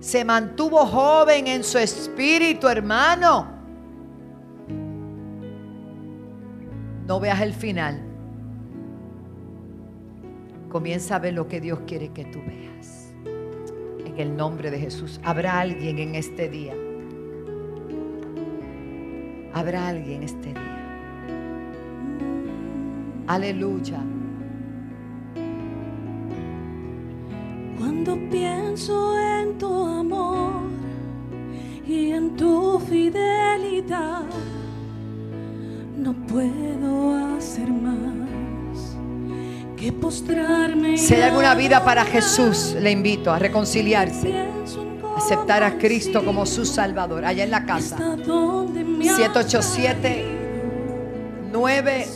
Se 0.00 0.24
mantuvo 0.24 0.86
joven 0.86 1.48
en 1.48 1.64
su 1.64 1.78
espíritu, 1.78 2.68
hermano. 2.68 3.57
No 7.08 7.18
veas 7.18 7.40
el 7.40 7.52
final. 7.52 8.00
Comienza 10.68 11.16
a 11.16 11.18
ver 11.18 11.34
lo 11.34 11.48
que 11.48 11.60
Dios 11.60 11.80
quiere 11.86 12.10
que 12.10 12.24
tú 12.26 12.38
veas. 12.46 13.12
En 14.06 14.18
el 14.18 14.36
nombre 14.36 14.70
de 14.70 14.78
Jesús. 14.78 15.18
Habrá 15.24 15.58
alguien 15.58 15.98
en 15.98 16.14
este 16.14 16.48
día 16.48 16.74
Habrá 19.58 19.88
alguien 19.88 20.22
este 20.22 20.50
día. 20.50 20.78
Aleluya. 23.26 24.00
Cuando 27.76 28.16
pienso 28.30 29.18
en 29.18 29.58
tu 29.58 29.84
amor 29.84 30.62
y 31.86 32.12
en 32.12 32.36
tu 32.36 32.78
fidelidad, 32.78 34.26
no 35.98 36.14
puedo 36.26 37.36
hacer 37.36 37.68
más 37.68 38.96
que 39.76 39.92
postrarme. 39.92 40.96
Si 40.98 41.14
hay 41.14 41.22
alguna 41.22 41.54
vida 41.54 41.84
para 41.84 42.04
Jesús, 42.04 42.74
le 42.80 42.90
invito 42.90 43.32
a 43.32 43.38
reconciliarse 43.38 44.34
aceptar 45.16 45.62
a 45.62 45.78
Cristo 45.78 46.24
como 46.24 46.44
su 46.46 46.64
Salvador, 46.64 47.24
allá 47.24 47.44
en 47.44 47.50
la 47.50 47.66
casa. 47.66 47.96
787 47.96 50.24
9 51.52 52.06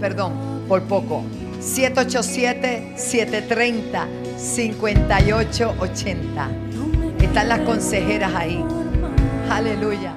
perdón, 0.00 0.32
por 0.66 0.82
poco. 0.84 1.22
787 1.60 2.94
730 2.96 4.08
5880. 4.38 6.48
Están 7.20 7.48
las 7.48 7.60
consejeras 7.60 8.34
ahí. 8.34 8.64
Aleluya. 9.50 10.14